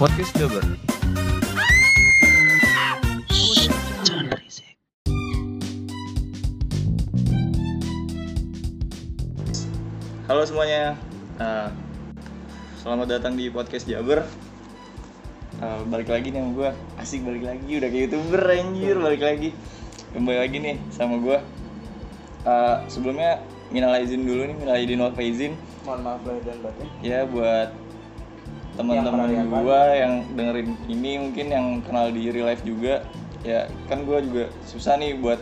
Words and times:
Podcast 0.00 0.32
Jabar. 0.40 0.64
Halo 10.24 10.40
semuanya, 10.48 10.96
Eh, 11.36 11.68
selamat 12.80 13.12
datang 13.12 13.36
di 13.36 13.52
podcast 13.52 13.84
Jabar. 13.84 14.24
Eh, 15.60 15.80
balik 15.92 16.08
lagi 16.08 16.32
nih 16.32 16.48
sama 16.48 16.52
gue, 16.56 16.70
asik 16.96 17.20
balik 17.20 17.44
lagi, 17.44 17.72
udah 17.76 17.88
kayak 17.92 18.04
youtuber 18.08 18.42
anjir 18.56 18.96
balik 18.96 19.20
lagi. 19.20 19.52
Kembali 20.16 20.38
lagi 20.48 20.56
nih 20.64 20.76
sama 20.88 21.20
gue. 21.20 21.44
Eh, 22.48 22.76
sebelumnya 22.88 23.44
minal 23.68 23.92
izin 24.00 24.24
dulu 24.24 24.48
nih, 24.48 24.56
minal 24.56 24.80
izin 24.80 24.96
wal 24.96 25.12
faizin 25.12 25.60
mohon 25.84 26.00
maaf 26.04 26.22
lahir 26.28 26.42
dan 26.44 26.58
batin 26.60 26.88
ya 27.00 27.24
buat 27.24 27.68
teman-teman 28.80 29.28
Yang 29.28 29.46
pernah 29.46 29.60
gua 29.60 29.80
yang 29.92 30.12
dengerin 30.32 30.68
ini 30.88 31.10
mungkin 31.20 31.46
yang 31.52 31.66
kenal 31.84 32.08
di 32.08 32.22
real 32.32 32.48
life 32.48 32.64
juga. 32.64 33.04
Ya 33.44 33.68
kan 33.86 34.08
gua 34.08 34.24
juga 34.24 34.48
susah 34.64 34.96
nih 34.96 35.20
buat 35.20 35.40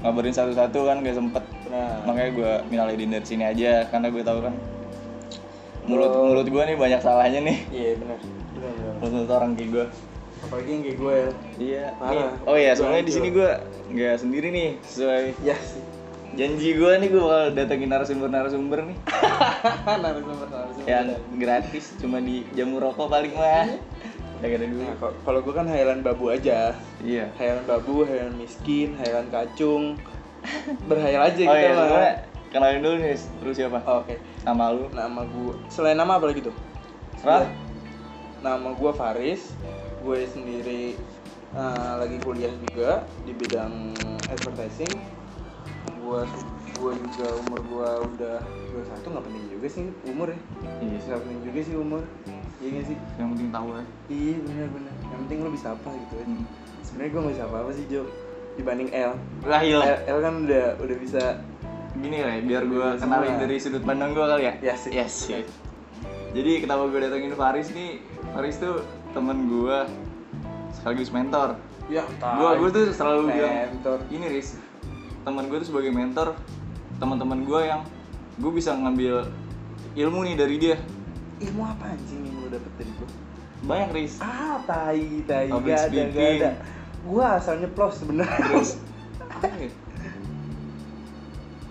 ngabarin 0.00 0.32
satu-satu 0.32 0.78
kan 0.88 0.96
gak 1.04 1.16
sempet. 1.16 1.44
Nah 1.68 2.00
makanya 2.08 2.30
gua 2.32 2.52
minal 2.66 2.88
izin 2.88 3.10
dari 3.12 3.26
sini 3.28 3.44
aja 3.44 3.84
karena 3.88 4.08
gue 4.08 4.22
tahu 4.24 4.38
kan 4.40 4.54
mulut 5.84 6.12
Oh. 6.12 6.28
mulut 6.28 6.48
gua 6.48 6.62
nih 6.64 6.76
banyak 6.76 7.00
salahnya 7.00 7.40
nih. 7.44 7.58
Iya 7.68 7.90
benar. 7.96 8.18
Benar 8.56 8.72
mulut 9.12 9.30
orang 9.30 9.50
kayak 9.56 9.70
gua. 9.72 9.86
Apalagi 10.38 10.70
yang 10.70 10.82
kayak 10.86 10.96
gue 10.96 11.14
ya. 11.14 11.30
Iya 11.58 11.84
Parah. 11.98 12.12
nih 12.12 12.24
oh 12.46 12.56
iya 12.56 12.72
soalnya 12.72 13.02
di 13.02 13.12
sini 13.12 13.28
gua 13.32 13.50
nggak 13.88 14.16
sendiri 14.20 14.48
nih 14.52 14.68
sesuai 14.84 15.24
ya 15.42 15.56
sih 15.58 15.82
janji 16.36 16.76
gua 16.76 17.00
nih 17.00 17.08
gua 17.08 17.22
bakal 17.24 17.44
datengin 17.56 17.88
narasumber-narasumber 17.88 18.78
nih. 18.92 18.98
Narasumber 20.04 20.46
narasumber 20.50 20.88
yang 20.88 21.06
gratis 21.40 21.96
cuma 21.96 22.20
di 22.20 22.44
jamu 22.52 22.82
rokok 22.82 23.08
paling 23.08 23.32
mah 23.32 23.78
udah 24.38 24.46
gak 24.46 24.58
ada 24.62 24.66
dulu 24.70 24.82
nah 24.86 24.96
kalau 25.26 25.40
gue 25.42 25.50
kan 25.50 25.66
hayalan 25.66 25.98
babu 25.98 26.30
aja. 26.30 26.70
Iya. 27.02 27.26
Hayalan 27.34 27.64
babu 27.66 28.06
hayalan 28.06 28.38
miskin 28.38 28.94
hayalan 28.94 29.26
kacung. 29.34 29.98
Berhayal 30.86 31.26
aja 31.26 31.42
oh 31.42 31.50
kita 31.50 31.58
iya 31.58 31.70
mah 31.74 31.86
sebenarnya 31.90 32.14
kenalin 32.54 32.80
dulu 32.86 32.96
nih 33.02 33.18
terus 33.18 33.54
siapa? 33.58 33.78
Oke. 33.82 34.14
Nama 34.46 34.64
lu? 34.70 34.86
Nama 34.94 35.20
gue 35.26 35.54
selain 35.66 35.98
nama 35.98 36.22
apa 36.22 36.30
lagi 36.30 36.46
tuh? 36.46 36.54
Rah? 37.26 37.50
nama 38.38 38.70
gue 38.78 38.92
Faris. 38.94 39.50
Gue 40.06 40.22
sendiri 40.30 40.94
eh, 41.58 41.92
lagi 41.98 42.16
kuliah 42.22 42.54
juga 42.70 43.02
di 43.26 43.34
bidang 43.34 43.98
advertising 44.30 45.17
gue 46.08 46.22
gue 46.78 46.92
juga 47.10 47.26
umur 47.44 47.60
gue 47.60 47.88
udah 48.16 48.36
21 48.72 49.12
nggak 49.12 49.24
penting 49.28 49.44
juga 49.52 49.66
sih 49.68 49.84
umur 50.08 50.26
ya. 50.32 50.38
Iya. 50.80 50.98
Nggak 51.04 51.20
penting 51.20 51.40
juga 51.44 51.58
sih 51.60 51.74
umur. 51.76 52.02
Iya 52.58 52.68
gak 52.74 52.86
sih? 52.90 52.96
Yang 53.20 53.28
penting 53.36 53.48
tahu 53.52 53.68
ya. 53.70 53.84
Iya 54.08 54.36
bener 54.40 54.94
yang 55.04 55.18
penting 55.26 55.38
lo 55.44 55.50
bisa 55.52 55.66
apa 55.76 55.88
gitu 55.92 56.14
ya. 56.16 56.24
Hmm. 56.24 56.44
sebenarnya 56.80 57.10
gue 57.12 57.20
nggak 57.20 57.34
bisa 57.36 57.44
apa 57.44 57.56
apa 57.60 57.70
sih 57.76 57.84
Jo 57.92 58.02
dibanding 58.56 58.88
L. 58.90 59.12
Lah 59.44 59.60
iya 59.60 59.78
L, 59.84 59.98
L 60.08 60.18
kan 60.24 60.34
udah 60.48 60.64
udah 60.80 60.96
bisa 60.96 61.22
gini 61.98 62.22
lah 62.22 62.32
ya, 62.38 62.42
biar 62.46 62.62
gue 62.62 62.86
Semua. 62.94 63.02
kenalin 63.02 63.34
dari 63.42 63.56
sudut 63.58 63.82
pandang 63.82 64.14
gue 64.14 64.24
kali 64.24 64.44
ya? 64.46 64.54
Sih. 64.78 64.90
yes 64.94 65.14
yes. 65.26 65.46
jadi 66.30 66.62
kenapa 66.62 66.86
gue 66.88 67.00
datengin 67.02 67.34
Faris 67.34 67.68
nih? 67.74 68.00
Faris 68.32 68.56
tuh 68.56 68.86
temen 69.12 69.50
gue 69.50 69.78
sekaligus 70.78 71.10
mentor. 71.12 71.58
Ya 71.90 72.04
gue 72.08 72.50
gue 72.64 72.68
tuh 72.72 72.84
selalu 72.94 73.34
bilang 73.34 73.54
mentor. 73.76 73.98
Ini 74.08 74.26
Riz 74.30 74.67
teman 75.28 75.44
gue 75.52 75.58
tuh 75.60 75.68
sebagai 75.68 75.92
mentor 75.92 76.32
teman-teman 76.96 77.44
gue 77.44 77.60
yang 77.68 77.84
gue 78.40 78.52
bisa 78.56 78.72
ngambil 78.72 79.28
ilmu 79.92 80.24
nih 80.24 80.34
dari 80.40 80.56
dia. 80.56 80.76
Ilmu 81.44 81.62
apa 81.68 81.92
anjing 81.92 82.24
yang 82.24 82.36
lo 82.40 82.48
dapet 82.48 82.72
dari 82.80 82.92
gue 82.96 83.08
banyak 83.66 83.90
Riz. 83.90 84.22
Ah 84.22 84.62
tai 84.62 85.26
tai 85.26 85.50
Public 85.50 85.74
gak 85.74 85.82
ada 85.90 86.02
gak 86.14 86.30
ada. 86.38 86.50
gua 87.06 87.38
asal 87.38 87.58
nyeplos 87.58 87.94
sebenarnya. 87.98 88.38
Terus 88.46 88.70
apa 89.28 89.46
ya? 89.54 89.70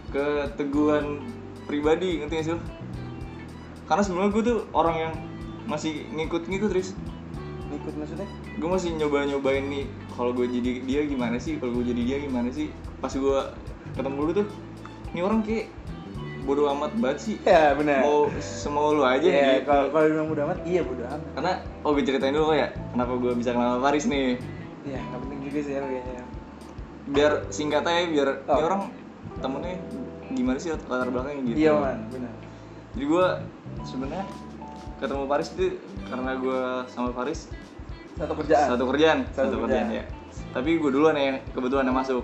keteguhan 0.07 1.19
pribadi 1.67 2.23
ngerti 2.23 2.34
gak 2.40 2.46
sih 2.47 2.53
lo? 2.56 2.62
karena 3.88 4.03
sebenarnya 4.03 4.31
gue 4.35 4.44
tuh 4.44 4.59
orang 4.75 4.96
yang 5.00 5.13
masih 5.63 6.03
ngikut-ngikut 6.12 6.72
Riz. 6.75 6.91
Ikut 7.72 7.96
maksudnya? 7.96 8.28
Gue 8.59 8.69
masih 8.72 8.96
nyoba-nyobain 9.00 9.63
nih 9.63 9.88
kalau 10.16 10.35
gue 10.35 10.47
jadi 10.47 10.84
dia 10.84 11.01
gimana 11.07 11.40
sih? 11.40 11.56
Kalau 11.59 11.72
gue 11.79 11.88
jadi 11.88 12.01
dia 12.03 12.17
gimana 12.19 12.51
sih 12.51 12.72
pas 12.97 13.09
gue 13.09 13.40
ketemu 13.94 14.19
lu 14.19 14.31
tuh 14.34 14.47
ini 15.12 15.22
orang 15.22 15.40
kayak 15.41 15.69
bodo 16.44 16.63
amat 16.72 16.91
banget 16.96 17.19
sih. 17.19 17.35
Ya 17.44 17.75
benar. 17.75 18.02
Mau 18.02 18.31
semau 18.40 18.91
lu 18.91 19.03
aja 19.03 19.19
Iya, 19.19 19.59
gitu. 19.59 19.68
kalau 19.68 19.91
kalau 19.91 20.06
bilang 20.08 20.28
bodo 20.28 20.41
amat 20.46 20.59
iya 20.63 20.81
bodo 20.81 21.03
amat. 21.03 21.22
Karena 21.34 21.52
oh 21.81 21.91
gue 21.91 22.03
ceritain 22.03 22.31
dulu 22.31 22.52
ya 22.52 22.68
kenapa 22.90 23.12
gue 23.13 23.31
bisa 23.34 23.52
kenal 23.52 23.78
Faris 23.78 24.06
nih. 24.06 24.40
Iya 24.84 25.00
nggak 25.02 25.19
penting 25.19 25.40
juga 25.44 25.59
sih 25.59 25.74
ya 25.74 25.81
kayaknya 25.81 26.24
biar 27.08 27.31
singkat 27.47 27.84
aja 27.84 28.03
biar 28.06 28.28
Oh. 28.44 28.53
ini 28.53 28.63
orang 28.66 28.81
temennya 29.38 29.75
gimana 30.29 30.58
sih 30.58 30.69
latar 30.72 31.08
belakangnya 31.08 31.41
gitu. 31.46 31.58
Iya 31.58 31.72
man 31.74 31.97
benar. 32.09 32.34
Jadi 32.91 33.06
gue 33.06 33.25
sebenarnya 33.84 34.25
ketemu 34.97 35.24
Faris 35.25 35.50
itu 35.52 35.66
karena 36.03 36.31
gue 36.34 36.62
sama 36.88 37.09
Faris 37.12 37.40
satu 38.16 38.34
kerjaan? 38.34 38.66
Satu 38.68 38.84
kerjaan 38.88 39.18
Satu 39.29 39.47
satu, 39.52 39.56
kerjaan. 39.62 39.88
kerjaan. 39.88 40.00
ya. 40.00 40.06
Tapi 40.50 40.69
gue 40.75 40.90
duluan 40.90 41.14
yang 41.14 41.38
kebetulan 41.52 41.85
yang 41.85 41.97
masuk 41.97 42.24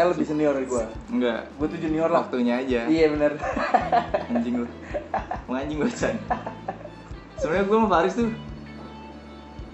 L 0.00 0.08
lebih 0.10 0.24
senior 0.24 0.52
dari 0.52 0.64
gua. 0.64 0.84
Enggak. 1.06 1.40
Gua 1.54 1.66
tuh 1.66 1.78
junior 1.78 2.08
lah. 2.08 2.20
Waktunya 2.22 2.54
aja. 2.56 2.80
Iya 2.86 3.06
benar 3.08 3.32
anjing 4.28 4.54
lu. 4.56 4.66
Mau 5.44 5.54
anjing 5.54 5.78
gue 5.78 5.90
Chan? 5.90 6.16
Sebenarnya 7.36 7.64
gue 7.64 7.76
sama 7.76 7.88
Faris 7.88 8.14
tuh 8.14 8.28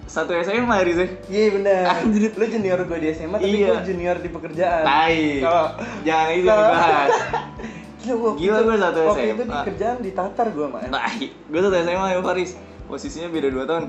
satu 0.07 0.31
SMA 0.33 0.71
Riz 0.81 0.95
ya 0.95 1.07
iya 1.27 1.47
benar 1.51 1.83
Anjir. 1.99 2.31
lu 2.31 2.45
junior 2.47 2.79
gua 2.81 2.95
di 2.95 3.11
SMA 3.11 3.37
tapi 3.37 3.51
Iya. 3.53 3.67
gua 3.69 3.79
junior 3.83 4.17
di 4.17 4.29
pekerjaan. 4.29 4.83
Tai 4.83 5.19
Kalau- 5.37 5.71
jangan 6.01 6.27
itu 6.29 6.41
dibahas. 6.41 7.11
Gila, 7.99 8.15
waktu 8.15 8.39
Gila, 8.39 8.57
gua 8.61 8.75
satu 8.77 8.99
waktu 9.03 9.19
itu 9.25 9.35
di 9.35 9.51
SMA. 9.51 9.63
kerjaan 9.65 9.97
ditatar 9.99 10.47
gua 10.49 10.67
mah 10.69 10.81
tai 10.87 11.27
gue 11.27 11.59
satu 11.59 11.75
SMA 11.77 12.07
ya 12.09 12.19
Faris. 12.21 12.51
Posisinya 12.87 13.27
beda 13.27 13.47
2 13.49 13.67
tahun. 13.67 13.83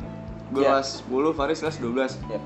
Gue 0.49 0.61
Iya. 0.61 0.69
kelas 0.75 0.89
10 1.03 1.31
Faris 1.31 1.59
kelas 1.61 1.77
12 1.79 2.13
ya 2.27 2.41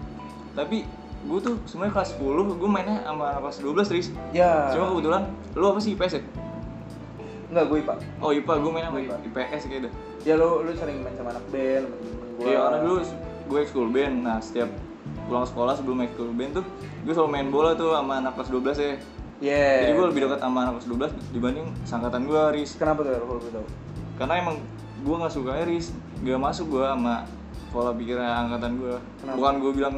tapi 0.53 0.85
gue 1.23 1.39
tuh 1.39 1.55
sebenarnya 1.65 1.95
kelas 1.95 2.11
10 2.19 2.59
gue 2.59 2.71
mainnya 2.71 2.97
sama 3.07 3.25
anak 3.31 3.41
kelas 3.47 3.59
12 3.63 3.95
Riz 3.95 4.09
ya 4.35 4.75
cuma 4.75 4.91
kebetulan 4.91 5.23
lu 5.55 5.65
apa 5.71 5.79
sih 5.79 5.95
IPS 5.95 6.13
ya? 6.19 6.23
enggak 7.53 7.65
gue 7.69 7.79
pak 7.85 7.97
oh 8.19 8.31
IPA 8.33 8.53
gue 8.59 8.71
main 8.73 8.85
sama 8.89 8.99
IPA. 8.99 9.17
IPS 9.29 9.63
kayak 9.69 9.81
dah 9.87 9.93
ya 10.23 10.35
lu 10.35 10.49
lu 10.65 10.71
sering 10.75 10.99
main 11.05 11.15
sama 11.15 11.31
anak 11.31 11.45
band 11.53 11.85
sama 11.87 11.97
temen 11.99 12.17
gua 12.33 12.45
Iya 12.49 12.59
karena 12.59 12.79
dulu 12.81 12.95
gue 13.43 13.59
ekskul 13.61 13.89
band, 13.93 14.15
nah 14.25 14.39
setiap 14.41 14.71
pulang 15.29 15.45
sekolah 15.45 15.75
sebelum 15.77 15.99
ekskul 16.03 16.33
band 16.33 16.53
tuh 16.59 16.65
gue 17.05 17.13
selalu 17.13 17.31
main 17.31 17.49
bola 17.53 17.71
tuh 17.77 17.93
sama 17.93 18.19
anak 18.19 18.33
kelas 18.35 18.51
12 18.51 18.79
ya 18.79 18.95
Iya. 19.43 19.91
Jadi 19.91 19.93
gue 19.99 20.07
lebih 20.07 20.21
dekat 20.31 20.39
sama 20.39 20.59
anak 20.63 20.73
kelas 20.79 20.89
12 21.19 21.35
dibanding 21.35 21.67
sangkatan 21.83 22.31
gue 22.31 22.43
Riz 22.55 22.79
Kenapa 22.79 23.03
tuh 23.03 23.11
kalau 23.11 23.43
gue 23.43 23.51
tahu? 23.51 23.67
Karena 24.15 24.35
emang 24.39 24.57
gue 25.03 25.15
gak 25.19 25.35
suka 25.35 25.67
Riz, 25.67 25.91
gak 26.23 26.39
masuk 26.39 26.79
gue 26.79 26.85
sama 26.87 27.27
pola 27.75 27.91
pikiran 27.91 28.47
angkatan 28.47 28.79
gue? 28.79 28.95
Bukan 29.35 29.55
gue 29.59 29.73
bilang 29.75 29.95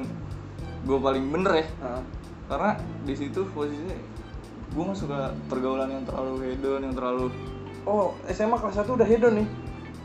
gue 0.85 0.99
paling 0.99 1.25
bener 1.29 1.53
ya 1.55 1.67
Heeh. 1.81 2.03
Karena 2.45 2.71
di 3.03 3.15
situ 3.15 3.41
posisinya 3.49 3.97
gue 4.71 4.83
gak 4.85 4.99
suka 4.99 5.19
pergaulan 5.47 5.89
yang 5.89 6.05
terlalu 6.05 6.35
hedon, 6.47 6.81
yang 6.83 6.93
terlalu 6.93 7.33
Oh, 7.83 8.17
SMA 8.27 8.57
kelas 8.57 8.81
1 8.81 8.89
udah 8.91 9.05
hedon 9.05 9.37
nih. 9.37 9.49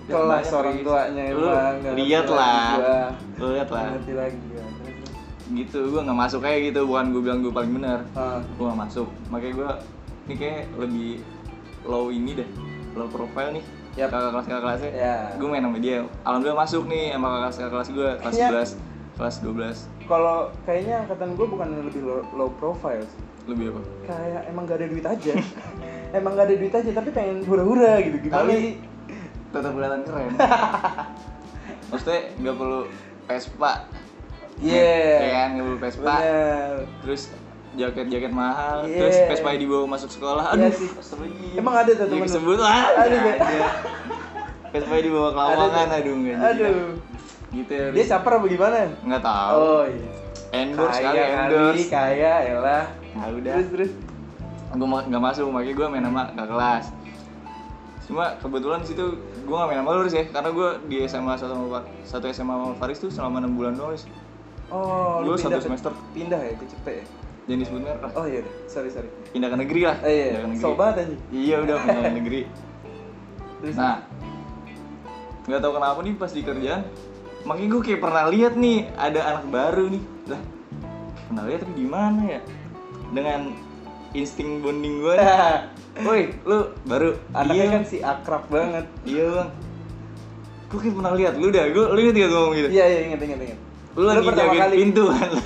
Ya, 0.06 0.18
Kelas 0.18 0.52
orang 0.52 0.76
tuanya 0.78 1.24
Lu 1.32 1.48
nggak 1.48 1.96
lihat 1.96 2.28
lah. 2.28 2.76
Lu 3.36 3.48
lihat 3.50 3.70
lah. 3.70 3.82
Nggak 3.82 3.94
Ngerti 3.96 4.14
lagi 4.14 4.40
terus. 4.44 5.10
gitu, 5.50 5.80
gue 5.90 6.02
gak 6.04 6.20
masuk 6.20 6.40
kayak 6.40 6.60
gitu, 6.68 6.86
bukan 6.86 7.10
gue 7.10 7.22
bilang 7.24 7.40
gue 7.40 7.50
paling 7.50 7.72
bener 7.72 8.00
Ah, 8.14 8.38
gue 8.38 8.64
gak 8.64 8.80
masuk 8.80 9.08
makanya 9.28 9.54
gue 9.56 9.70
ini 10.28 10.36
kayak 10.36 10.62
lebih 10.78 11.12
low 11.82 12.08
ini 12.08 12.32
deh 12.38 12.50
low 12.94 13.08
profile 13.08 13.50
nih 13.52 13.64
Yap. 13.98 14.14
kakak 14.14 14.30
kelas 14.30 14.46
kakak 14.46 14.62
kelasnya 14.62 14.92
Ya. 14.94 15.16
gue 15.34 15.48
main 15.50 15.66
sama 15.66 15.82
dia 15.82 15.98
alhamdulillah 16.22 16.60
masuk 16.62 16.84
nih 16.86 17.18
sama 17.18 17.28
kakak 17.34 17.50
kakak 17.50 17.72
kelas 17.74 17.90
gue 17.90 18.10
kelas 18.22 18.36
Ya. 18.38 18.48
11 18.54 19.18
kelas 19.18 19.36
12 19.42 19.99
Kalau 20.10 20.38
kayaknya 20.64 20.96
angkatan 21.00 21.30
gue 21.32 21.46
bukan 21.48 21.68
lebih 21.80 22.02
low, 22.02 22.20
low 22.34 22.50
profile 22.52 23.06
sih. 23.06 23.22
lebih 23.46 23.70
apa 23.72 23.82
Kayak 24.06 24.42
emang 24.46 24.64
gak 24.64 24.78
ada 24.78 24.88
duit 24.88 25.06
aja. 25.08 25.34
emang 26.18 26.32
gak 26.34 26.46
ada 26.46 26.56
duit 26.56 26.70
aja 26.72 26.90
tapi 26.92 27.10
pengen 27.10 27.38
hura-hura 27.44 27.94
gitu 28.00 28.18
gimana 28.20 28.42
Tapi- 28.44 28.58
sih? 28.60 28.74
tetap 29.50 29.72
kelihatan 29.72 30.02
keren 30.04 30.30
maksudnya 31.90 32.20
nggak 32.36 32.56
perlu 32.56 32.82
Vespa 33.26 33.72
Iya. 34.60 34.94
ya 35.18 35.30
kan 35.32 35.48
nggak 35.52 35.66
perlu 35.66 35.80
Vespa 35.80 36.14
Bener. 36.16 36.74
terus 37.02 37.22
jaket 37.72 38.06
jaket 38.08 38.30
mahal 38.32 38.78
Iya. 38.84 38.98
terus 39.00 39.18
Vespa 39.26 39.50
dibawa 39.56 39.86
masuk 39.88 40.10
sekolah 40.12 40.46
Iya 40.52 40.70
aduh 40.70 40.72
sih. 40.72 40.90
astagfirullahaladzim. 40.92 41.58
Emang 41.58 41.76
ada 41.76 41.90
tuh 41.90 41.98
Jadi 41.98 42.12
temen 42.12 42.20
lu? 42.20 42.28
disebut 42.28 42.58
lah 42.60 42.82
Ada, 42.96 43.18
Be. 43.18 43.34
Vespa 44.70 44.96
dibawa 45.00 45.28
ke 45.28 45.40
lawangan 45.40 45.88
aduh 45.92 46.14
nggak 46.16 46.30
jadi 46.30 46.42
dah. 46.60 46.70
Aduh. 46.70 46.90
Gitu 47.52 47.72
ya 47.72 47.86
Dia 47.92 48.06
caper 48.08 48.32
apa 48.36 48.46
gimana? 48.48 48.78
nggak 49.00 49.24
tahu 49.24 49.58
Oh 49.58 49.84
iya. 49.84 50.10
endorse 50.52 50.98
kali 50.98 51.06
kaya 51.12 51.26
kali, 51.28 51.38
endorse 51.48 51.86
kaya, 51.88 52.34
elah. 52.48 52.86
nah 53.12 53.26
udah 53.28 53.54
Terus 53.56 53.70
terus. 53.70 53.92
gue 54.70 54.86
nggak 54.86 55.24
masuk 55.24 55.44
makanya 55.48 55.76
gue 55.76 55.88
main 55.88 56.04
sama 56.04 56.24
kakak 56.30 56.48
kelas 56.48 56.86
cuma 58.02 58.26
kebetulan 58.38 58.82
situ 58.82 59.06
gue 59.40 59.54
gak 59.56 59.68
main 59.68 59.80
sama 59.80 59.90
lu 59.92 60.02
Riz 60.02 60.14
ya 60.14 60.26
karena 60.26 60.50
gue 60.50 60.70
di 60.88 60.98
SMA 61.04 61.34
satu 61.36 61.54
satu 62.04 62.26
SMA 62.28 62.50
sama 62.52 62.74
Faris 62.76 62.98
tuh 62.98 63.10
selama 63.10 63.38
enam 63.38 63.54
bulan 63.54 63.74
doang 63.74 63.94
Oh, 64.70 65.22
Lu 65.22 65.34
satu 65.34 65.50
pindah 65.50 65.58
ke- 65.58 65.66
semester. 65.66 65.92
Pindah 66.14 66.38
ya 66.40 66.54
ke 66.54 66.66
Cepet 66.68 66.94
ya? 66.96 67.06
jangan 67.46 67.60
disebut 67.60 67.82
Oh 68.14 68.26
iya 68.26 68.40
deh, 68.40 68.54
sorry 68.66 68.90
sorry. 68.90 69.10
pindah 69.30 69.50
ke 69.50 69.58
negeri 69.58 69.82
lah 69.84 69.98
Eh 70.00 70.14
iya, 70.30 70.42
negeri. 70.44 70.58
sobat 70.60 70.94
aja. 70.96 71.16
iya 71.30 71.56
udah 71.60 71.76
pindah 71.82 72.02
ke 72.04 72.14
negeri 72.16 72.42
Terus 73.60 73.76
nah 73.76 73.98
nggak 75.46 75.60
tahu 75.60 75.72
kenapa 75.74 76.00
nih 76.00 76.14
pas 76.16 76.30
di 76.30 76.42
kerjaan 76.42 76.82
makanya 77.50 77.70
gue 77.74 77.82
kayak 77.82 78.02
pernah 78.06 78.24
lihat 78.30 78.54
nih 78.54 78.78
ada 78.94 79.20
anak 79.26 79.46
baru 79.50 79.86
nih 79.90 80.04
lah 80.30 80.42
pernah 81.26 81.44
lihat 81.50 81.60
tapi 81.66 81.74
di 81.74 81.88
mana 81.90 82.22
ya 82.22 82.42
dengan 83.10 83.40
insting 84.14 84.62
bonding 84.62 85.02
gue 85.02 85.16
woi 86.06 86.30
lu 86.46 86.78
baru 86.86 87.18
anaknya 87.34 87.58
iya 87.58 87.74
kan 87.74 87.84
si 87.90 87.98
akrab 88.06 88.46
banget. 88.54 88.86
iya 89.02 89.26
bang 89.34 89.50
gue 90.70 90.78
kayak 90.78 90.96
pernah 91.02 91.14
lihat 91.18 91.34
lu 91.42 91.48
dah 91.50 91.66
gue 91.74 91.86
lu 91.90 91.98
inget 92.06 92.16
gak 92.22 92.30
gue 92.30 92.38
ngomong 92.38 92.56
gitu 92.62 92.70
Iya 92.70 92.86
iya 92.86 93.00
inget 93.10 93.20
inget 93.26 93.40
inget. 93.42 93.60
lu 93.98 94.06
lagi 94.06 94.22
pertama 94.22 94.54
jagain 94.54 94.62
kali 94.62 94.76
pintu 94.86 95.04
kan 95.10 95.30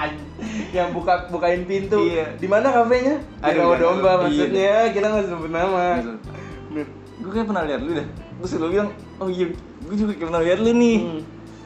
yang 0.76 0.88
buka 0.94 1.26
bukain 1.34 1.62
pintu. 1.66 1.98
Iya. 1.98 2.38
Di 2.38 2.46
mana 2.46 2.70
kafenya? 2.70 3.18
Di 3.18 3.42
Aduh, 3.42 3.60
Rawa 3.66 3.74
Domba 3.74 4.10
tahu. 4.14 4.22
maksudnya. 4.30 4.86
Kita 4.94 5.06
nggak 5.10 5.26
sebut 5.26 5.50
nama. 5.50 5.98
Gue 7.20 7.30
kayak 7.34 7.46
pernah 7.50 7.62
lihat 7.66 7.80
lu 7.82 7.92
dah 7.98 8.06
terus 8.40 8.56
lu 8.56 8.72
bilang 8.72 8.88
oh 9.20 9.28
iya 9.28 9.52
gue 9.90 9.96
juga 9.96 10.12
kayak 10.12 10.28
pernah 10.28 10.40
lihat 10.40 10.58
lu 10.60 10.72
nih 10.72 10.98
Hmm. 11.00 11.22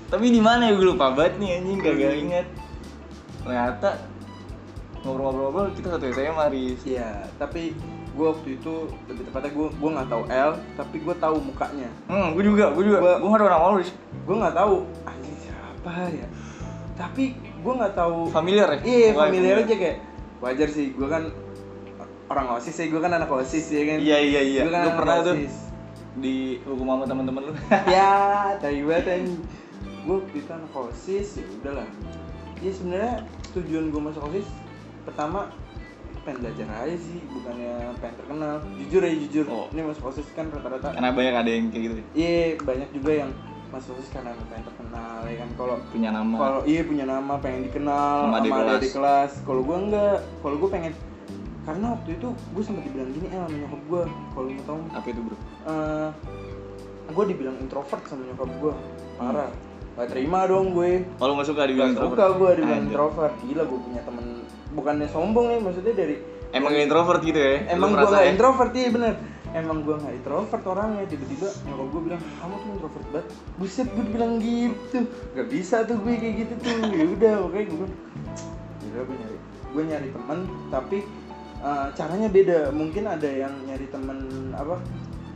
tapi 0.09 0.27
di 0.29 0.41
mana 0.41 0.63
ya 0.65 0.75
gue 0.75 0.87
lupa 0.87 1.13
banget 1.13 1.37
nih 1.37 1.51
anjing 1.55 1.79
kagak 1.79 2.15
inget 2.17 2.47
ternyata 3.39 3.91
ngobrol-ngobrol 4.99 5.69
kita 5.77 5.89
satu 5.91 6.05
SMA 6.09 6.45
Riz 6.49 6.81
Iya, 6.83 7.29
tapi 7.37 7.77
gue 8.15 8.25
waktu 8.25 8.57
itu 8.57 8.73
lebih 9.05 9.29
tepatnya 9.29 9.51
gue 9.51 9.67
gue 9.69 9.91
nggak 9.91 10.09
tahu 10.09 10.23
L, 10.25 10.51
tapi 10.73 10.97
gue 10.97 11.15
tahu 11.15 11.37
mukanya. 11.43 11.91
hmm 12.07 12.33
gue 12.33 12.43
juga 12.43 12.71
gue 12.71 12.85
juga 12.87 12.99
gue 13.19 13.29
gak 13.29 13.41
tau 13.43 13.51
nama 13.51 13.67
lu 13.69 13.83
Gue 14.25 14.37
nggak 14.39 14.55
tahu 14.55 14.75
anjing 15.05 15.37
siapa 15.37 15.93
ya. 16.09 16.27
Tapi 16.95 17.25
gue 17.37 17.73
nggak 17.75 17.93
tahu. 17.93 18.31
familiar 18.31 18.69
ya 18.71 18.79
Iya, 18.81 19.09
familiar 19.13 19.57
aja 19.61 19.75
kayak 19.75 19.99
wajar 20.41 20.69
sih. 20.71 20.95
Gue 20.95 21.05
kan 21.05 21.29
orang 22.25 22.47
osis 22.57 22.73
ya, 22.73 22.87
gue 22.87 23.01
kan 23.03 23.13
anak 23.13 23.29
osis 23.29 23.67
ya 23.69 23.83
kan. 23.85 23.99
iya 24.01 24.17
iya 24.17 24.41
iya 24.41 24.63
Gue 24.63 24.73
kan 24.73 24.83
gue 24.87 24.93
pernah 24.97 25.17
tuh 25.21 25.35
OSIS. 25.37 25.55
Hukum 26.63 26.87
sama 26.87 27.05
teman-teman 27.05 27.43
lu 27.51 27.53
ya, 27.97 28.15
tai 28.63 28.81
banget 28.87 29.07
anjing. 29.19 29.41
Gue 30.05 30.19
itu 30.37 30.51
anak 30.53 30.71
osis 30.73 31.29
ya 31.41 31.47
udahlah. 31.61 31.89
Ya 32.63 32.71
sebenarnya 32.71 33.15
tujuan 33.57 33.85
gue 33.91 34.01
masuk 34.01 34.23
osis 34.31 34.47
pertama 35.05 35.51
pengen 36.25 36.41
belajar 36.41 36.89
aja 36.89 36.97
sih, 36.97 37.21
bukannya 37.29 37.93
pengen 38.01 38.15
terkenal. 38.17 38.55
Jujur 38.81 39.01
ya 39.05 39.13
jujur. 39.13 39.45
Oh. 39.51 39.67
Ini 39.75 39.81
masuk 39.85 40.05
osis 40.15 40.27
kan 40.33 40.49
rata-rata 40.49 40.95
karena 40.97 41.11
banyak 41.13 41.35
ada 41.35 41.51
yang 41.51 41.67
kayak 41.69 41.83
gitu 41.83 41.95
ya. 41.95 42.05
Iya 42.15 42.41
banyak 42.65 42.89
juga 42.97 43.13
yang 43.27 43.31
masuk 43.75 43.99
osis 43.99 44.11
karena 44.15 44.31
pengen 44.49 44.65
terkenal 44.71 45.19
ya 45.27 45.37
kan. 45.43 45.49
Kalau 45.59 45.77
punya 45.91 46.11
nama 46.15 46.35
kalau 46.39 46.61
iya 46.65 46.83
punya 46.87 47.05
nama 47.05 47.35
pengen 47.43 47.61
dikenal 47.69 48.17
Sama 48.31 48.39
sama, 48.39 48.39
adik 48.41 48.53
kelas. 48.55 48.93
kelas. 48.95 49.33
Kalau 49.45 49.61
gue 49.67 49.77
enggak, 49.77 50.19
kalau 50.41 50.57
gue 50.63 50.71
pengen 50.71 50.93
karena 51.65 51.87
waktu 51.97 52.11
itu 52.21 52.29
gue 52.37 52.63
sempat 52.63 52.85
dibilang 52.85 53.11
gini 53.17 53.27
eh 53.33 53.39
sama 53.41 53.57
nyokap 53.57 53.83
gue 53.89 54.03
kalau 54.37 54.49
mau 54.53 54.65
tahu 54.69 54.79
apa 54.93 55.07
itu 55.09 55.21
bro? 55.25 55.37
Eh 55.65 56.11
gue 57.13 57.25
dibilang 57.33 57.57
introvert 57.61 58.03
sama 58.05 58.23
nyokap 58.29 58.51
gue. 58.61 58.75
Parah. 59.17 59.51
Gak 59.95 60.09
terima 60.11 60.45
dong 60.45 60.75
gue. 60.77 61.07
Kalau 61.17 61.33
nggak 61.39 61.47
suka 61.49 61.61
gak 61.65 61.69
dibilang 61.73 61.93
suka 61.95 62.01
introvert? 62.05 62.33
gue 62.37 62.51
dibilang 62.61 62.81
Anjir. 62.83 62.91
introvert. 62.93 63.35
Gila 63.49 63.63
gue 63.65 63.81
punya 63.81 64.01
temen. 64.05 64.27
Bukannya 64.75 65.09
sombong 65.09 65.47
ya 65.55 65.59
maksudnya 65.63 65.95
dari 65.95 66.17
emang 66.53 66.71
gak 66.75 66.85
introvert 66.85 67.21
gitu 67.25 67.41
ya? 67.41 67.55
Emang 67.73 67.91
gue 67.95 67.97
merasa 67.97 68.17
gak 68.19 68.25
ya? 68.27 68.31
introvert 68.35 68.73
iya 68.77 68.89
bener. 68.93 69.15
Emang 69.55 69.79
gue 69.87 69.95
gak 69.97 70.15
introvert 70.19 70.65
orangnya. 70.67 71.05
Tiba-tiba 71.09 71.49
nyokap 71.65 71.87
gue 71.89 72.01
bilang 72.13 72.23
kamu 72.43 72.55
tuh 72.61 72.69
introvert 72.75 73.07
banget. 73.09 73.27
Buset 73.57 73.89
gue 73.89 74.07
bilang 74.13 74.33
gitu. 74.43 74.99
Gak 75.33 75.49
bisa 75.49 75.77
tuh 75.89 75.97
gue 75.97 76.15
kayak 76.21 76.35
gitu 76.45 76.55
tuh. 76.61 76.77
Ya 76.93 77.05
udah 77.09 77.35
oke 77.49 77.59
gue 77.63 77.77
bilang 77.79 77.95
gila 78.85 79.01
gue 79.09 79.17
nyari 79.17 79.39
gue 79.75 79.83
nyari 79.91 80.09
teman 80.15 80.39
tapi 80.71 81.03
eh, 81.65 81.87
caranya 81.97 82.29
beda. 82.29 82.69
Mungkin 82.71 83.05
ada 83.05 83.27
yang 83.27 83.53
nyari 83.65 83.89
teman 83.89 84.19
apa 84.53 84.77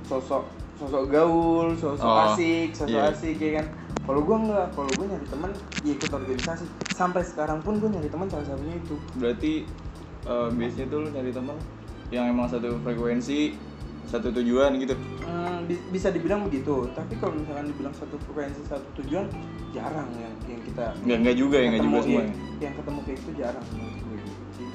sosok 0.04 0.44
sosok 0.78 1.10
gaul 1.10 1.74
sosok 1.74 2.06
Oh, 2.06 2.24
asik 2.30 2.70
sosok 2.70 3.00
iya. 3.02 3.10
asik 3.10 3.36
ya 3.36 3.50
kan? 3.58 3.66
Kalau 4.04 4.20
gue 4.24 4.36
enggak 4.40 4.66
kalau 4.72 4.92
gue 4.94 5.06
nyari 5.08 5.26
teman 5.26 5.50
ya 5.82 5.92
ikut 5.92 6.10
organisasi. 6.10 6.64
Sampai 6.88 7.22
sekarang 7.24 7.60
pun 7.60 7.76
gue 7.76 7.88
nyari 7.88 8.08
teman 8.08 8.28
salah 8.28 8.46
satunya 8.46 8.76
itu. 8.76 8.96
Berarti 9.16 9.52
eh, 10.24 10.48
biasanya 10.52 10.86
tuh 10.86 10.98
lu 11.02 11.08
nyari 11.10 11.32
teman 11.32 11.56
yang 12.08 12.24
emang 12.24 12.48
satu 12.48 12.76
frekuensi 12.80 13.52
satu 14.08 14.32
tujuan 14.32 14.80
gitu? 14.80 14.96
Hmm, 15.20 15.68
bi- 15.68 15.84
bisa 15.92 16.08
dibilang 16.08 16.48
begitu. 16.48 16.88
Tapi 16.96 17.20
kalau 17.20 17.36
misalkan 17.36 17.68
dibilang 17.68 17.92
satu 17.92 18.16
frekuensi 18.24 18.64
satu 18.64 18.88
tujuan 18.96 19.28
jarang 19.76 20.08
yang 20.16 20.32
yang 20.48 20.60
kita 20.64 20.96
nggak 21.04 21.18
nggak 21.28 21.36
juga 21.36 21.56
ya 21.60 21.66
nggak 21.76 21.84
juga 21.84 21.98
semua 22.00 22.22
yang 22.56 22.72
ketemu 22.72 22.98
kayak 23.04 23.18
itu 23.20 23.30
jarang. 23.36 23.64
Menurut 23.76 23.98
gue 24.00 24.16
itu 24.16 24.32
sih 24.56 24.66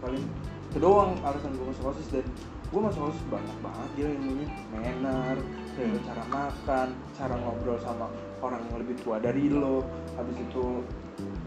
paling 0.00 0.24
itu 0.68 0.76
doang 0.78 1.16
alasan 1.24 1.56
gue 1.56 1.66
masuk 1.72 1.96
osis 1.96 2.08
dan 2.12 2.26
gue 2.68 2.80
masuk 2.80 3.08
osis 3.08 3.24
banyak 3.32 3.56
banget 3.64 3.88
gila 3.96 4.10
ilmunya. 4.12 4.48
Manner 4.72 5.38
Hmm. 5.78 5.94
cara 6.02 6.24
makan 6.26 6.88
cara 7.14 7.34
ngobrol 7.38 7.78
sama 7.78 8.10
orang 8.42 8.58
yang 8.66 8.82
lebih 8.82 8.98
tua 8.98 9.22
dari 9.22 9.46
lo. 9.46 9.86
Habis 10.18 10.34
itu 10.42 10.82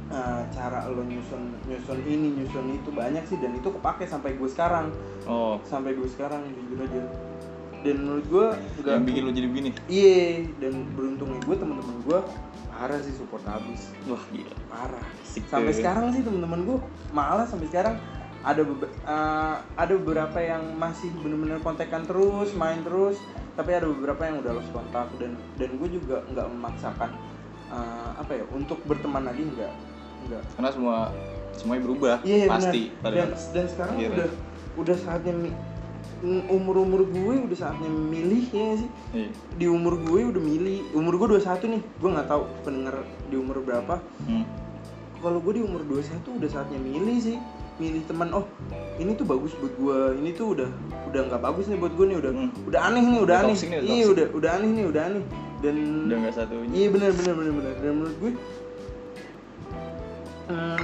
eh, 0.07 0.41
cara 0.55 0.87
lo 0.87 1.03
nyusun 1.03 1.51
nyusun 1.67 1.99
ini 2.07 2.39
nyusun 2.39 2.79
itu 2.79 2.89
banyak 2.95 3.27
sih 3.27 3.35
dan 3.43 3.51
itu 3.59 3.67
kepake 3.67 4.07
sampai 4.07 4.39
gue 4.39 4.47
sekarang. 4.47 4.87
Oh. 5.27 5.59
Sampai 5.67 5.99
gue 5.99 6.07
sekarang 6.07 6.47
jujur 6.47 6.79
aja. 6.79 7.03
Dan 7.81 8.07
menurut 8.07 8.25
gue 8.31 8.47
yang 8.87 9.03
bikin 9.03 9.21
lu 9.27 9.31
jadi 9.35 9.47
begini? 9.51 9.69
Iya 9.91 10.47
dan 10.63 10.73
beruntungnya 10.95 11.43
gue 11.43 11.55
teman-teman 11.59 11.97
gue 12.07 12.19
parah 12.71 12.99
sih 13.03 13.13
support 13.19 13.43
habis 13.43 13.91
wah 14.07 14.23
gila. 14.31 14.55
Parah. 14.71 15.07
Sampai 15.27 15.75
sekarang 15.75 16.15
sih 16.15 16.23
teman-teman 16.23 16.63
gue 16.63 16.77
malah 17.11 17.43
sampai 17.43 17.67
sekarang 17.67 17.99
ada 18.41 18.61
eh, 18.65 19.55
ada 19.77 19.93
beberapa 20.01 20.39
yang 20.41 20.73
masih 20.77 21.13
bener-bener 21.21 21.61
kontekan 21.61 22.05
terus 22.09 22.53
main 22.57 22.81
terus 22.81 23.21
tapi 23.53 23.75
ada 23.75 23.85
beberapa 23.85 24.25
yang 24.25 24.41
udah 24.41 24.51
lost 24.57 24.71
kontak 24.73 25.07
dan 25.21 25.37
dan 25.59 25.69
gue 25.77 25.89
juga 25.91 26.25
nggak 26.31 26.47
memaksakan 26.49 27.09
eh, 27.69 28.09
apa 28.17 28.31
ya 28.41 28.43
untuk 28.53 28.81
berteman 28.89 29.29
lagi 29.29 29.45
nggak 29.45 29.71
nggak 30.29 30.41
karena 30.57 30.69
semua 30.73 30.95
semuanya 31.51 31.83
berubah 31.85 32.15
Iya 32.23 32.47
pasti 32.47 32.81
benar. 32.89 33.01
pada 33.03 33.15
Dan, 33.15 33.29
dan 33.53 33.65
sekarang 33.67 33.95
akhirnya. 33.99 34.15
udah 34.17 34.29
udah 34.71 34.97
saatnya 34.97 35.33
umur 36.47 36.85
umur 36.85 37.01
gue 37.09 37.35
udah 37.49 37.57
saatnya 37.57 37.89
milih 37.89 38.45
ya 38.53 38.77
sih. 38.77 38.89
Iya. 39.11 39.29
Di 39.57 39.65
umur 39.65 39.97
gue 40.05 40.21
udah 40.29 40.37
milih. 40.37 40.93
Umur 40.93 41.17
gue 41.17 41.41
21 41.41 41.73
nih. 41.73 41.81
Gue 41.97 42.09
nggak 42.13 42.29
tahu 42.29 42.43
pendengar 42.61 42.95
di 43.25 43.35
umur 43.41 43.57
berapa. 43.65 43.97
Hmm. 44.29 44.45
Kalau 45.17 45.41
gue 45.41 45.53
di 45.57 45.61
umur 45.65 45.81
21 45.81 46.37
udah 46.37 46.49
saatnya 46.49 46.77
milih 46.77 47.17
sih. 47.17 47.37
Milih 47.81 48.05
teman. 48.05 48.29
Oh, 48.29 48.45
ini 48.95 49.17
tuh 49.17 49.25
bagus 49.25 49.57
buat 49.57 49.73
gue. 49.73 49.99
Ini 50.21 50.29
tuh 50.31 50.53
udah 50.53 50.69
udah 51.09 51.21
nggak 51.27 51.41
bagus 51.41 51.65
nih 51.65 51.77
buat 51.77 51.93
gue 51.97 52.05
nih. 52.05 52.17
Udah 52.21 52.31
Hmm. 52.31 52.49
udah 52.63 52.81
aneh 52.85 53.01
nih. 53.03 53.17
Udah 53.17 53.25
Udah 53.25 53.37
aneh. 53.41 53.49
toxic 53.51 53.67
nih, 53.67 53.79
udah 53.81 53.89
Iya 53.89 54.05
udah 54.07 54.27
udah 54.31 54.49
aneh 54.53 54.69
nih. 54.69 54.85
Udah 54.85 55.03
aneh. 55.03 55.23
Dan 55.61 55.75
udah 56.05 56.17
nggak 56.19 56.33
satunya 56.35 56.73
Iya 56.75 56.87
benar 56.89 57.09
benar 57.11 57.33
benar 57.35 57.53
benar. 57.55 57.73
Dan 57.75 57.91
menurut 57.95 58.15
gue 58.17 58.31
eh, 60.47 60.79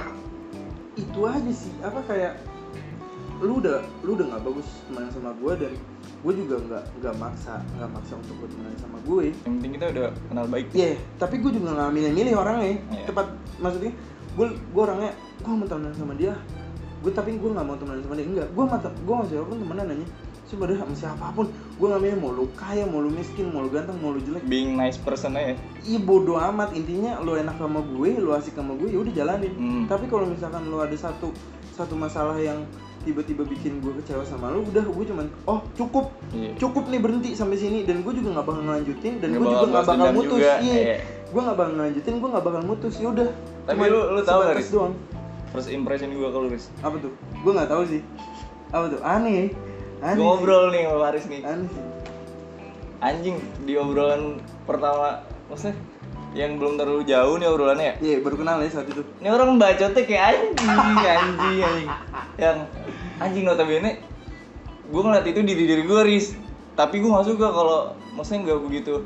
itu 0.96 1.20
aja 1.20 1.52
sih 1.52 1.72
apa 1.78 2.00
kayak 2.04 2.34
lu 3.38 3.62
udah 3.62 3.78
lu 4.02 4.18
udah 4.18 4.26
nggak 4.28 4.42
bagus 4.42 4.66
temenan 4.84 5.10
sama 5.12 5.30
gue 5.32 5.52
dan 5.56 5.72
gue 6.18 6.32
juga 6.34 6.54
nggak 6.58 6.84
nggak 6.98 7.14
maksa 7.16 7.54
nggak 7.72 7.90
maksa 7.92 8.12
untuk 8.18 8.34
berteman 8.42 8.74
sama 8.74 8.98
gue 8.98 9.30
yang 9.30 9.54
penting 9.54 9.72
kita 9.78 9.86
udah 9.88 10.06
kenal 10.26 10.46
baik 10.48 10.66
Iya, 10.74 10.90
tapi 11.14 11.38
gue 11.38 11.52
juga 11.52 11.68
nggak 11.70 11.90
milih-milih 11.92 12.34
orangnya. 12.34 12.82
Iya. 12.90 13.04
Tepat 13.06 13.26
maksudnya, 13.56 13.92
gue 14.34 14.46
gue 14.50 14.82
orangnya, 14.82 15.12
gue 15.38 15.52
mau 15.52 15.66
temenan 15.66 15.94
sama 15.94 16.12
dia. 16.14 16.34
Gue 16.98 17.10
tapi 17.10 17.34
gue 17.34 17.46
nggak 17.48 17.62
mau 17.62 17.76
temenan 17.76 18.02
sama 18.02 18.14
dia. 18.14 18.26
Enggak, 18.26 18.48
gue 18.50 18.64
mata 18.64 18.88
gue 18.90 19.12
sama 19.12 19.24
siapa 19.24 19.44
pun 19.46 19.58
temenan 19.58 19.86
aja. 19.88 20.06
Sebenarnya 20.44 20.78
sama 20.80 20.94
siapa 20.96 21.26
pun, 21.30 21.46
gue 21.50 21.86
nggak 21.86 22.00
milih 22.00 22.18
mau 22.18 22.32
lu 22.32 22.48
kaya, 22.56 22.82
mau 22.82 22.98
lu 22.98 23.12
miskin, 23.12 23.52
mau 23.52 23.60
lu 23.60 23.68
ganteng, 23.68 24.00
mau 24.00 24.10
lu 24.10 24.18
jelek. 24.18 24.40
being 24.44 24.74
nice 24.74 24.96
person 24.96 25.36
aja 25.36 25.52
Iya 25.82 26.00
bodo 26.00 26.40
amat. 26.40 26.72
Intinya 26.72 27.20
lu 27.20 27.36
enak 27.36 27.54
sama 27.54 27.84
gue, 27.84 28.16
lu 28.16 28.32
asik 28.32 28.54
sama 28.54 28.72
gue, 28.74 28.88
ya 28.88 28.98
udah 28.98 29.12
jalanin. 29.12 29.52
Hmm. 29.52 29.84
Tapi 29.84 30.08
kalau 30.08 30.24
misalkan 30.24 30.64
lu 30.64 30.80
ada 30.80 30.96
satu 30.96 31.30
satu 31.70 31.94
masalah 31.94 32.34
yang 32.34 32.64
tiba-tiba 32.98 33.44
bikin 33.44 33.78
gue 33.78 33.92
kecewa 34.00 34.24
sama 34.24 34.48
lu, 34.48 34.64
udah 34.64 34.82
gue 34.82 35.04
cuman, 35.06 35.26
oh 35.44 35.62
cukup, 35.72 36.10
Iya. 36.28 36.56
cukup 36.58 36.88
nih 36.88 36.98
berhenti 36.98 37.30
sampai 37.32 37.54
sini 37.54 37.84
dan 37.84 38.02
gue 38.02 38.10
juga 38.10 38.34
nggak 38.34 38.44
bakal 38.44 38.62
ngelanjutin 38.64 39.14
dan 39.20 39.28
gue 39.30 39.46
juga 39.46 39.66
nggak 39.70 39.86
bakal 39.86 40.06
mutus 40.10 40.32
juga, 40.34 40.54
iya 40.58 40.74
iya. 40.74 40.96
gue 41.24 41.40
nggak 41.40 41.56
bakal 41.56 41.72
ngelanjutin 41.76 42.14
gue 42.18 42.28
nggak 42.28 42.44
bakal 42.44 42.62
mutus 42.64 42.94
ya 42.96 43.08
udah 43.08 43.28
Tapi 43.64 43.84
lu- 43.86 44.08
lu 44.10 44.20
tahu 44.26 44.40
Riz? 44.50 44.68
doang 44.68 44.92
first 45.54 45.68
impression 45.72 46.12
gue 46.12 46.28
kalau 46.28 46.48
Riz. 46.50 46.68
Apa 46.80 46.96
tuh? 47.00 47.12
Gue 47.44 47.52
nggak 47.54 47.70
tahu 47.70 47.82
sih. 47.88 48.00
Apa 48.72 48.86
tuh? 48.92 49.00
Aneh 49.04 49.52
aneh 49.98 50.14
gue 50.14 50.24
ngobrol 50.24 50.70
nih 50.70 50.86
sama 50.86 50.98
Faris 51.08 51.24
nih. 51.26 51.40
Aneh 51.42 51.68
sih. 51.68 51.84
Anjing 52.98 53.36
di 53.62 53.72
obrolan 53.78 54.42
pertama 54.66 55.22
maksudnya 55.46 55.78
yang 56.36 56.60
belum 56.60 56.76
terlalu 56.76 57.02
jauh 57.08 57.34
nih 57.40 57.46
obrolannya 57.48 57.84
ya? 57.84 57.94
Iya 58.02 58.16
baru 58.26 58.36
kenal 58.42 58.60
ya 58.60 58.70
saat 58.70 58.90
itu. 58.90 59.02
Ini 59.22 59.28
orang 59.32 59.56
bacotnya 59.56 60.02
kayak 60.04 60.24
anjing 60.34 60.70
anjing 61.02 61.58
anjing. 61.62 61.88
Yang 62.36 62.58
anjing 63.18 63.44
notabene 63.46 63.92
gue 64.88 65.02
ngeliat 65.04 65.26
itu 65.28 65.40
diri 65.44 65.64
diri 65.68 65.82
gue 65.84 66.00
ris 66.08 66.32
tapi 66.72 67.02
gue 67.02 67.10
nggak 67.12 67.28
suka 67.28 67.46
kalau 67.52 67.92
maksudnya 68.16 68.40
nggak 68.48 68.60
begitu 68.64 69.04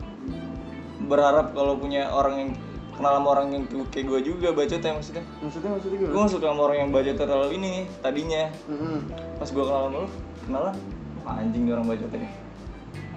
berharap 1.10 1.50
kalau 1.58 1.74
punya 1.74 2.06
orang 2.14 2.34
yang 2.38 2.50
kenal 2.92 3.12
sama 3.16 3.28
orang 3.32 3.46
yang 3.52 3.62
kayak 3.88 4.06
gue 4.06 4.20
juga 4.22 4.48
bacot 4.52 4.78
ya 4.78 4.92
maksudnya. 4.92 5.24
Maksudnya 5.40 5.70
maksudnya 5.72 5.96
gue 5.98 6.08
gimana? 6.08 6.22
Gak 6.22 6.30
suka 6.30 6.46
sama 6.48 6.60
orang 6.66 6.78
yang 6.82 6.90
bacot 6.90 7.16
terlalu 7.16 7.48
ini 7.56 7.66
nih 7.68 7.84
tadinya. 8.00 8.42
Mm-mm. 8.68 8.98
pas 9.36 9.48
gue 9.48 9.64
kenal 9.64 9.82
sama 9.82 9.98
lu 9.98 10.08
kenalan 10.42 10.74
wah, 11.22 11.34
anjing 11.38 11.62
nih 11.66 11.72
orang 11.72 11.86
bacotnya 11.86 12.30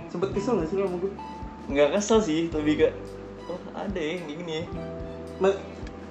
sempet 0.10 0.30
kesel 0.32 0.54
gak 0.62 0.68
sih 0.70 0.76
lo 0.78 0.86
sama 0.86 0.98
gue 1.02 1.12
nggak 1.66 1.90
kesel 1.98 2.20
sih 2.22 2.40
lebih 2.54 2.74
ke 2.78 2.88
oh 3.50 3.58
ada 3.74 3.98
ya 3.98 4.22
yang 4.22 4.26
gini 4.30 4.54
ya. 4.62 4.66
Ma- 5.42 5.62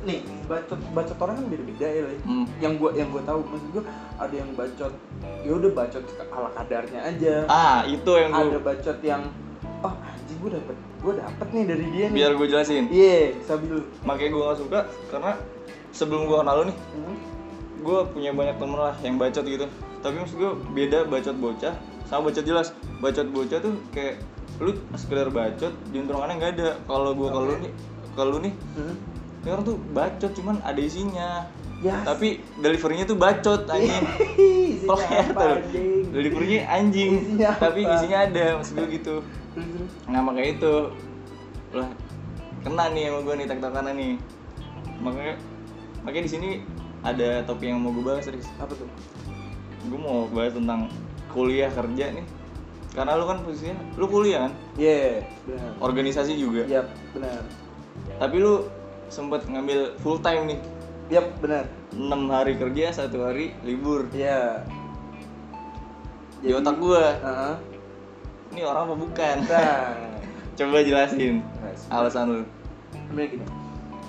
nih 0.04 0.20
bacot 0.44 0.76
bacot 0.92 1.16
orang 1.16 1.34
kan 1.40 1.46
beda-beda 1.48 1.86
ya 1.88 2.02
Le. 2.04 2.16
Hmm. 2.28 2.44
yang 2.60 2.76
gua 2.76 2.90
yang 2.92 3.08
gua 3.08 3.22
tahu 3.24 3.40
maksud 3.48 3.68
gua 3.72 3.84
ada 4.20 4.34
yang 4.34 4.50
bacot 4.52 4.92
ya 5.40 5.50
udah 5.50 5.70
bacot 5.72 6.04
ala 6.28 6.50
kadarnya 6.52 7.00
aja. 7.00 7.34
Ah 7.48 7.80
itu 7.88 8.10
yang 8.12 8.30
ada 8.36 8.52
gue 8.52 8.60
bacot 8.60 8.98
yang 9.00 9.22
oh 9.80 9.94
anjing 10.24 10.40
gua 10.40 10.50
dapet 10.56 10.76
gua 11.04 11.12
dapet 11.20 11.48
nih 11.52 11.64
dari 11.68 11.86
dia 11.92 12.04
nih. 12.08 12.16
Biar 12.16 12.30
gue 12.32 12.46
jelasin. 12.48 12.84
Iya 12.88 13.16
sabil 13.44 13.84
makanya 14.08 14.30
gue 14.32 14.40
gak 14.40 14.58
suka 14.64 14.80
karena 15.12 15.32
sebelum 15.92 16.22
gue 16.24 16.36
kenal 16.40 16.54
lu 16.56 16.64
nih 16.72 16.78
hmm. 16.80 17.16
gue 17.84 17.98
punya 18.16 18.30
banyak 18.32 18.56
temen 18.56 18.78
lah 18.80 18.96
yang 19.04 19.20
bacot 19.20 19.44
gitu. 19.44 19.66
Tapi 20.00 20.14
maksud 20.16 20.36
gue 20.40 20.52
beda 20.72 21.04
bacot 21.04 21.36
bocah 21.36 21.74
sama 22.08 22.32
bacot 22.32 22.44
jelas. 22.48 22.72
Bacot 23.04 23.28
bocah 23.28 23.60
tuh 23.60 23.76
kayak 23.92 24.24
lu 24.64 24.72
sekedar 24.96 25.28
bacot 25.28 25.76
juntrungannya 25.92 26.34
nggak 26.40 26.52
ada. 26.56 26.68
Kalau 26.88 27.12
gue 27.12 27.28
kalau 27.28 27.52
nih 27.60 27.72
kalau 28.16 28.36
nih 28.40 28.56
Hmm. 28.80 28.96
ini 29.44 29.48
orang 29.52 29.64
tuh 29.68 29.76
bacot 29.92 30.32
cuman 30.32 30.56
ada 30.64 30.80
isinya. 30.80 31.44
Ya. 31.84 32.00
Tapi 32.00 32.40
deliverynya 32.64 33.04
tuh 33.04 33.20
bacot 33.20 33.68
anjing. 33.68 34.04
Isinya 34.88 35.20
apa 35.20 35.36
tuh, 35.36 35.56
anjing? 35.60 35.88
Deliverynya 36.16 36.60
anjing. 36.64 37.12
Isinya 37.20 37.50
tapi 37.60 37.80
apa? 37.84 37.92
isinya 38.00 38.18
ada 38.24 38.44
maksud 38.56 38.72
gue 38.72 38.88
gitu. 38.96 39.14
Nah 40.10 40.20
makanya 40.20 40.50
itu. 40.58 40.74
Lah 41.74 41.88
kena 42.64 42.90
nih 42.94 43.10
sama 43.10 43.18
gue 43.22 43.34
nih 43.38 43.46
tak 43.46 43.58
nih. 43.62 44.14
Makanya 45.02 45.34
makanya 46.02 46.24
di 46.26 46.32
sini 46.32 46.48
ada 47.04 47.44
topik 47.44 47.68
yang 47.68 47.82
mau 47.82 47.92
gue 47.92 48.04
bahas 48.04 48.26
Riz. 48.26 48.48
Apa 48.58 48.72
tuh? 48.72 48.88
Gue 49.90 49.98
mau 50.00 50.26
bahas 50.32 50.56
tentang 50.56 50.88
kuliah 51.30 51.68
kerja 51.70 52.14
nih. 52.14 52.26
Karena 52.94 53.18
lu 53.18 53.26
kan 53.26 53.42
posisinya 53.42 53.74
lu 53.98 54.06
kuliah 54.06 54.46
kan? 54.48 54.52
Iya 54.78 55.26
benar. 55.44 55.70
Organisasi 55.82 56.32
juga? 56.38 56.62
Yap, 56.70 56.86
benar. 57.10 57.42
tapi 58.22 58.36
lu 58.38 58.70
sempet 59.10 59.42
ngambil 59.50 59.98
full 59.98 60.22
time 60.22 60.54
nih? 60.54 60.60
Yap, 61.10 61.26
benar. 61.42 61.66
6 61.92 62.32
hari 62.32 62.54
kerja 62.56 62.94
satu 62.94 63.26
hari 63.26 63.52
libur. 63.66 64.06
Iya. 64.14 64.64
di 66.44 66.52
otak 66.52 66.76
gua. 66.76 67.04
Heeh. 67.18 67.73
Ini 68.54 68.62
orang 68.62 68.86
apa 68.86 68.94
bukan? 68.94 69.36
Nah, 69.50 69.78
coba 70.58 70.78
jelasin. 70.86 71.42
Nah, 71.42 71.74
alasan 71.98 72.24
lu. 72.30 72.42
Sebenarnya 72.94 73.28
gini. 73.34 73.46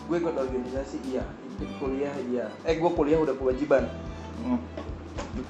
Gue 0.05 0.17
ikut 0.21 0.35
organisasi 0.37 0.97
iya, 1.09 1.25
ikut 1.57 1.71
kuliah 1.81 2.13
iya. 2.29 2.45
Eh, 2.61 2.77
gue 2.77 2.91
kuliah 2.93 3.17
udah 3.17 3.33
kewajiban. 3.33 3.89
Hmm. 4.45 4.61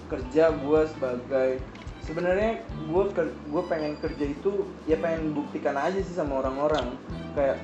Kerja 0.07 0.55
gue 0.55 0.81
sebagai 0.95 1.59
sebenarnya 2.07 2.63
gue 2.63 3.03
gue 3.27 3.63
pengen 3.67 3.99
kerja 3.99 4.25
itu 4.31 4.63
ya 4.87 4.95
pengen 5.03 5.35
buktikan 5.35 5.75
aja 5.75 5.99
sih 5.99 6.15
sama 6.15 6.39
orang-orang. 6.39 6.95
Kayak 7.35 7.59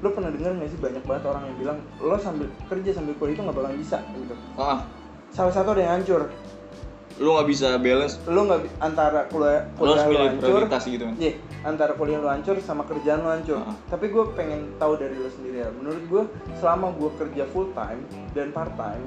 lo 0.00 0.14
pernah 0.14 0.30
dengar 0.30 0.54
nggak 0.54 0.70
sih 0.70 0.80
banyak 0.80 1.04
banget 1.04 1.24
orang 1.28 1.42
yang 1.50 1.56
bilang 1.60 1.78
lo 2.00 2.16
sambil 2.16 2.48
kerja 2.70 2.96
sambil 2.96 3.12
kuliah 3.18 3.34
itu 3.34 3.42
nggak 3.42 3.56
bakalan 3.58 3.76
bisa 3.82 3.98
gitu. 4.14 4.34
Ah. 4.54 4.86
Salah 5.34 5.50
satu 5.50 5.74
ada 5.74 5.82
yang 5.82 5.94
hancur 5.98 6.30
lu 7.20 7.36
nggak 7.36 7.48
bisa 7.48 7.76
balance 7.76 8.16
lo 8.24 8.40
nggak 8.42 8.60
antara 8.80 9.28
kuliah 9.28 9.68
lu 9.70 9.76
kuliah 9.76 9.92
lo 9.94 10.08
milih 10.08 10.28
hancur 10.32 10.62
gitu 10.88 11.04
kan 11.04 11.14
Iya, 11.20 11.32
antara 11.62 11.92
kuliah 11.92 12.16
lo 12.16 12.28
hancur 12.28 12.56
sama 12.58 12.82
kerjaan 12.82 13.20
lo 13.20 13.30
hancur. 13.30 13.60
Heeh. 13.60 13.76
Tapi 13.86 14.04
gue 14.08 14.24
pengen 14.32 14.60
tahu 14.74 14.96
dari 14.96 15.12
lo 15.14 15.28
sendiri 15.28 15.60
ya. 15.60 15.68
Menurut 15.70 16.02
gue, 16.02 16.22
selama 16.56 16.96
gue 16.96 17.10
kerja 17.14 17.44
full 17.46 17.68
time 17.70 18.00
dan 18.32 18.48
part 18.50 18.72
time 18.74 19.04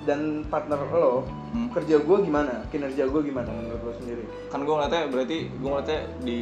dan 0.00 0.20
partner 0.48 0.80
lo, 0.88 1.28
Hmm. 1.52 1.68
kerja 1.70 2.00
gue 2.00 2.16
gimana? 2.22 2.64
Kinerja 2.70 3.04
gue 3.04 3.20
gimana 3.22 3.50
menurut 3.50 3.82
lo 3.82 3.92
sendiri? 3.94 4.24
kan 4.48 4.64
gue 4.64 4.72
ngeliatnya 4.72 5.02
berarti 5.06 5.38
gue 5.52 5.68
ngeliatnya 5.68 6.00
di 6.20 6.36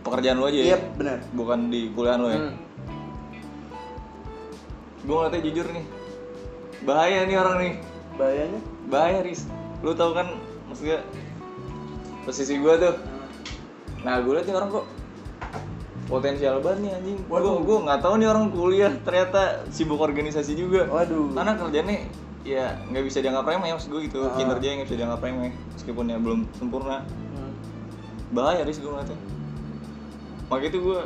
pekerjaan 0.00 0.36
lu 0.36 0.46
aja 0.46 0.56
ya 0.56 0.66
Iya, 0.66 0.78
benar. 0.96 1.18
bukan 1.30 1.58
di 1.68 1.80
kuliah 1.92 2.16
lu 2.16 2.26
ya 2.26 2.40
Hmm. 2.40 2.54
gue 5.00 5.14
ngeliatnya 5.14 5.42
jujur 5.42 5.66
nih 5.68 5.84
bahaya 6.80 7.20
nih 7.24 7.36
orang 7.36 7.56
nih 7.58 7.74
Bahayanya? 8.16 8.60
bahaya 8.86 9.18
ris 9.20 9.44
lu 9.80 9.92
tau 9.96 10.12
kan 10.12 10.26
maksudnya 10.68 11.00
posisi 12.24 12.60
gue 12.60 12.74
tuh. 12.76 12.94
Nah 14.04 14.20
gue 14.20 14.32
liat 14.36 14.46
nih 14.48 14.56
orang 14.56 14.70
kok 14.70 14.86
potensial 16.08 16.60
banget 16.60 16.78
nih 16.84 16.90
anjing. 17.00 17.18
Gue 17.26 17.40
gue 17.40 17.76
nggak 17.84 18.00
tahu 18.04 18.14
nih 18.20 18.28
orang 18.28 18.46
kuliah 18.52 18.92
ternyata 19.02 19.64
sibuk 19.72 20.00
organisasi 20.00 20.52
juga. 20.54 20.88
Waduh. 20.88 21.32
karena 21.32 21.52
kerjanya 21.56 21.96
ya 22.40 22.80
nggak 22.88 23.04
bisa 23.04 23.20
dianggap 23.20 23.44
remeh 23.48 23.70
maksud 23.72 23.88
gue 23.92 24.00
gitu. 24.08 24.24
Ah. 24.24 24.36
kinerja 24.36 24.66
nggak 24.80 24.88
bisa 24.88 24.98
dianggap 25.00 25.20
remeh 25.24 25.52
meskipun 25.76 26.04
ya 26.08 26.16
belum 26.20 26.40
sempurna. 26.56 27.04
Hmm. 27.04 27.52
bahaya 28.30 28.62
ris 28.62 28.78
gue 28.78 28.90
ngeliatnya. 28.90 29.18
Makanya 30.50 30.70
itu 30.70 30.78
gue 30.82 31.00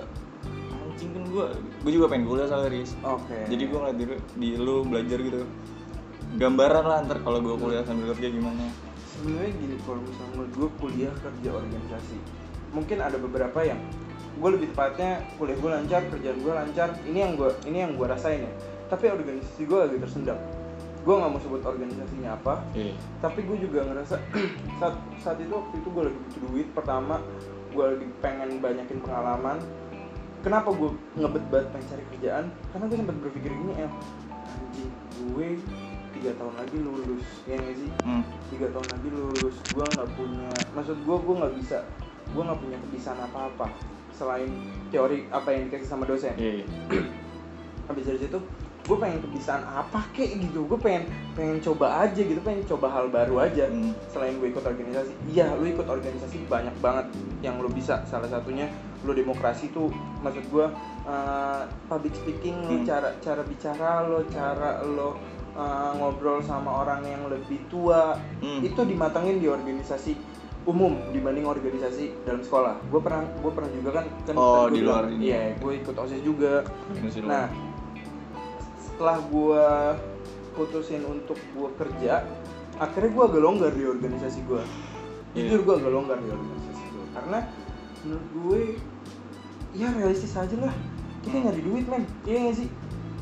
anjing 0.95 1.11
kan 1.11 1.25
gue 1.27 1.47
gue 1.83 1.91
juga 1.91 2.07
pengen 2.07 2.25
kuliah 2.31 2.47
soalnya 2.47 2.71
ris 2.71 2.95
Oke. 3.03 3.35
jadi 3.51 3.63
gue 3.67 3.79
ngeliat 3.83 3.97
di, 3.99 4.07
di 4.39 4.49
lu 4.55 4.87
belajar 4.87 5.19
gitu 5.19 5.43
gambaran 6.35 6.85
lah 6.85 6.99
ntar 7.07 7.19
kalau 7.23 7.39
gue 7.39 7.55
kuliah 7.57 7.85
sambil 7.87 8.11
kerja 8.15 8.29
gimana. 8.29 8.67
Sebenarnya 9.15 9.53
gini 9.55 9.77
kalau 9.87 10.01
misalnya 10.03 10.45
gue 10.51 10.69
kuliah 10.83 11.15
kerja 11.15 11.51
organisasi. 11.55 12.19
Mungkin 12.75 12.99
ada 12.99 13.17
beberapa 13.17 13.63
yang 13.63 13.79
gue 14.35 14.51
lebih 14.51 14.75
tepatnya 14.75 15.23
kuliah 15.39 15.55
gue 15.55 15.71
lancar 15.71 16.01
kerjaan 16.11 16.39
gue 16.43 16.53
lancar 16.53 16.89
ini 17.07 17.19
yang 17.23 17.33
gue 17.39 17.51
ini 17.71 17.79
yang 17.87 17.93
gue 17.95 18.07
rasain 18.07 18.43
ya. 18.43 18.53
Tapi 18.91 19.05
organisasi 19.09 19.63
gue 19.63 19.79
lagi 19.79 19.97
tersendat. 20.03 20.39
Gue 21.05 21.15
nggak 21.15 21.31
mau 21.31 21.41
sebut 21.41 21.61
organisasinya 21.61 22.33
apa 22.33 22.65
Iya. 22.73 22.97
tapi 23.21 23.45
gue 23.45 23.61
juga 23.61 23.85
ngerasa 23.85 24.17
saat 24.81 24.97
saat 25.21 25.37
itu 25.37 25.53
waktu 25.53 25.77
itu 25.77 25.89
gue 25.93 26.03
lagi 26.09 26.17
butuh 26.19 26.41
duit 26.49 26.69
pertama 26.73 27.21
gue 27.71 27.85
lagi 27.85 28.07
pengen 28.19 28.59
banyakin 28.59 28.99
pengalaman. 29.05 29.61
Kenapa 30.41 30.73
gue 30.73 30.93
ngebet 31.17 31.45
banget 31.49 31.69
pengen 31.73 31.87
cari 31.89 32.05
kerjaan? 32.17 32.45
Karena 32.73 32.85
gue 32.89 32.97
sempat 32.99 33.17
berpikir 33.23 33.53
gini 33.53 33.73
ya 33.79 33.89
anjing 34.45 34.91
gue 35.31 35.49
tiga 36.25 36.41
tahun 36.41 36.57
lagi 36.57 36.77
lulus 36.81 37.27
ya 37.45 37.55
nggak 37.55 37.77
sih 37.77 37.91
Hmm. 38.01 38.25
tiga 38.49 38.67
tahun 38.73 38.89
lagi 38.89 39.09
lulus 39.11 39.57
gue 39.67 39.85
nggak 39.87 40.11
punya 40.17 40.49
maksud 40.73 40.97
gue 40.99 41.17
gue 41.21 41.35
nggak 41.37 41.55
bisa 41.61 41.79
gue 42.27 42.43
nggak 42.43 42.57
punya 42.59 42.77
kebiasaan 42.81 43.19
apa 43.23 43.39
apa 43.47 43.67
selain 44.11 44.49
teori 44.89 45.29
apa 45.29 45.49
yang 45.51 45.69
dikasih 45.69 45.85
sama 45.87 46.05
dosen 46.05 46.33
Iya. 46.35 46.65
habis 47.85 48.05
dari 48.07 48.17
situ 48.19 48.41
gue 48.85 48.97
pengen 48.97 49.21
kebiasaan 49.21 49.65
apa 49.65 50.01
kek 50.13 50.33
gitu 50.39 50.65
gue 50.65 50.77
pengen 50.79 51.05
pengen 51.35 51.57
coba 51.59 52.05
aja 52.05 52.17
gitu 52.17 52.41
pengen 52.41 52.65
coba 52.65 52.89
hal 52.91 53.09
baru 53.09 53.41
aja 53.43 53.65
Hmm. 53.67 53.93
selain 54.09 54.37
gue 54.39 54.49
ikut 54.49 54.61
organisasi 54.61 55.13
iya 55.29 55.53
lu 55.53 55.65
ikut 55.67 55.85
organisasi 55.85 56.49
banyak 56.49 56.73
banget 56.81 57.05
yang 57.41 57.61
lu 57.61 57.69
bisa 57.69 58.01
salah 58.03 58.25
satunya 58.27 58.69
lu 59.03 59.13
demokrasi 59.13 59.69
tuh 59.69 59.93
maksud 60.21 60.45
gue 60.47 60.67
eh, 61.05 61.63
public 61.85 62.13
speaking 62.15 62.57
Hmm. 62.63 62.81
cara 62.83 63.13
cara 63.19 63.45
bicara 63.45 64.05
lo 64.05 64.25
cara 64.27 64.81
lo 64.81 65.21
eh, 65.55 65.91
ngobrol 65.95 66.39
sama 66.41 66.83
orang 66.83 67.03
yang 67.03 67.23
lebih 67.27 67.63
tua 67.67 68.19
Hmm. 68.39 68.61
itu 68.61 68.81
dimatangin 68.81 69.39
di 69.39 69.47
organisasi 69.47 70.13
umum 70.65 70.97
dibanding 71.13 71.45
organisasi 71.45 72.25
dalam 72.25 72.41
sekolah 72.41 72.81
gue 72.83 72.97
pernah 72.99 73.21
gue 73.37 73.53
pernah 73.53 73.71
juga 73.71 73.91
kan 73.95 74.05
kan 74.25 74.35
Oh, 74.35 74.65
tadi 74.65 74.75
di 74.75 74.81
luar 74.81 75.05
ini. 75.09 75.23
iya 75.25 75.43
gue 75.55 75.73
ikut 75.77 75.93
osis 75.95 76.21
juga 76.21 76.65
lu. 76.91 77.29
Nah, 77.29 77.47
setelah 78.79 79.19
gua 79.27 79.65
putusin 80.55 81.03
untuk 81.03 81.35
gua 81.51 81.67
kerja, 81.75 82.23
akhirnya 82.77 83.11
gua 83.11 83.25
agak 83.27 83.43
longgar 83.43 83.73
di 83.73 83.85
organisasi 83.85 84.39
gua. 84.47 84.63
Iya. 85.35 85.51
Jujur 85.51 85.61
gua 85.67 85.75
agak 85.77 85.93
longgar 85.93 86.17
di 86.17 86.29
organisasi 86.31 86.83
gua 86.89 87.05
karena 87.13 87.39
menurut 88.01 88.27
gue 88.31 88.61
ya 89.75 89.89
realistis 89.91 90.33
aja 90.33 90.55
lah. 90.61 90.75
Kita 91.21 91.35
Hmm. 91.35 91.45
nyari 91.45 91.61
duit, 91.61 91.85
men. 91.85 92.05
Iya 92.23 92.39
gak 92.45 92.57
sih? 92.57 92.69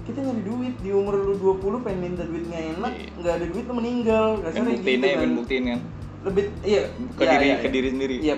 Kita 0.02 0.18
nyari 0.18 0.42
duit 0.42 0.74
di 0.82 0.90
umur 0.90 1.14
lu 1.14 1.34
20 1.38 1.86
pengen 1.86 1.98
minta 2.02 2.26
duit 2.26 2.42
nggak 2.42 2.64
enak, 2.74 2.92
Iya. 2.92 3.08
nggak 3.22 3.34
ada 3.38 3.46
duit 3.46 3.64
lu 3.64 3.74
meninggal. 3.78 4.24
Pengen 4.34 4.46
Kasarnya 4.50 4.74
buktiin 4.74 4.98
gitu 4.98 5.06
kan. 5.06 5.14
pengen 5.14 5.34
buktiin 5.38 5.64
kan 5.64 5.80
Lebih 6.22 6.44
iya 6.62 6.82
ke 7.18 7.22
iya, 7.22 7.30
diri 7.34 7.46
iya, 7.46 7.56
ke 7.58 7.68
diri 7.68 7.88
sendiri 7.90 8.14
Iya. 8.18 8.36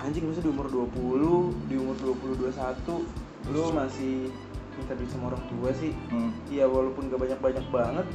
Anjing 0.00 0.24
masa 0.28 0.40
di 0.40 0.48
umur 0.48 0.66
20, 0.68 1.52
di 1.66 1.74
umur 1.76 1.96
20 1.98 2.36
21 2.40 3.04
lu 3.46 3.62
masih 3.72 4.28
minta 4.76 4.92
duit 4.92 5.08
sama 5.08 5.24
orang 5.30 5.44
tua 5.48 5.70
sih. 5.72 5.92
Hmm. 6.08 6.30
Iya 6.48 6.64
walaupun 6.68 7.08
gak 7.08 7.20
banyak-banyak 7.20 7.64
banget, 7.72 8.06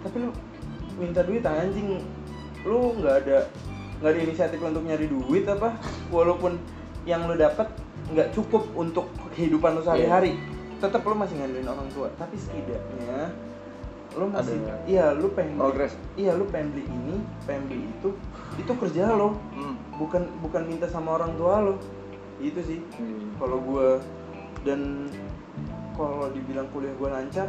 tapi 0.00 0.16
lu 0.20 0.30
minta 0.96 1.20
duit 1.22 1.44
anjing. 1.44 2.00
Lu 2.64 2.96
nggak 2.96 3.14
ada 3.24 3.38
nggak 4.00 4.10
ada 4.10 4.20
inisiatif 4.20 4.58
untuk 4.58 4.84
nyari 4.84 5.06
duit 5.06 5.44
apa? 5.44 5.76
Walaupun 6.08 6.56
yang 7.04 7.24
lu 7.24 7.36
dapat 7.36 7.68
nggak 8.10 8.32
cukup 8.32 8.64
untuk 8.72 9.06
kehidupan 9.36 9.76
lu 9.76 9.82
sehari-hari, 9.82 10.40
tetap 10.78 11.00
lu 11.02 11.14
masih 11.14 11.34
ngandelin 11.36 11.68
orang 11.68 11.88
tua. 11.90 12.08
Tapi 12.14 12.36
setidaknya 12.36 13.32
lo 14.14 14.32
masih 14.32 14.56
iya 14.88 15.12
lu 15.12 15.28
pengen 15.30 15.60
progress. 15.60 15.92
iya 16.16 16.32
lu 16.32 16.48
pengen 16.48 16.72
beli 16.72 16.88
ini 16.88 17.20
pengen 17.44 17.68
beli 17.68 17.84
itu 17.86 18.08
itu 18.56 18.72
kerja 18.72 19.12
lo 19.12 19.36
Hmm. 19.52 19.76
bukan 19.94 20.24
bukan 20.40 20.64
minta 20.64 20.88
sama 20.88 21.20
orang 21.20 21.36
tua 21.36 21.60
lo 21.60 21.74
itu 22.38 22.56
sih 22.58 22.80
Hmm. 22.96 23.36
kalau 23.36 23.60
gue 23.60 24.00
dan 24.64 25.04
kalau 25.92 26.32
dibilang 26.32 26.64
kuliah 26.72 26.96
gue 26.96 27.08
lancar 27.08 27.48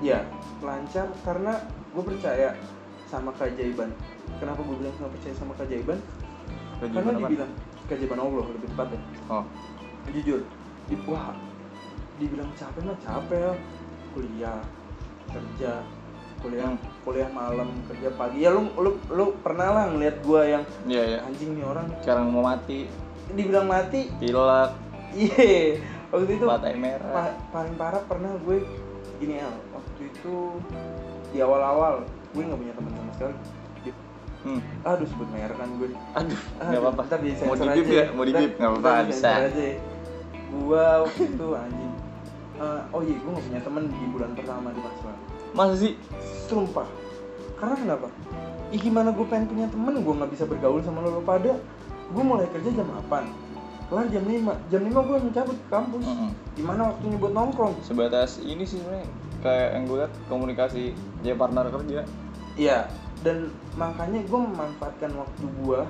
ya 0.00 0.24
lancar 0.58 1.04
karena 1.20 1.60
gue 1.92 2.02
percaya 2.02 2.56
sama 3.04 3.36
keajaiban 3.36 3.92
kenapa 4.36 4.60
gue 4.62 4.76
bilang 4.78 4.96
sama 4.96 5.12
percaya 5.12 5.34
sama 5.36 5.52
keajaiban 5.54 6.00
karena 6.80 7.12
apa? 7.12 7.20
dibilang 7.20 7.50
keajaiban 7.86 8.18
Allah 8.18 8.44
lebih 8.50 8.68
tepat 8.72 8.88
ya 8.88 9.00
Oh. 9.28 9.44
jujur 10.08 10.40
di, 10.86 10.96
wah 11.04 11.36
dibilang 12.16 12.50
capek 12.52 12.80
mah 12.82 12.98
capek 12.98 13.54
kuliah 14.10 14.60
kerja 15.26 15.72
kuliah 16.38 16.68
Hmm. 16.68 16.80
kuliah 17.00 17.28
malam 17.28 17.68
kerja 17.86 18.08
pagi 18.12 18.40
ya 18.40 18.50
lu 18.50 18.68
lu 18.74 18.96
lu 19.08 19.24
pernah 19.40 19.72
lah 19.72 19.84
ngeliat 19.88 20.20
gue 20.20 20.40
yang 20.46 20.62
Iya 20.84 21.02
ya. 21.06 21.18
anjing 21.22 21.50
nih 21.52 21.64
orang 21.64 21.86
Sekarang 21.98 22.28
mau 22.28 22.42
mati, 22.42 22.86
dibilang 23.28 23.66
mati 23.66 24.08
pilek, 24.16 24.70
iya 25.12 25.80
waktu 26.06 26.32
itu 26.32 26.44
mata 26.44 26.68
merah. 26.72 27.10
Pa- 27.10 27.36
paling 27.52 27.74
parah 27.74 28.02
pernah 28.02 28.32
gue 28.38 28.62
gini 29.16 29.34
ya 29.36 29.48
waktu 29.70 30.00
itu 30.06 30.34
di 31.28 31.38
awal-awal 31.38 32.04
gue 32.30 32.42
nggak 32.42 32.58
punya 32.58 32.72
teman 32.72 32.92
sama 32.92 33.12
sekali 33.12 33.36
Hmm. 34.38 34.62
aduh 34.84 35.02
sebut 35.04 35.26
merek 35.28 35.56
kan 35.56 35.66
gue 35.74 35.88
Aduh, 35.90 35.98
Aduh, 36.14 36.38
nggak 36.62 36.80
apa-apa. 36.80 37.02
ntar 37.02 37.18
di 37.18 37.30
Mau 37.34 37.38
sensor 37.50 37.66
dibip 37.66 37.82
aja 37.82 37.96
ya? 37.96 38.06
Mau 38.08 38.22
dibip? 38.22 38.50
Ntar- 38.52 38.70
Nggak 38.70 38.78
apa-apa, 38.78 39.08
bisa. 39.08 39.30
aja 39.42 39.66
gue 40.46 40.84
waktu 41.02 41.22
itu 41.26 41.46
anjing 41.50 41.92
Eh, 42.56 42.80
oh 42.96 43.04
iya 43.04 43.16
gue 43.20 43.30
gak 43.36 43.44
punya 43.44 43.60
teman 43.60 43.82
di 43.92 44.06
bulan 44.08 44.30
pertama 44.32 44.72
di 44.72 44.80
Masla 44.80 45.12
Masa 45.52 45.74
sih? 45.76 45.92
sumpah. 46.48 46.88
Karena 47.60 47.74
kenapa? 47.76 48.08
Ih 48.72 48.80
gimana 48.80 49.12
gue 49.12 49.26
pengen 49.28 49.46
punya 49.48 49.66
temen 49.68 49.94
gue 50.00 50.14
nggak 50.16 50.30
bisa 50.32 50.44
bergaul 50.48 50.80
sama 50.80 51.04
lo, 51.04 51.20
lo 51.20 51.22
pada 51.22 51.54
gue 52.06 52.22
mulai 52.22 52.46
kerja 52.50 52.70
jam 52.70 52.88
8 53.10 53.46
kelar 53.86 54.06
jam 54.10 54.24
5 54.26 54.70
jam 54.72 54.80
5 54.82 54.90
gue 54.90 55.14
langsung 55.14 55.34
cabut 55.34 55.56
ke 55.56 55.68
kampus. 55.70 56.04
Mm-mm. 56.10 56.30
gimana 56.58 56.80
waktunya 56.90 57.16
buat 57.22 57.32
nongkrong? 57.38 57.74
Sebatas 57.86 58.42
ini 58.42 58.66
sih 58.66 58.82
sebenarnya 58.82 59.06
kayak 59.46 59.68
yang 59.78 59.82
gue 59.86 59.96
liat 60.02 60.12
komunikasi 60.26 60.82
ya 61.22 61.34
partner 61.38 61.70
kerja. 61.70 62.02
Iya, 62.58 62.78
dan 63.22 63.52
makanya 63.78 64.26
gue 64.26 64.40
memanfaatkan 64.42 65.12
waktu 65.14 65.46
gue, 65.62 65.80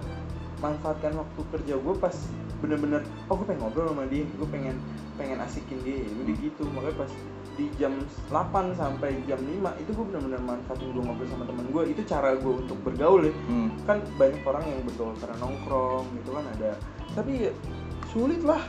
manfaatkan 0.60 1.12
waktu 1.16 1.40
kerja 1.56 1.74
gue 1.80 1.94
pas 1.96 2.16
bener-bener, 2.60 3.02
oh 3.28 3.34
gue 3.36 3.46
pengen 3.48 3.60
ngobrol 3.66 3.92
sama 3.92 4.04
dia, 4.08 4.24
gue 4.24 4.48
pengen 4.48 4.76
pengen 5.16 5.38
asikin 5.44 5.78
dia, 5.84 6.04
udah 6.08 6.36
gitu, 6.40 6.62
makanya 6.72 6.96
pas 7.04 7.12
di 7.56 7.66
jam 7.80 7.92
8 8.28 8.76
sampai 8.76 9.16
jam 9.24 9.40
5 9.40 9.80
itu 9.80 9.90
gue 9.92 10.04
bener-bener 10.12 10.40
manfaatin 10.44 10.92
gue 10.92 11.02
ngobrol 11.04 11.28
sama 11.28 11.44
temen 11.48 11.66
gue, 11.72 11.82
itu 11.92 12.00
cara 12.04 12.36
gue 12.36 12.52
untuk 12.52 12.78
bergaul 12.84 13.24
ya, 13.28 13.32
Hmm. 13.48 13.68
kan 13.88 13.98
banyak 14.20 14.42
orang 14.44 14.64
yang 14.68 14.80
bergaul 14.84 15.14
karena 15.16 15.36
nongkrong 15.40 16.06
gitu 16.20 16.30
kan 16.36 16.44
ada, 16.56 16.70
tapi 17.16 17.32
ya, 17.48 17.52
sulit 18.12 18.40
lah, 18.44 18.60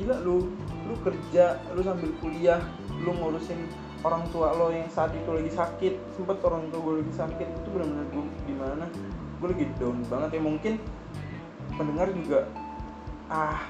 gila 0.00 0.16
lu, 0.24 0.48
lu 0.88 0.94
kerja, 1.04 1.60
lu 1.76 1.80
sambil 1.84 2.10
kuliah, 2.24 2.60
lu 3.00 3.12
ngurusin 3.16 3.60
orang 4.00 4.24
tua 4.32 4.56
lo 4.56 4.72
yang 4.72 4.88
saat 4.88 5.12
itu 5.12 5.28
lagi 5.28 5.52
sakit 5.52 6.16
sempet 6.16 6.40
orang 6.40 6.72
tua 6.72 6.80
gue 6.80 6.94
lagi 7.04 7.12
sakit 7.20 7.48
itu 7.52 7.68
benar-benar 7.68 8.06
gue 8.08 8.24
gimana? 8.48 8.86
Gue 9.40 9.48
lagi 9.52 9.66
down 9.76 10.00
banget 10.08 10.30
ya. 10.36 10.40
Mungkin 10.40 10.74
pendengar 11.76 12.08
juga 12.16 12.48
ah 13.30 13.62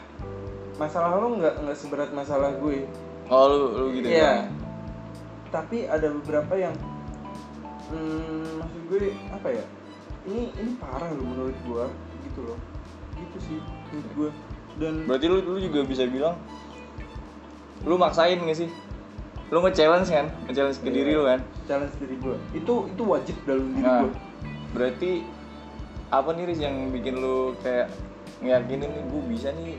masalah 0.77 1.21
lo 1.21 1.37
nggak 1.37 1.55
nggak 1.61 1.77
seberat 1.77 2.11
masalah 2.11 2.51
gue 2.57 2.89
Oh 3.31 3.47
lu 3.47 3.57
lu 3.71 3.87
gitu 3.95 4.11
Iya. 4.11 4.19
ya? 4.19 4.35
tapi 5.51 5.85
ada 5.85 6.09
beberapa 6.11 6.55
yang 6.57 6.75
hmm, 7.89 8.59
maksud 8.59 8.83
gue 8.89 9.05
apa 9.31 9.49
ya 9.51 9.65
ini 10.25 10.51
ini 10.53 10.71
parah 10.77 11.11
loh 11.11 11.25
menurut 11.25 11.57
gue 11.61 11.85
gitu 12.25 12.41
loh 12.43 12.59
gitu 13.15 13.37
sih 13.41 13.59
menurut 13.91 14.11
gue 14.17 14.31
dan 14.79 14.95
Berarti 15.05 15.27
lu 15.27 15.39
lu 15.43 15.59
juga 15.59 15.83
bisa 15.83 16.07
bilang 16.07 16.39
lu 17.81 17.97
maksain 17.97 18.39
gak 18.39 18.55
sih? 18.57 18.71
Lu 19.51 19.59
nge-challenge 19.59 20.07
kan? 20.07 20.31
Nge-challenge 20.47 20.79
ke 20.79 20.89
diri 20.89 21.13
lu 21.13 21.25
kan? 21.27 21.41
challenge 21.67 21.95
diri 21.99 22.17
gue 22.17 22.37
itu 22.53 22.75
itu 22.87 23.03
wajib 23.03 23.37
dalam 23.45 23.75
diri 23.75 23.83
Nah, 23.83 24.01
gue 24.03 24.13
berarti 24.71 25.11
apa 26.09 26.31
nih 26.33 26.45
Riz 26.47 26.59
yang 26.59 26.91
bikin 26.91 27.19
lu 27.19 27.55
kayak 27.59 27.91
ngeyakinin 28.41 28.89
nih 28.89 29.03
gue 29.05 29.23
bisa 29.29 29.49
nih 29.53 29.77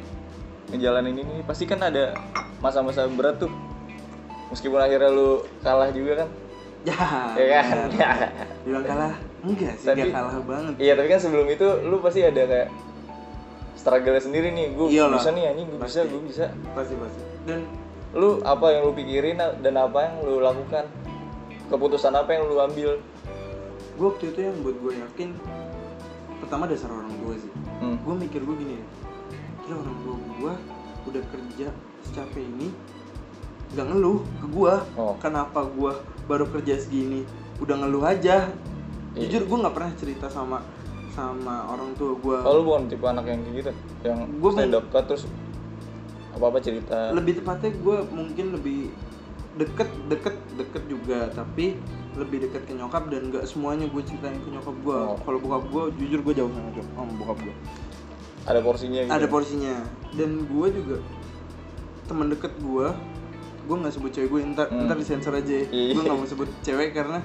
ngejalanin 0.70 1.18
ini. 1.18 1.36
Pasti 1.44 1.66
kan 1.66 1.80
ada 1.80 2.14
masa-masa 2.60 3.06
berat 3.06 3.38
tuh. 3.38 3.52
Meskipun 4.50 4.78
akhirnya 4.78 5.10
lu 5.10 5.42
kalah 5.60 5.90
juga 5.90 6.26
kan. 6.26 6.30
Ya 6.82 6.98
ya 7.38 7.46
kan? 7.54 7.66
benar. 7.88 8.18
bilang 8.62 8.82
kalah 8.84 9.14
enggak 9.42 9.74
sih 9.78 9.86
Tapi- 9.86 10.10
kalah 10.10 10.34
banget. 10.42 10.74
iya 10.78 10.94
tapi 10.94 11.08
kan 11.08 11.22
sebelum 11.22 11.46
itu 11.46 11.66
lu 11.86 12.02
pasti 12.02 12.22
ada 12.22 12.42
kayak 12.42 12.70
struggle 13.74 14.18
sendiri 14.18 14.50
nih. 14.50 14.74
Gue 14.74 14.90
Iyalah. 14.90 15.18
bisa 15.18 15.30
nih 15.30 15.46
anjing 15.48 15.68
gue 15.68 15.78
bisa 15.78 16.02
gue 16.04 16.22
bisa. 16.26 16.46
Pasti 16.74 16.94
pasti. 16.98 17.22
Dan 17.46 17.70
lu 18.12 18.42
apa 18.42 18.66
yang 18.72 18.90
lu 18.90 18.94
pikirin 18.94 19.38
dan 19.38 19.74
apa 19.76 19.98
yang 20.04 20.16
lu 20.22 20.42
lakukan? 20.42 20.90
Keputusan 21.70 22.12
apa 22.12 22.30
yang 22.34 22.50
lu 22.50 22.58
ambil? 22.58 22.98
Gue 23.96 24.06
waktu 24.08 24.26
itu 24.30 24.40
yang 24.42 24.58
buat 24.60 24.76
gue 24.76 24.94
yakin 24.98 25.30
pertama 26.42 26.66
dasar 26.66 26.90
orang 26.90 27.14
tua 27.22 27.38
sih 27.38 27.51
hmm. 27.82 27.98
gue 28.06 28.16
mikir 28.30 28.42
gue 28.46 28.56
gini 28.62 28.78
kira 29.66 29.76
orang 29.82 29.98
tua 30.06 30.16
gue 30.18 30.54
udah 31.12 31.24
kerja 31.34 31.68
secapek 32.06 32.46
ini 32.46 32.70
nggak 33.72 33.86
ngeluh 33.88 34.20
ke 34.22 34.46
gue 34.52 34.74
Oh. 35.00 35.16
kenapa 35.18 35.64
gue 35.64 35.94
baru 36.28 36.46
kerja 36.52 36.76
segini? 36.76 37.24
Udah 37.64 37.80
ngeluh 37.80 38.04
aja. 38.04 38.52
Iya. 39.12 39.28
jujur 39.28 39.44
gue 39.48 39.58
nggak 39.64 39.76
pernah 39.76 39.92
cerita 40.00 40.28
sama 40.32 40.64
sama 41.12 41.68
orang 41.68 41.92
tua 42.00 42.16
gue 42.16 42.38
oh 42.40 42.54
lu 42.56 42.64
bukan 42.64 42.88
tipe 42.88 43.04
anak 43.04 43.28
yang 43.28 43.44
kayak 43.44 43.56
gitu? 43.60 43.72
Yang 44.08 44.20
Gua 44.40 44.52
stand 44.56 44.76
up 44.76 44.86
terus 44.88 45.24
apa 46.32 46.46
apa 46.48 46.58
cerita? 46.64 47.00
Lebih 47.12 47.44
tepatnya 47.44 47.72
gue 47.76 47.98
mungkin 48.08 48.46
lebih 48.56 48.80
deket 49.60 49.90
deket 50.08 50.36
deket 50.56 50.84
juga. 50.88 51.28
Tapi 51.36 51.76
lebih 52.12 52.44
deket 52.44 52.68
ke 52.68 52.74
nyokap 52.76 53.08
dan 53.08 53.32
nggak 53.32 53.48
semuanya 53.48 53.88
gue 53.88 54.02
ceritain 54.04 54.36
ke 54.36 54.50
nyokap 54.52 54.76
gue. 54.84 54.98
Oh. 54.98 55.16
kalau 55.24 55.40
bokap 55.40 55.64
gue 55.72 55.84
jujur 56.04 56.20
gue 56.22 56.34
jauh 56.36 56.52
sama 56.52 56.68
nyokap 56.68 56.86
sama 56.92 57.14
bokap 57.16 57.38
gue. 57.40 57.56
Ada 58.42 58.60
porsinya 58.60 59.00
gitu 59.06 59.12
ada 59.14 59.28
porsinya. 59.30 59.76
Dan 60.12 60.30
gue 60.44 60.68
juga 60.74 60.98
teman 62.10 62.28
deket 62.28 62.54
gue 62.60 62.88
gue 63.62 63.76
nggak 63.78 63.94
sebut 63.94 64.12
cewek 64.12 64.28
gue 64.28 64.40
ntar 64.52 64.68
Hmm. 64.68 64.90
ntar 64.90 64.98
disensor 65.00 65.32
aja 65.32 65.54
ya. 65.54 65.66
Iya. 65.70 65.92
gue 65.96 66.04
nggak 66.04 66.18
mau 66.18 66.28
sebut 66.28 66.50
cewek 66.60 66.92
karena 66.92 67.24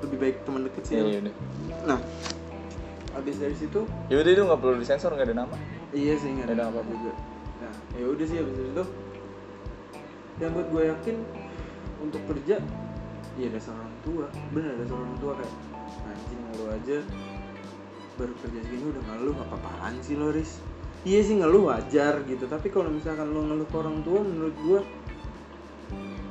lebih 0.00 0.16
baik 0.20 0.36
teman 0.46 0.60
deket 0.62 0.82
sih. 0.86 0.94
Iya 0.94 1.18
udah 1.26 1.34
nah 1.80 1.98
habis 3.10 3.42
dari 3.42 3.56
situ 3.58 3.82
ya 4.06 4.22
udah 4.22 4.30
itu 4.30 4.42
nggak 4.46 4.60
perlu 4.62 4.76
disensor 4.78 5.10
nggak 5.10 5.26
ada 5.32 5.36
nama. 5.42 5.56
Iya 5.90 6.14
sih 6.20 6.30
nggak 6.30 6.46
Ada 6.46 6.54
ada 6.54 6.64
apa 6.70 6.80
juga. 6.86 7.12
Nah 7.58 7.72
ya 7.98 8.06
udah 8.06 8.24
sih 8.28 8.36
habis 8.38 8.54
dari 8.54 8.68
situ. 8.70 8.84
Yang 10.38 10.50
buat 10.54 10.66
gue 10.70 10.82
yakin 10.94 11.16
untuk 12.00 12.22
kerja 12.30 12.56
iya 13.40 13.48
dasar 13.48 13.72
orang 13.74 13.96
tua. 14.00 14.26
Bener 14.52 14.76
dasar 14.76 14.96
orang 14.96 15.16
tua 15.16 15.32
kayak 15.34 15.54
anjing 16.04 16.40
lu 16.52 16.64
aja. 16.68 16.98
Baru 18.14 18.32
kerja 18.36 18.60
segini 18.60 18.84
udah 18.86 19.02
ngeluh 19.02 19.36
apa 19.38 19.56
apaan 19.56 19.94
sih 20.00 20.14
lo 20.14 20.28
Riz? 20.28 20.60
Iya 21.00 21.20
sih 21.24 21.34
ngeluh 21.34 21.72
wajar 21.72 22.20
gitu. 22.22 22.44
Tapi 22.44 22.68
kalau 22.68 22.92
misalkan 22.92 23.32
lo 23.32 23.40
ngeluh 23.42 23.64
ke 23.64 23.76
orang 23.76 24.04
tua 24.04 24.20
menurut 24.20 24.56
gue 24.60 24.80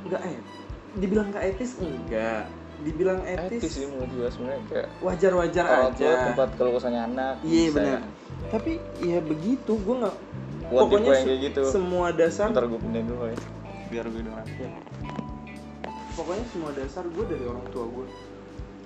nggak 0.02 0.22
et 0.24 0.42
dibilang 0.92 1.26
nggak 1.30 1.44
etis 1.46 1.78
enggak 1.78 2.50
dibilang 2.80 3.20
etis, 3.22 3.62
etis 3.62 3.72
sih 3.76 3.86
menurut 3.86 4.10
gue 4.10 4.28
sebenarnya 4.32 4.60
kayak 4.66 4.88
wajar-wajar 4.98 5.64
orang 5.68 5.92
tua 5.92 6.08
aja 6.08 6.26
tempat 6.32 6.48
kalau 6.56 6.70
kesannya 6.74 7.02
anak 7.04 7.34
iya 7.44 7.68
benar 7.70 7.90
ya. 7.92 8.00
tapi 8.48 8.72
ya 8.98 9.18
begitu 9.20 9.72
gue 9.76 9.96
nggak 10.00 10.16
pokoknya 10.66 11.06
yang 11.06 11.20
se- 11.20 11.28
kayak 11.28 11.40
gitu. 11.46 11.62
semua 11.68 12.06
dasar 12.10 12.48
ntar 12.50 12.64
gue 12.66 12.80
pindahin 12.80 13.06
dulu 13.06 13.28
ya 13.28 13.38
biar 13.86 14.04
gue 14.08 14.22
dengar 14.24 14.44
Ya. 14.50 14.68
Pokoknya 16.14 16.44
semua 16.50 16.70
dasar 16.74 17.04
gue 17.06 17.24
dari 17.26 17.44
orang 17.46 17.64
tua 17.70 17.84
gue 17.86 18.06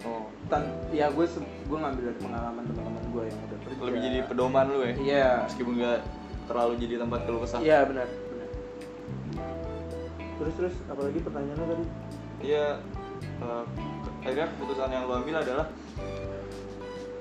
oh. 0.04 0.26
Tan 0.52 0.62
ya 0.92 1.08
gue 1.08 1.24
gue 1.40 1.78
ngambil 1.78 2.02
dari 2.12 2.18
pengalaman 2.20 2.62
teman-teman 2.68 3.04
gue 3.08 3.22
yang 3.30 3.38
udah 3.40 3.58
kerja. 3.64 3.80
Lebih 3.80 4.00
jadi 4.04 4.18
pedoman 4.28 4.66
lu 4.68 4.80
ya? 4.84 4.94
Iya. 5.00 5.28
Meskipun 5.48 5.72
nggak 5.80 6.00
terlalu 6.44 6.72
jadi 6.76 6.94
tempat 7.00 7.20
keluh 7.24 7.40
kesah. 7.40 7.60
Iya 7.64 7.78
benar 7.88 8.06
benar. 8.08 8.48
Terus 10.34 10.54
terus 10.60 10.74
apalagi 10.92 11.18
pertanyaannya 11.24 11.66
tadi? 11.66 11.84
Iya, 12.44 12.66
eh, 13.40 13.64
akhirnya 14.20 14.46
keputusan 14.52 14.90
yang 14.92 15.02
lu 15.08 15.14
ambil 15.16 15.36
adalah 15.40 15.66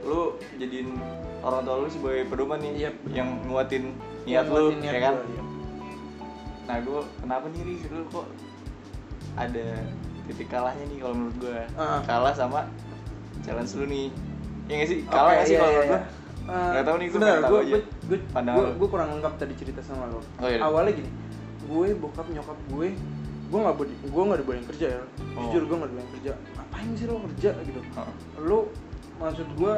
lu 0.03 0.35
jadiin 0.59 0.99
orang 1.39 1.63
tua 1.63 1.75
lu 1.79 1.87
sebagai 1.87 2.27
pedoman 2.27 2.59
nih 2.59 2.71
Iya, 2.75 2.89
yang 3.15 3.29
nguatin 3.47 3.95
niat 4.27 4.43
Yang 4.43 4.47
lu 4.51 4.51
nguatin 4.51 4.79
niat 4.83 4.93
ya 4.93 4.99
kan? 4.99 5.13
gua, 5.15 5.23
iya. 5.31 5.43
nah 6.63 6.77
gue 6.79 7.01
kenapa 7.23 7.45
nih 7.51 7.61
Riz? 7.63 7.81
Lu 7.87 8.03
kok 8.11 8.27
ada 9.35 9.65
titik 10.23 10.47
kalahnya 10.47 10.85
nih 10.85 10.97
kalau 10.99 11.15
menurut 11.15 11.37
gue 11.39 11.57
Ah. 11.73 11.99
kalah 12.03 12.31
sama 12.31 12.67
challenge 13.41 13.73
lu 13.75 13.85
nih 13.85 14.07
ya 14.63 14.73
nggak 14.73 14.89
sih 14.89 14.99
kalah 15.05 15.31
nggak 15.33 15.45
sih 15.45 15.53
iya, 15.53 15.59
kalau 15.59 15.71
iya, 15.71 15.77
menurut 15.77 15.89
gue 15.89 16.01
iya. 16.01 16.21
Eh, 16.43 16.51
Nggak 16.51 16.83
tahu 16.83 16.97
nih, 16.97 17.07
pengen 17.07 17.23
tahu 17.23 17.31
gue 17.47 17.61
aja. 17.61 17.71
gue 17.71 18.17
gue 18.35 18.65
gue 18.75 18.87
kurang 18.89 19.09
lengkap 19.13 19.33
tadi 19.37 19.53
cerita 19.53 19.79
sama 19.81 20.03
lo 20.05 20.19
Oh, 20.37 20.45
iya. 20.45 20.59
awalnya 20.59 20.93
gini 20.93 21.09
gue 21.63 21.87
bokap 21.95 22.27
nyokap 22.27 22.59
gue 22.67 22.87
gue 23.45 23.59
nggak 23.61 23.75
boleh 23.77 23.95
gue 24.03 24.23
nggak 24.25 24.39
dibolehin 24.39 24.65
kerja 24.67 24.87
ya 24.89 25.01
Oh. 25.33 25.47
jujur 25.47 25.63
gue 25.63 25.75
nggak 25.77 25.89
dibolehin 25.89 26.11
kerja 26.13 26.31
ngapain 26.51 26.89
sih 26.93 27.05
lo 27.05 27.15
kerja 27.25 27.49
gitu 27.61 27.79
Heeh. 27.81 28.13
lo 28.41 28.59
maksud 29.15 29.47
gue 29.49 29.73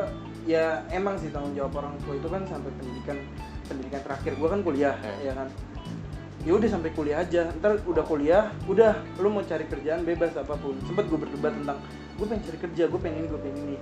ya 0.45 0.65
emang 0.89 1.15
sih 1.15 1.29
tanggung 1.29 1.53
jawab 1.53 1.73
orang 1.75 1.93
tua 2.01 2.13
itu 2.15 2.27
kan 2.27 2.41
sampai 2.43 2.71
pendidikan 2.73 3.17
pendidikan 3.63 4.01
terakhir 4.01 4.31
gue 4.33 4.47
kan 4.47 4.59
kuliah 4.61 4.95
Eh. 4.97 5.17
ya 5.23 5.33
kan 5.35 5.47
ya 6.45 6.53
udah 6.53 6.69
sampai 6.69 6.93
kuliah 6.93 7.25
aja. 7.25 7.49
Ntar 7.57 7.81
udah 7.83 8.03
kuliah 8.05 8.53
udah. 8.69 8.93
Lo 9.17 9.33
mau 9.33 9.41
cari 9.41 9.65
kerjaan 9.65 10.05
bebas 10.05 10.37
apa 10.37 10.53
pun. 10.55 10.77
Sempet 10.85 11.09
gue 11.09 11.19
berdebat 11.19 11.51
tentang 11.57 11.81
gue 12.15 12.25
pengen 12.29 12.43
cari 12.45 12.57
kerja 12.69 12.83
gue 12.87 12.99
pengen 13.01 13.17
ini 13.25 13.27
gue 13.27 13.41
pengen 13.41 13.57
ini. 13.65 13.77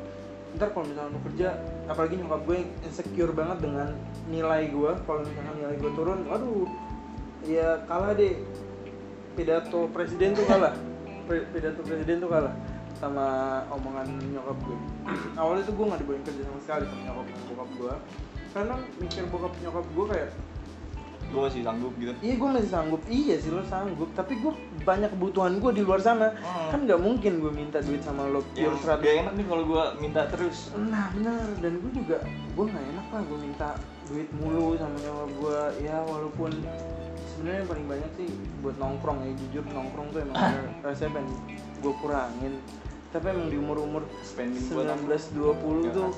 Ntar 0.55 0.67
kalau 0.71 0.85
misalnya 0.87 1.11
lo 1.11 1.19
kerja 1.27 1.47
apalagi 1.91 2.13
nyokap 2.17 2.41
gue 2.47 2.57
insecure 2.87 3.33
banget 3.35 3.57
dengan 3.67 3.89
nilai 4.31 4.71
gue 4.71 4.91
kalau 5.03 5.21
misalnya 5.21 5.53
nilai 5.59 5.75
gue 5.77 5.91
turun 5.93 6.19
waduh 6.25 6.65
ya 7.43 7.83
kalah 7.85 8.15
deh. 8.15 8.39
Pidato 9.35 9.91
presiden 9.91 10.33
tuh 10.33 10.47
kalah. 10.47 10.73
Pidato 11.27 11.83
presiden 11.83 12.23
tuh 12.23 12.31
kalah 12.31 12.55
sama 13.03 13.59
omongan 13.67 14.07
nyokap 14.31 14.55
gue 14.63 14.77
awalnya 15.41 15.67
tuh 15.67 15.75
gue 15.75 15.85
nggak 15.91 15.99
dibolehin 16.07 16.23
kerja 16.23 16.41
sama 16.47 16.59
sekali 16.63 16.83
sama 16.87 17.01
nyokap 17.03 17.27
bokap 17.51 17.69
gue 17.75 17.93
karena 18.55 18.75
mikir 19.01 19.23
bokap 19.27 19.53
nyokap 19.59 19.85
gue 19.91 20.05
kayak 20.07 20.29
gue 21.33 21.41
masih 21.41 21.61
sanggup 21.65 21.93
gitu. 21.97 22.13
Iya 22.21 22.33
gue 22.37 22.49
masih 22.53 22.69
sanggup. 22.69 23.01
Iya 23.09 23.35
sih 23.41 23.49
lo 23.49 23.63
sanggup. 23.65 24.09
Tapi 24.13 24.33
gue 24.37 24.53
banyak 24.85 25.09
kebutuhan 25.17 25.57
gue 25.57 25.71
di 25.73 25.81
luar 25.81 25.99
sana. 25.99 26.29
Hmm. 26.37 26.69
kan 26.69 26.79
nggak 26.85 27.01
mungkin 27.01 27.41
gue 27.41 27.51
minta 27.51 27.81
duit 27.81 28.01
sama 28.05 28.29
lo 28.29 28.45
yang 28.53 28.77
pure 28.77 29.01
gak 29.01 29.01
100 29.01 29.21
enak 29.25 29.33
nih 29.33 29.45
kalau 29.49 29.63
gue 29.65 29.83
minta 29.97 30.21
terus. 30.29 30.57
Nah 30.77 31.09
benar. 31.17 31.41
Dan 31.57 31.73
gue 31.81 31.91
juga 31.97 32.17
gue 32.29 32.65
nggak 32.69 32.85
enak 32.93 33.07
lah 33.09 33.21
gue 33.25 33.39
minta 33.41 33.69
duit 34.05 34.29
mulu 34.37 34.77
sama 34.77 34.97
nyokap 35.01 35.31
gue 35.41 35.59
ya 35.81 35.97
walaupun 36.05 36.51
sebenarnya 37.33 37.59
yang 37.65 37.69
paling 37.71 37.87
banyak 37.89 38.11
sih 38.19 38.29
buat 38.61 38.75
nongkrong 38.77 39.17
ya 39.25 39.31
jujur 39.41 39.63
nongkrong 39.73 40.07
tuh 40.13 40.19
emang 40.21 40.37
rasanya 40.85 41.11
pengen 41.17 41.33
gue 41.81 41.93
kurangin. 41.97 42.53
Tapi 43.09 43.25
emang 43.29 43.47
di 43.49 43.57
umur 43.61 43.77
umur 43.81 44.03
19 44.25 44.73
apa? 44.73 44.97
20 45.05 45.85
Nggak 45.85 45.93
tuh 45.93 46.09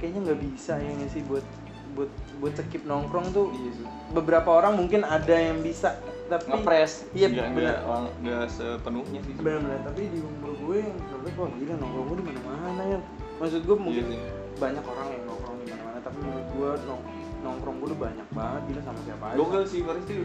kayaknya 0.00 0.20
nggak 0.32 0.40
bisa 0.40 0.74
ya 0.80 0.90
nggak 0.96 1.10
sih 1.12 1.22
buat 1.28 1.44
buat 1.92 2.10
buat 2.40 2.56
skip 2.56 2.82
nongkrong 2.82 3.30
tuh 3.30 3.52
iya 3.52 3.70
sih. 3.72 3.86
beberapa 4.10 4.48
orang 4.50 4.74
mungkin 4.74 5.04
ada 5.04 5.36
yang 5.36 5.60
bisa 5.60 5.94
tapi 6.26 6.46
ngepres 6.46 7.10
Iya, 7.10 7.26
nggak 7.26 7.48
bener. 7.52 7.74
nggak 8.22 8.44
sepenuhnya 8.48 9.18
sih. 9.20 9.34
Benar-benar 9.34 9.82
tapi 9.82 10.06
di 10.08 10.18
umur 10.22 10.54
gue 10.56 10.76
yang 10.78 10.94
sebenarnya 11.02 11.34
wah 11.36 11.50
gila 11.52 11.74
nongkrong 11.76 12.06
gue 12.06 12.16
di 12.16 12.24
mana-mana 12.30 12.82
ya 12.86 12.98
maksud 13.36 13.62
gue 13.62 13.76
mungkin 13.76 14.04
Iya 14.08 14.30
banyak 14.56 14.84
orang 14.84 15.06
yang 15.10 15.22
nongkrong 15.26 15.56
di 15.58 15.66
mana-mana 15.68 15.98
tapi 16.00 16.18
menurut 16.20 16.48
gue 16.48 16.70
nong 16.86 17.02
nongkrong 17.40 17.76
gue 17.76 17.88
udah 17.90 18.00
banyak 18.00 18.28
banget 18.30 18.62
gila 18.66 18.80
sama 18.84 19.00
siapa 19.02 19.24
aja. 19.26 19.36
Gokil 19.36 19.62
sih 19.66 19.80
Faris 19.82 20.04
tuh 20.06 20.16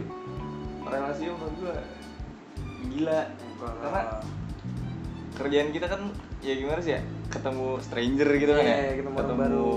relasinya 0.83 1.31
menurut 1.35 1.55
gue. 1.57 1.75
Gila. 2.85 3.19
Enggak 3.25 3.65
lah. 3.65 3.75
karena 3.81 4.01
kerjaan 5.35 5.69
kita 5.69 5.87
kan 5.89 6.01
ya 6.39 6.53
gimana 6.53 6.79
sih 6.79 6.93
ya 6.95 7.01
ketemu 7.27 7.67
stranger 7.81 8.29
gitu 8.37 8.51
kan 8.53 8.63
ya. 8.63 8.75
Iya, 8.77 8.91
ketemu 9.01 9.15
orang 9.17 9.37
baru. 9.41 9.69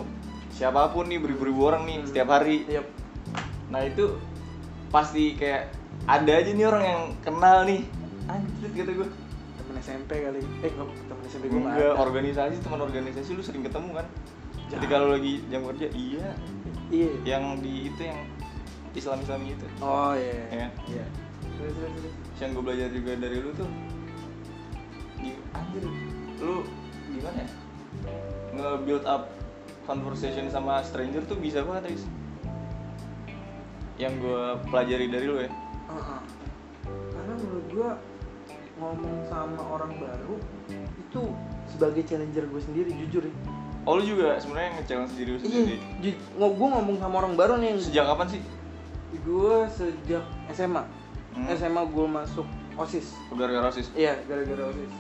Siapa 0.59 0.91
pun 0.91 1.07
nih 1.07 1.17
beribu-ribu 1.17 1.61
orang 1.65 1.87
nih 1.87 1.97
Hmm. 1.97 2.07
setiap 2.07 2.29
hari. 2.29 2.67
Yap. 2.67 2.87
nah 3.69 3.85
itu 3.85 4.17
pasti 4.89 5.37
kayak 5.37 5.71
ada 6.05 6.33
aja 6.35 6.51
nih 6.51 6.65
orang 6.65 6.83
yang 6.83 7.03
kenal 7.21 7.63
nih. 7.63 7.85
Anjir 8.27 8.71
kata 8.75 8.93
gue 8.95 9.09
temen 9.55 9.75
SMP 9.79 10.11
kali. 10.19 10.41
Eh 10.59 10.71
kok 10.71 10.89
temen 11.05 11.23
SMP 11.25 11.45
gue 11.47 11.55
nggak 11.55 11.69
enggak 11.71 11.93
ada. 11.93 12.01
organisasi 12.01 12.57
teman 12.59 12.81
organisasi 12.83 13.31
lu 13.31 13.43
sering 13.43 13.63
ketemu 13.63 13.91
kan? 13.95 14.07
Jadi 14.69 14.85
kalau 14.85 15.09
lagi 15.11 15.45
jam 15.47 15.63
kerja 15.65 15.87
iya. 15.93 16.29
Iya. 16.89 17.11
Yang 17.25 17.43
di 17.61 17.73
itu 17.87 18.01
yang 18.03 18.21
Islam 18.91 19.19
Islam 19.21 19.41
itu. 19.47 19.67
Oh 19.79 20.13
iya 20.13 20.33
Ya. 20.51 20.69
iya. 20.89 21.05
Terus 21.55 21.73
terus 21.73 21.93
terus. 21.95 22.15
Yang 22.37 22.51
gue 22.51 22.63
belajar 22.65 22.89
juga 22.91 23.11
dari 23.15 23.37
lu 23.39 23.51
tuh 23.53 23.69
anjir 25.51 25.83
lu 26.39 26.55
gimana 27.11 27.39
ya? 27.39 27.51
Nge-build 28.51 29.05
up 29.05 29.23
conversation 29.89 30.45
sama 30.47 30.85
stranger 30.85 31.25
tuh 31.25 31.35
bisa 31.35 31.65
banget 31.65 31.91
guys 31.91 32.05
yang 33.97 34.15
gue 34.15 34.43
pelajari 34.69 35.09
dari 35.09 35.27
lu 35.27 35.37
ya. 35.39 35.51
Heeh. 35.89 36.21
karena 37.11 37.33
menurut 37.35 37.67
gue 37.67 37.91
ngomong 38.79 39.17
sama 39.27 39.59
orang 39.67 39.93
baru 39.97 40.37
itu 40.71 41.23
sebagai 41.67 42.03
challenger 42.05 42.45
gue 42.47 42.61
sendiri 42.63 42.91
jujur 42.95 43.25
ya. 43.25 43.35
Oh 43.83 43.97
lu 43.97 44.05
juga 44.05 44.37
sebenarnya 44.37 44.77
nge-challenge 44.77 45.13
diri 45.15 45.31
lu 45.31 45.39
iya 45.39 45.43
sendiri 45.43 45.77
ngo- 46.37 46.55
gue 46.55 46.69
ngomong 46.71 46.97
sama 46.99 47.15
orang 47.19 47.35
baru 47.35 47.57
nih 47.57 47.69
yang 47.69 47.81
sejak 47.81 48.05
kapan 48.07 48.27
sih? 48.29 48.43
Gue 49.19 49.57
sejak 49.69 50.23
SMA 50.51 50.85
Hmm. 51.29 51.45
SMA 51.51 51.83
gue 51.87 52.07
masuk 52.09 52.47
osis. 52.77 53.15
Udah 53.29 53.47
gara 53.47 53.63
rasis 53.67 53.89
iya 53.93 54.17
gara-gara 54.25 54.69
osis. 54.69 54.91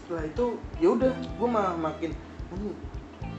Setelah 0.00 0.24
itu 0.24 0.44
ya 0.76 0.88
udah 0.90 1.12
gue 1.12 1.48
malah 1.48 1.74
makin 1.74 2.10
"Hmm, 2.50 2.74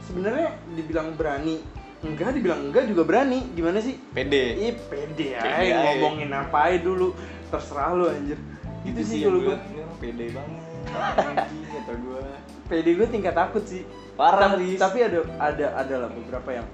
sebenarnya 0.06 0.50
dibilang 0.78 1.18
berani 1.18 1.60
enggak 2.06 2.38
dibilang 2.38 2.62
enggak 2.70 2.84
juga 2.86 3.04
berani. 3.04 3.40
Gimana 3.58 3.82
sih? 3.82 3.98
Pede. 4.14 4.44
Ih 4.70 4.74
pede 4.78 5.34
Pede 5.34 5.74
aja. 5.74 5.82
ngomongin 5.82 6.30
apa 6.32 6.58
aja 6.70 6.78
dulu. 6.86 7.18
Terserah 7.50 7.92
lu 7.98 8.06
anjir. 8.10 8.40
Gitu 8.86 9.02
sih 9.02 9.18
yang 9.26 9.42
kalau 9.42 9.50
gue 9.50 9.58
pede 9.98 10.26
banget. 10.30 10.62
Kata 10.86 11.94
gue 11.98 12.24
pede 12.70 12.90
gue 12.94 13.08
tingkat 13.10 13.34
takut 13.34 13.64
sih. 13.66 13.84
Parah, 14.16 14.56
tapi, 14.56 14.80
tapi 14.80 15.04
ada 15.04 15.28
ada 15.36 15.66
ada 15.76 15.96
lah 16.08 16.10
beberapa 16.14 16.50
yang 16.56 16.68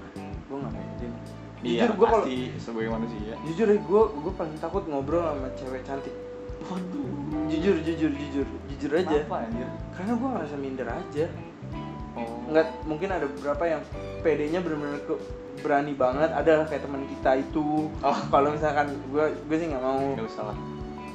gue 0.46 0.56
nggak 0.62 0.74
pede 0.78 1.06
iya 1.62 1.86
jujur 1.86 1.90
gue 1.94 2.06
kalau 2.06 2.26
sebagai 2.58 2.90
manusia. 2.90 3.34
Jujur 3.46 3.66
ya 3.70 3.78
gue 3.78 4.02
gue 4.18 4.32
paling 4.34 4.58
takut 4.58 4.82
ngobrol 4.86 5.22
sama 5.22 5.48
cewek 5.58 5.82
cantik. 5.86 6.14
Waduh. 6.70 7.10
Jujur 7.50 7.76
jujur 7.82 8.10
jujur. 8.10 8.46
Jujur 8.70 8.90
aja. 8.94 9.16
Kenapa 9.22 9.36
anjir? 9.46 9.68
Karena 9.94 10.12
gue 10.18 10.28
ngerasa 10.28 10.56
minder 10.58 10.88
aja 10.90 11.26
oh. 12.16 12.28
Nggak 12.50 12.66
mungkin 12.88 13.08
ada 13.10 13.26
beberapa 13.28 13.64
yang 13.64 13.82
PD-nya 14.22 14.60
benar-benar 14.60 15.00
ke 15.04 15.14
berani 15.62 15.92
banget. 15.94 16.30
Ada 16.32 16.66
kayak 16.68 16.82
teman 16.84 17.04
kita 17.06 17.30
itu. 17.40 17.88
Oh. 18.02 18.18
kalau 18.28 18.52
misalkan 18.52 18.92
gue 19.12 19.24
gue 19.48 19.56
sih 19.56 19.66
nggak 19.70 19.84
mau. 19.84 20.02
Nggak 20.16 20.28
usah 20.28 20.44
lah. 20.52 20.58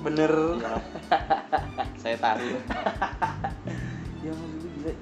Bener. 0.06 0.34
Iya. 0.58 0.78
saya 1.98 2.16
tarik 2.22 2.62
ya 4.26 4.32
maksud 4.32 4.72
gue 4.80 4.94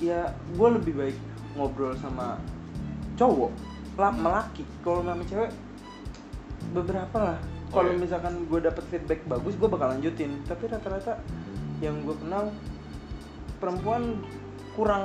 ya 0.00 0.32
gue 0.32 0.68
lebih 0.80 0.94
baik 0.96 1.18
ngobrol 1.58 1.92
sama 1.98 2.38
cowok 3.18 3.52
lah 3.98 4.10
melaki 4.10 4.66
kalau 4.82 5.06
sama 5.06 5.22
cewek 5.22 5.50
beberapa 6.74 7.18
lah. 7.18 7.38
Oh, 7.70 7.82
kalau 7.82 7.94
iya. 7.94 8.00
misalkan 8.02 8.34
gue 8.50 8.60
dapet 8.62 8.84
feedback 8.90 9.20
bagus 9.30 9.54
gue 9.54 9.68
bakal 9.70 9.94
lanjutin. 9.94 10.42
Tapi 10.46 10.66
rata-rata 10.66 11.18
yang 11.78 12.02
gue 12.02 12.16
kenal 12.18 12.50
perempuan 13.62 14.22
kurang 14.74 15.04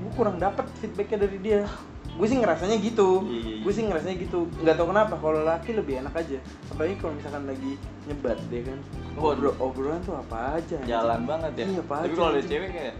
gue 0.00 0.12
kurang 0.16 0.36
dapet 0.36 0.66
feedbacknya 0.78 1.18
dari 1.22 1.38
dia. 1.38 1.62
Gue 2.10 2.26
sih 2.26 2.36
ngerasanya 2.36 2.76
gitu. 2.78 3.22
Iya, 3.22 3.32
iya, 3.32 3.50
iya. 3.54 3.62
gue 3.62 3.72
sih 3.72 3.84
ngerasanya 3.86 4.16
gitu. 4.18 4.38
Nggak 4.60 4.76
tahu 4.76 4.86
kenapa 4.90 5.14
kalau 5.16 5.40
laki 5.40 5.70
lebih 5.72 5.94
enak 6.02 6.14
aja. 6.14 6.38
Apalagi 6.68 6.94
kalau 6.98 7.12
misalkan 7.14 7.42
lagi 7.46 7.72
nyebat 8.04 8.38
deh 8.50 8.62
kan. 8.66 8.78
Waduh. 9.14 9.54
Obrol, 9.54 9.54
obrolan 9.62 10.00
tuh 10.02 10.14
apa 10.18 10.58
aja 10.58 10.74
anjing. 10.76 10.90
jalan 10.90 11.20
banget 11.24 11.52
ya? 11.54 11.66
Iya, 11.70 11.82
Pak, 11.86 11.96
tapi 12.02 12.14
kalau 12.14 12.30
ada 12.30 12.42
cewek 12.42 12.68
kayak 12.70 12.94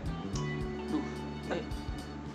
duh 0.88 1.04
nih, 1.50 1.64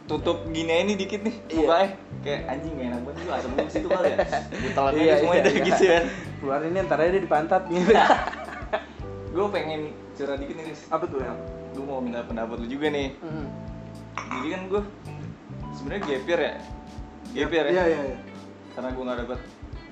tutup 0.06 0.38
gini 0.50 0.72
aja 0.72 0.84
nih 0.86 0.96
dikit 0.96 1.22
nih 1.26 1.36
Iya. 1.50 1.58
mukanya 1.66 1.90
kayak 2.22 2.42
anjing 2.46 2.74
gak 2.76 2.86
enak 2.86 3.00
banget 3.02 3.18
juga 3.18 3.34
asam 3.38 3.52
di 3.56 3.72
situ 3.72 3.88
kali 3.90 4.08
ya. 4.10 4.18
Gue 4.62 4.72
telan 4.74 4.92
Iya, 4.94 5.02
aja 5.02 5.16
semuanya 5.18 5.42
iya, 5.42 5.50
iya. 5.50 5.66
gitu 5.66 5.84
kan. 5.88 6.04
Keluarin 6.38 6.70
ini 6.70 6.80
ntar 6.86 7.00
aja 7.02 7.12
di 7.16 7.30
pantat 7.30 7.62
gitu 7.70 7.92
gue 9.36 9.46
pengen 9.52 9.82
curhat 10.16 10.40
dikit 10.40 10.56
nih 10.56 10.72
apa 10.88 11.06
tuh 11.06 11.20
ya 11.20 11.34
gue 11.76 11.86
mau 11.86 12.00
minta 12.00 12.24
pendapat 12.24 12.56
lu 12.64 12.68
juga 12.72 12.88
nih. 12.88 13.12
Hmm. 13.20 13.48
jadi 14.16 14.48
kan 14.58 14.62
gue 14.72 14.82
sebenarnya 15.76 16.02
gap 16.08 16.26
year 16.26 16.42
ya. 16.42 16.54
Gap 17.36 17.52
year 17.52 17.66
ya. 17.68 17.72
Iya 17.72 17.84
iya 17.86 18.02
iya. 18.16 18.18
Karena 18.74 18.90
gue 18.96 19.04
nggak 19.04 19.20
dapet. 19.28 19.40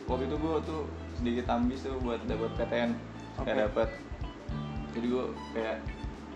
Waktu 0.07 0.23
itu 0.31 0.35
gue 0.39 0.53
tuh 0.63 0.81
sedikit 1.19 1.45
ambis 1.51 1.79
tuh 1.83 1.95
buat 1.99 2.19
dapet 2.25 2.51
PTN 2.55 2.91
nggak 3.43 3.55
Oke. 3.55 3.63
dapet. 3.67 3.89
Jadi 4.95 5.05
gue 5.11 5.25
kayak 5.51 5.77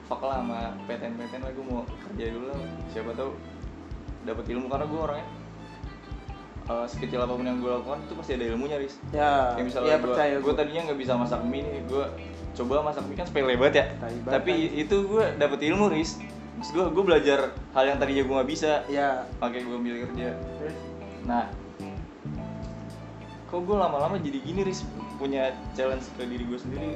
fuck 0.07 0.21
lah 0.23 0.39
sama 0.43 0.59
PTN 0.87 1.13
PTN 1.15 1.41
lah 1.47 1.51
gue 1.55 1.65
mau 1.65 1.81
kerja 1.87 2.25
dulu 2.35 2.45
lah. 2.51 2.59
Siapa 2.91 3.11
tahu 3.15 3.31
dapet 4.27 4.45
ilmu. 4.51 4.67
Karena 4.67 4.85
gue 4.85 4.99
orangnya 4.99 5.27
eh, 6.67 6.85
sekecil 6.91 7.19
apa 7.23 7.33
pun 7.33 7.45
yang 7.47 7.59
gue 7.63 7.71
lakukan 7.71 7.99
itu 8.03 8.13
pasti 8.19 8.31
ada 8.35 8.45
ilmunya 8.51 8.77
ris 8.77 8.95
ya. 9.15 9.55
Kayak 9.55 9.65
misalnya 9.65 9.87
iya 9.87 9.95
gue 9.95 10.05
percaya 10.11 10.35
gue 10.43 10.53
tadinya 10.53 10.81
nggak 10.91 10.99
bisa 10.99 11.13
masak 11.15 11.41
mie 11.47 11.63
nih 11.63 11.81
gue 11.87 12.05
coba 12.57 12.81
masak 12.81 13.05
mie 13.05 13.17
kan 13.21 13.27
sepele 13.29 13.53
banget 13.53 13.75
ya 13.77 13.85
Tai 14.01 14.09
banget, 14.09 14.33
tapi 14.33 14.51
anjing. 14.51 14.81
itu 14.81 14.95
gue 15.05 15.25
dapet 15.37 15.59
ilmu 15.69 15.85
ris 15.93 16.17
Maksud 16.57 16.73
gue 16.73 16.85
gue 16.89 17.03
belajar 17.05 17.39
hal 17.77 17.83
yang 17.85 18.01
tadinya 18.01 18.23
gue 18.25 18.33
nggak 18.33 18.49
bisa 18.49 18.81
ya 18.89 19.29
pakai 19.37 19.61
gue 19.61 19.77
ambil 19.77 20.09
kerja 20.09 20.33
terus 20.57 20.73
Nah, 21.27 21.51
kok 23.51 23.59
gue 23.67 23.75
lama-lama 23.75 24.15
jadi 24.15 24.39
gini 24.39 24.63
Riz 24.63 24.87
punya 25.19 25.51
challenge 25.75 26.07
ke 26.15 26.23
diri 26.23 26.47
gue 26.47 26.55
sendiri. 26.55 26.91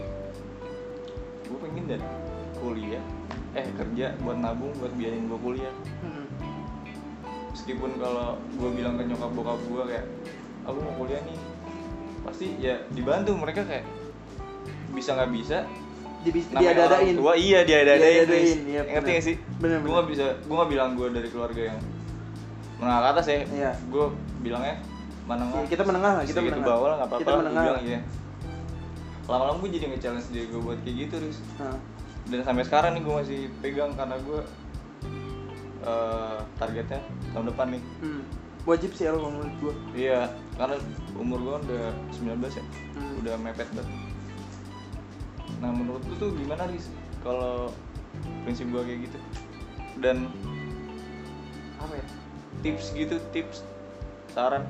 Gue 1.51 1.57
pengen 1.59 1.91
dan 1.91 2.01
kuliah, 2.63 3.03
eh 3.59 3.67
kerja 3.75 4.15
buat 4.23 4.39
nabung 4.39 4.71
buat 4.79 4.95
biayain 4.95 5.27
gue 5.27 5.39
kuliah. 5.43 5.73
Hmm. 5.99 6.31
Meskipun 7.51 7.99
kalau 7.99 8.39
gue 8.55 8.69
bilang 8.71 8.95
ke 8.95 9.03
nyokap 9.03 9.31
bokap 9.35 9.59
gue 9.67 9.83
kayak, 9.91 10.05
aku 10.63 10.77
mau 10.79 10.93
kuliah 10.95 11.19
nih, 11.27 11.37
pasti 12.23 12.55
ya 12.55 12.79
dibantu 12.95 13.35
mereka 13.35 13.67
kayak 13.67 13.83
bisa 14.91 15.09
nggak 15.15 15.31
bisa, 15.31 15.57
Di- 16.21 16.45
orang 16.53 17.17
tua. 17.17 17.33
Iya 17.33 17.59
Diada-adain, 17.65 18.25
Riz. 18.29 18.51
iya, 18.61 18.81
ngerti 18.85 19.11
gak 19.17 19.25
sih? 19.25 19.35
Bener, 19.57 19.81
gue 19.81 19.89
bener. 19.89 19.95
nggak 19.97 20.07
bisa 20.13 20.25
gue 20.37 20.55
nggak 20.55 20.71
bilang 20.71 20.89
gue 20.93 21.07
dari 21.09 21.27
keluarga 21.33 21.61
yang 21.73 21.79
menengah 22.77 22.99
ke 23.01 23.07
atas 23.17 23.25
ya. 23.25 23.37
Iya. 23.49 23.71
gue 23.89 24.05
bilangnya 24.45 24.75
menengah. 25.25 25.59
Iya, 25.61 25.67
kita 25.69 25.83
menengah 25.85 26.11
lah, 26.17 26.23
kita 26.25 26.41
menengah. 26.41 26.67
bawah 26.67 26.87
lah 26.87 26.95
nggak 27.01 27.09
apa-apa 27.09 27.23
Kita 27.25 27.33
menengah. 27.41 27.63
bilang 27.65 27.83
iya. 27.85 27.99
Lama-lama 29.29 29.57
gue 29.63 29.69
jadi 29.71 29.85
nge-challenge 29.95 30.27
diri 30.29 30.45
gue 30.49 30.61
buat 30.61 30.79
kayak 30.85 30.95
gitu 31.07 31.15
Riz. 31.21 31.37
Nah, 31.57 31.77
dan 32.29 32.39
sampai 32.45 32.63
sekarang 32.69 32.91
nih 32.93 33.01
gue 33.01 33.13
masih 33.17 33.41
pegang 33.59 33.91
karena 33.97 34.15
gue 34.21 34.39
eh, 35.81 36.37
targetnya 36.57 37.01
tahun 37.33 37.45
depan 37.49 37.67
nih. 37.73 37.83
Hmm. 38.05 38.23
wajib 38.61 38.93
sih 38.93 39.09
kalau 39.09 39.25
menurut 39.33 39.53
gua. 39.57 39.73
Iya 39.97 40.29
karena 40.53 40.77
umur 41.17 41.39
gue 41.41 41.55
udah 41.65 41.85
19 42.13 42.61
ya. 42.61 42.65
Hmm. 42.93 43.17
udah 43.25 43.33
mepet 43.41 43.65
banget 43.73 43.89
nah 45.61 45.69
menurut 45.69 46.01
lu 46.09 46.15
tuh 46.17 46.33
gimana 46.33 46.65
Riz? 46.67 46.89
Kalau 47.21 47.69
prinsip 48.43 48.65
gue 48.67 48.81
kayak 48.81 48.99
gitu. 49.07 49.17
Dan 50.01 50.27
apa 51.77 51.93
ya? 51.93 52.05
Tips 52.61 52.93
gitu 52.93 53.15
tips 53.29 53.61
saran. 54.33 54.65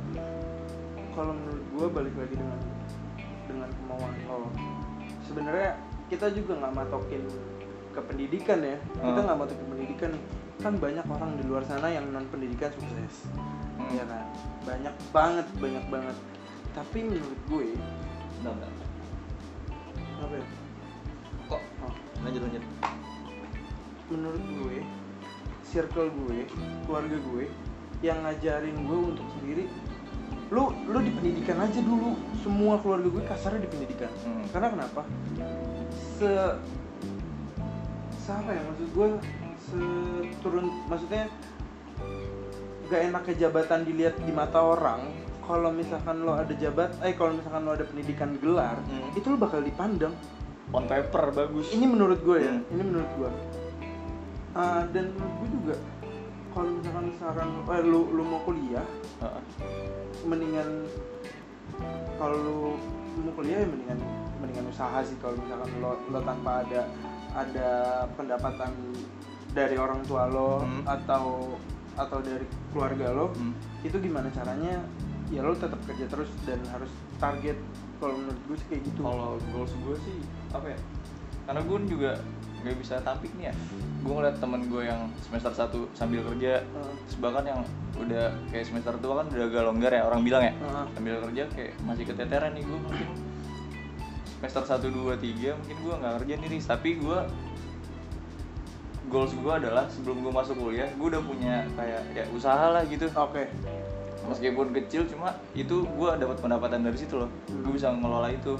Kalau 1.11 1.35
menurut 1.35 1.63
gua 1.75 1.87
balik 1.91 2.15
lagi 2.15 2.35
dengan 2.39 2.59
dengan 3.47 3.69
kemauan 3.71 4.13
lo. 4.27 4.47
Sebenarnya 5.27 5.75
kita 6.07 6.31
juga 6.31 6.59
nggak 6.59 6.73
matokin 6.75 7.23
ke 7.91 7.99
pendidikan 8.03 8.59
ya. 8.63 8.77
Kita 8.95 9.19
Hmm. 9.19 9.27
nggak 9.27 9.39
matokin 9.39 9.67
pendidikan 9.67 10.11
kan 10.61 10.73
banyak 10.77 11.05
orang 11.09 11.31
di 11.35 11.43
luar 11.47 11.63
sana 11.67 11.87
yang 11.89 12.07
non 12.11 12.27
pendidikan 12.31 12.71
sukses. 12.75 13.27
Hmm. 13.75 13.91
ya 13.91 14.03
kan? 14.07 14.25
Banyak 14.63 14.95
banget 15.11 15.47
banyak 15.59 15.85
banget. 15.91 16.17
Tapi 16.71 16.99
menurut 17.03 17.39
gue 17.47 17.67
bentar. 18.41 18.71
apa 20.21 20.37
ya 20.37 20.45
kok. 21.51 21.61
Oh, 21.83 21.93
lanjut 22.23 22.41
lanjut. 22.47 22.63
Menurut 24.07 24.43
gue 24.43 24.77
circle 25.67 26.07
gue 26.11 26.47
keluarga 26.87 27.17
gue 27.19 27.43
yang 28.03 28.23
ngajarin 28.23 28.75
gue 28.75 28.99
untuk 29.13 29.27
sendiri 29.39 29.65
lu 30.51 30.67
lu 30.87 30.99
di 30.99 31.11
pendidikan 31.15 31.63
aja 31.63 31.79
dulu. 31.79 32.15
Semua 32.43 32.75
keluarga 32.79 33.07
gue 33.07 33.23
kasarnya 33.23 33.67
di 33.67 33.69
pendidikan. 33.71 34.11
Hmm. 34.23 34.43
karena 34.51 34.67
kenapa? 34.71 35.01
Se 36.19 36.31
se 38.19 38.29
apa 38.31 38.49
ya 38.51 38.61
maksud 38.67 38.87
gue? 38.91 39.07
Seturun 39.71 40.67
maksudnya 40.91 41.31
gak 42.91 43.01
enaknya 43.07 43.47
jabatan 43.47 43.87
dilihat 43.87 44.15
di 44.19 44.31
mata 44.35 44.59
orang. 44.59 45.07
Kalau 45.41 45.71
misalkan 45.71 46.23
lo 46.23 46.35
ada 46.35 46.51
jabat 46.55 46.95
eh 47.03 47.15
kalau 47.15 47.35
misalkan 47.35 47.63
lo 47.63 47.71
ada 47.75 47.83
pendidikan 47.87 48.35
gelar 48.39 48.75
Hmm. 48.87 49.15
itu 49.15 49.31
lo 49.31 49.39
bakal 49.39 49.63
dipandang 49.63 50.15
on 50.71 50.83
paper 50.85 51.23
bagus 51.31 51.67
ini 51.69 51.85
menurut 51.85 52.19
gue 52.19 52.37
ya 52.39 52.53
Hmm. 52.53 52.71
ini 52.71 52.83
menurut 52.83 53.11
gue 53.15 53.31
Ah, 54.51 54.83
dan 54.85 55.11
menurut 55.11 55.35
gue 55.37 55.49
juga 55.53 55.75
kalau 56.51 56.69
misalkan 56.73 57.07
sekarang 57.13 57.49
eh, 57.65 57.81
lu 57.81 58.11
lu 58.11 58.21
mau 58.21 58.41
kuliah 58.41 58.83
Heeh. 59.17 59.43
mendingan 60.21 60.69
kalau 62.17 62.35
lu 62.37 62.57
mau 63.17 63.33
kuliah 63.33 63.57
ya 63.57 63.67
mendingan 63.67 63.99
mendingan 64.37 64.65
usaha 64.67 64.99
sih 65.01 65.15
kalau 65.17 65.35
misalkan 65.37 65.71
lo 65.79 65.95
lo 66.05 66.19
tanpa 66.21 66.61
ada 66.61 66.81
ada 67.31 67.69
pendapatan 68.13 68.71
dari 69.51 69.75
orang 69.75 70.03
tua 70.03 70.27
lo 70.27 70.59
Hmm. 70.59 70.83
atau 70.85 71.55
atau 71.93 72.19
dari 72.19 72.43
keluarga 72.71 73.07
lo 73.09 73.31
Hmm. 73.31 73.55
itu 73.81 73.95
gimana 73.97 74.27
caranya 74.29 74.83
ya 75.27 75.41
lo 75.41 75.55
tetap 75.55 75.79
kerja 75.85 76.07
terus 76.07 76.27
dan 76.41 76.59
harus 76.67 76.91
target 77.17 77.55
kalau 77.97 78.15
menurut 78.17 78.41
gue 78.45 78.57
sih 78.57 78.67
kayak 78.67 78.83
gitu 78.83 78.99
kalau 78.99 79.39
goals 79.49 79.71
gue 79.77 79.95
sih 80.01 80.17
apa 80.51 80.67
ya 80.67 80.79
karena 81.43 81.61
gue 81.61 81.77
juga 81.87 82.11
nggak 82.61 82.77
bisa 82.77 82.95
tampik 83.01 83.31
nih 83.35 83.49
ya 83.49 83.53
gue 84.01 84.13
ngeliat 84.13 84.37
temen 84.37 84.61
gue 84.65 84.81
yang 84.83 85.01
semester 85.19 85.49
1 85.49 85.97
sambil 85.97 86.21
kerja 86.23 86.61
Heeh. 86.61 86.93
terus 87.05 87.17
bahkan 87.17 87.43
yang 87.43 87.59
udah 87.95 88.29
kayak 88.49 88.65
semester 88.65 88.93
tua 88.97 89.21
kan 89.21 89.27
udah 89.27 89.45
agak 89.45 89.63
longgar 89.65 89.91
ya 89.91 90.03
orang 90.05 90.21
bilang 90.21 90.43
ya 90.43 90.53
Heeh. 90.53 90.85
sambil 90.93 91.15
kerja 91.25 91.43
kayak 91.51 91.73
masih 91.81 92.03
keteteran 92.05 92.51
nih 92.53 92.63
gue 92.63 92.77
mungkin 92.77 93.07
semester 94.37 94.63
1, 94.63 94.89
2, 94.89 95.17
3 95.17 95.57
mungkin 95.57 95.77
gue 95.79 95.93
nggak 95.95 96.13
kerja 96.17 96.33
nih 96.35 96.47
Riz. 96.49 96.65
tapi 96.65 96.89
gue 96.97 97.17
goals 99.07 99.33
gue 99.33 99.53
adalah 99.53 99.85
sebelum 99.89 100.23
gue 100.23 100.31
masuk 100.31 100.55
kuliah 100.55 100.87
gue 100.89 101.07
udah 101.09 101.21
punya 101.21 101.65
kayak 101.75 102.01
ya 102.13 102.23
usaha 102.31 102.71
lah 102.71 102.83
gitu 102.85 103.09
oke 103.11 103.43
meskipun 104.23 104.69
kecil 104.71 105.03
cuma 105.05 105.33
itu 105.51 105.83
gue 105.83 106.09
dapat 106.15 106.37
pendapatan 106.37 106.79
dari 106.79 106.95
situ 106.95 107.17
loh 107.17 107.29
Hmm. 107.49 107.65
gue 107.65 107.73
bisa 107.75 107.89
ngelola 107.91 108.29
itu 108.29 108.55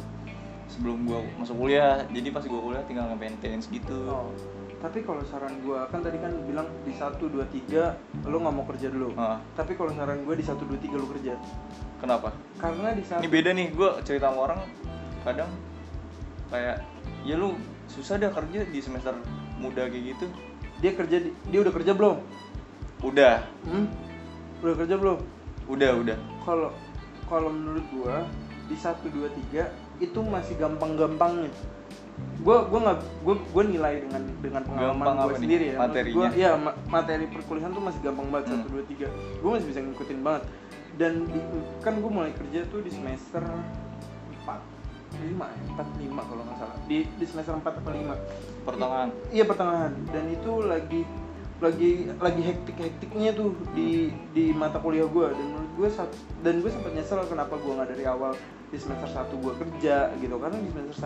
sebelum 0.72 1.04
gue 1.04 1.20
masuk 1.36 1.56
kuliah 1.58 2.02
jadi 2.08 2.28
pas 2.30 2.42
gue 2.42 2.56
kuliah 2.58 2.84
tinggal 2.84 3.06
nge-maintenance 3.10 3.68
gitu 3.68 4.08
Oh, 4.08 4.32
tapi 4.80 5.04
kalau 5.04 5.22
saran 5.22 5.62
gua 5.62 5.86
kan 5.86 6.02
tadi 6.02 6.18
kan 6.18 6.34
bilang 6.42 6.66
di 6.82 6.90
1 6.90 7.14
2 7.14 7.38
3 7.70 8.26
lu 8.26 8.42
nggak 8.42 8.50
mau 8.52 8.66
kerja 8.66 8.90
dulu. 8.90 9.14
Ah, 9.14 9.38
Tapi 9.54 9.78
kalau 9.78 9.94
saran 9.94 10.26
gua 10.26 10.34
di 10.34 10.42
1 10.42 10.58
2 10.58 10.74
3 10.74 10.98
lu 10.98 11.06
kerja. 11.08 11.38
kenapa 11.98 12.34
Karena 12.58 12.90
di 12.90 13.06
saat 13.06 13.22
ini 13.22 13.30
beda 13.30 13.54
nih 13.54 13.68
gue 13.70 13.90
cerita 14.02 14.34
sama 14.34 14.42
orang 14.44 14.60
kadang 15.22 15.54
kayak 16.50 16.82
ya 17.22 17.38
lu 17.38 17.54
susah 17.86 18.18
dah 18.18 18.32
kerja 18.32 18.66
di 18.66 18.80
semester 18.82 19.14
muda 19.56 19.86
kayak 19.86 20.18
gitu 20.18 20.26
dia 20.82 20.92
kerja 20.92 21.18
di- 21.22 21.36
dia 21.46 21.60
udah 21.62 21.70
kerja 21.72 21.92
belum? 21.94 22.18
udah 23.02 23.36
Hmm? 23.64 23.86
Udah 24.60 24.76
kerja 24.76 24.96
belum? 24.98 25.18
udah 25.70 25.92
udah 25.96 26.18
Kalau 26.42 26.74
kalau 27.28 27.54
menurut 27.54 27.86
gua 27.92 28.26
di 28.66 28.74
1 28.74 28.98
2 29.06 29.30
3 29.54 29.91
itu 30.02 30.20
masih 30.20 30.58
gampang-gampangnya. 30.58 31.54
Gua 32.42 32.66
gua 32.66 32.80
nggak 32.82 33.00
gua 33.22 33.36
gua 33.54 33.64
nilai 33.64 34.02
dengan 34.02 34.24
dengan 34.42 34.62
pengalaman 34.66 35.06
nih? 35.30 35.38
sendiri 35.38 35.66
ya. 35.68 35.78
Materinya? 35.78 36.18
Gua, 36.18 36.28
ya 36.34 36.52
ma- 36.58 36.78
materi 36.90 37.26
perkuliahan 37.30 37.72
tuh 37.72 37.84
masih 37.84 38.00
gampang 38.02 38.28
banget 38.28 38.46
Hmm. 38.50 38.66
1 38.66 38.74
2 38.74 38.84
3. 38.84 39.08
Gua 39.40 39.50
masih 39.56 39.68
bisa 39.70 39.80
ngikutin 39.80 40.20
banget. 40.20 40.44
Dan 40.92 41.14
di- 41.24 41.48
kan 41.80 41.94
gua 41.98 42.12
mulai 42.12 42.34
kerja 42.34 42.66
tuh 42.68 42.82
di 42.82 42.90
semester 42.90 43.46
4 44.36 44.60
5 45.14 45.46
ya, 45.46 45.60
4 45.72 45.88
5 45.96 46.22
kalau 46.26 46.42
nggak 46.42 46.58
salah. 46.58 46.78
Di 46.84 46.98
di 47.06 47.26
semester 47.26 47.54
4 47.54 47.74
atau 47.78 47.94
5. 47.94 48.16
pertengahan 48.62 49.10
Iya 49.30 49.44
pertengahan 49.46 49.94
dan 50.08 50.24
itu 50.30 50.52
lagi 50.62 51.02
lagi 51.58 51.90
lagi 52.18 52.42
hektik 52.42 52.74
hektiknya 52.74 53.34
tuh 53.34 53.54
di 53.74 54.10
di 54.34 54.50
mata 54.50 54.78
kuliah 54.78 55.06
gue 55.06 55.28
dan 55.30 55.46
menurut 55.48 55.74
gue 55.78 55.90
dan 56.42 56.54
gue 56.58 56.70
sempat 56.70 56.92
nyesel 56.92 57.22
kenapa 57.26 57.54
gue 57.54 57.70
nggak 57.72 57.90
dari 57.90 58.06
awal 58.06 58.34
di 58.72 58.78
semester 58.80 59.10
1 59.12 59.44
gue 59.44 59.54
kerja 59.60 60.10
gitu. 60.18 60.36
Karena 60.40 60.58
di 60.58 60.70
semester 60.72 60.98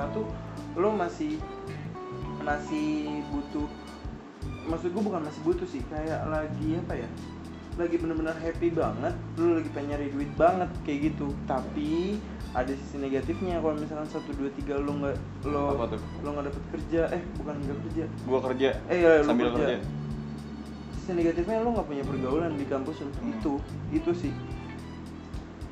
1 0.78 0.80
lo 0.80 0.90
masih 0.94 1.42
masih 2.46 3.26
butuh 3.34 3.66
maksud 4.70 4.94
gue 4.94 5.02
bukan 5.02 5.22
masih 5.26 5.42
butuh 5.42 5.66
sih 5.66 5.82
kayak 5.90 6.26
lagi 6.30 6.78
apa 6.78 6.94
ya 6.94 7.10
lagi 7.76 8.00
bener-bener 8.00 8.34
happy 8.40 8.72
banget 8.72 9.14
lu 9.36 9.60
lagi 9.60 9.70
pengen 9.76 9.98
nyari 9.98 10.08
duit 10.14 10.32
banget 10.40 10.70
kayak 10.88 11.12
gitu. 11.12 11.28
Tapi 11.44 12.16
ada 12.56 12.72
sisi 12.72 12.96
negatifnya 13.04 13.60
kalau 13.60 13.76
misalkan 13.76 14.08
satu 14.08 14.32
dua 14.32 14.48
tiga 14.56 14.80
lo 14.80 14.96
nggak 14.96 15.16
lo 15.52 15.76
lo 16.24 16.28
nggak 16.32 16.46
dapet 16.48 16.64
kerja 16.72 17.02
eh 17.12 17.22
bukan 17.36 17.56
nggak 17.60 17.80
kerja. 17.90 18.04
Gue 18.08 18.40
kerja 18.40 18.70
eh 18.88 18.98
ya 19.04 19.10
lo 19.20 19.28
sambil 19.28 19.48
kerja. 19.52 19.60
kerja. 19.60 19.78
Sisi 20.96 21.12
negatifnya 21.20 21.58
lo 21.60 21.70
nggak 21.76 21.88
punya 21.92 22.04
pergaulan 22.08 22.52
di 22.56 22.66
kampus 22.70 22.98
untuk 23.04 23.20
Hmm. 23.20 23.34
itu 23.36 23.54
itu 23.92 24.12
sih. 24.16 24.34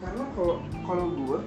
Karena 0.03 0.27
kalau 0.35 0.55
kalau 0.83 1.05
gue 1.15 1.37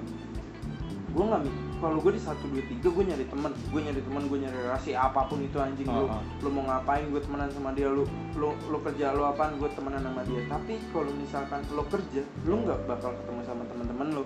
gue 1.17 1.25
nggak 1.25 1.43
kalau 1.77 1.97
gue 1.99 2.13
di 2.13 2.21
satu 2.21 2.45
dua 2.47 2.61
tiga 2.63 2.89
gue 2.89 3.05
nyari 3.07 3.25
teman 3.25 3.49
gue 3.53 3.81
nyari 3.81 4.01
teman 4.01 4.23
gue 4.23 4.39
nyari 4.39 4.59
relasi 4.59 4.93
apa 4.93 5.21
pun 5.25 5.41
itu 5.41 5.57
anjing 5.57 5.85
lo 5.87 6.05
Ah, 6.07 6.21
ah. 6.21 6.23
lo 6.39 6.49
mau 6.51 6.65
ngapain 6.67 7.05
gue 7.07 7.19
temenan 7.19 7.49
sama 7.49 7.73
dia 7.73 7.89
lo 7.89 8.05
lo 8.35 8.53
lo 8.67 8.79
kerja 8.81 9.13
lo 9.13 9.25
apaan 9.27 9.57
gue 9.57 9.69
temenan 9.73 10.01
sama 10.03 10.21
dia 10.23 10.45
tapi 10.47 10.77
kalau 10.91 11.09
misalkan 11.11 11.65
lo 11.71 11.85
kerja 11.87 12.21
lo 12.43 12.55
nggak 12.59 12.79
bakal 12.85 13.11
ketemu 13.15 13.41
sama 13.43 13.63
teman-teman 13.67 14.09
lo 14.13 14.25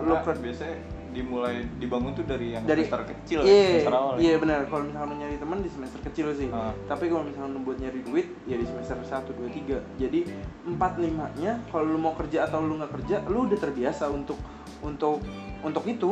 Nah, 0.00 0.20
kerja 0.22 0.38
biasanya 0.38 0.76
dimulai 1.10 1.66
dibangun 1.76 2.12
tuh 2.12 2.22
dari 2.22 2.54
yang 2.54 2.62
Dari- 2.62 2.84
semester 2.84 3.02
kecil 3.10 3.38
ya 3.42 3.48
Iya, 3.48 3.66
semester 3.66 3.94
awal 3.94 4.12
ya 4.12 4.20
iya 4.22 4.34
benar. 4.38 4.60
Kalau 4.64 4.82
misalkan 4.86 5.08
lo 5.08 5.16
nyari 5.18 5.36
teman 5.36 5.58
di 5.58 5.68
semester 5.68 6.00
kecil 6.00 6.26
sih. 6.32 6.48
Ah. 6.50 6.72
Tapi 6.86 7.04
kalau 7.08 7.24
misalkan 7.24 7.50
lo 7.50 7.60
buat 7.60 7.76
nyari 7.76 8.00
duit 8.00 8.26
ya 8.44 8.54
di 8.54 8.64
semester 8.64 8.96
1 8.96 9.26
2 9.26 9.50
3. 9.50 9.76
Jadi 9.98 10.20
4 10.68 10.78
5-nya 10.78 11.52
kalau 11.66 11.86
lo 11.86 11.98
mau 11.98 12.14
kerja 12.14 12.46
atau 12.46 12.60
lo 12.60 12.76
nggak 12.76 12.92
kerja, 12.94 13.16
lo 13.26 13.38
udah 13.42 13.58
terbiasa 13.58 14.04
untuk 14.08 14.38
untuk 14.80 15.18
untuk 15.60 15.84
itu, 15.84 16.10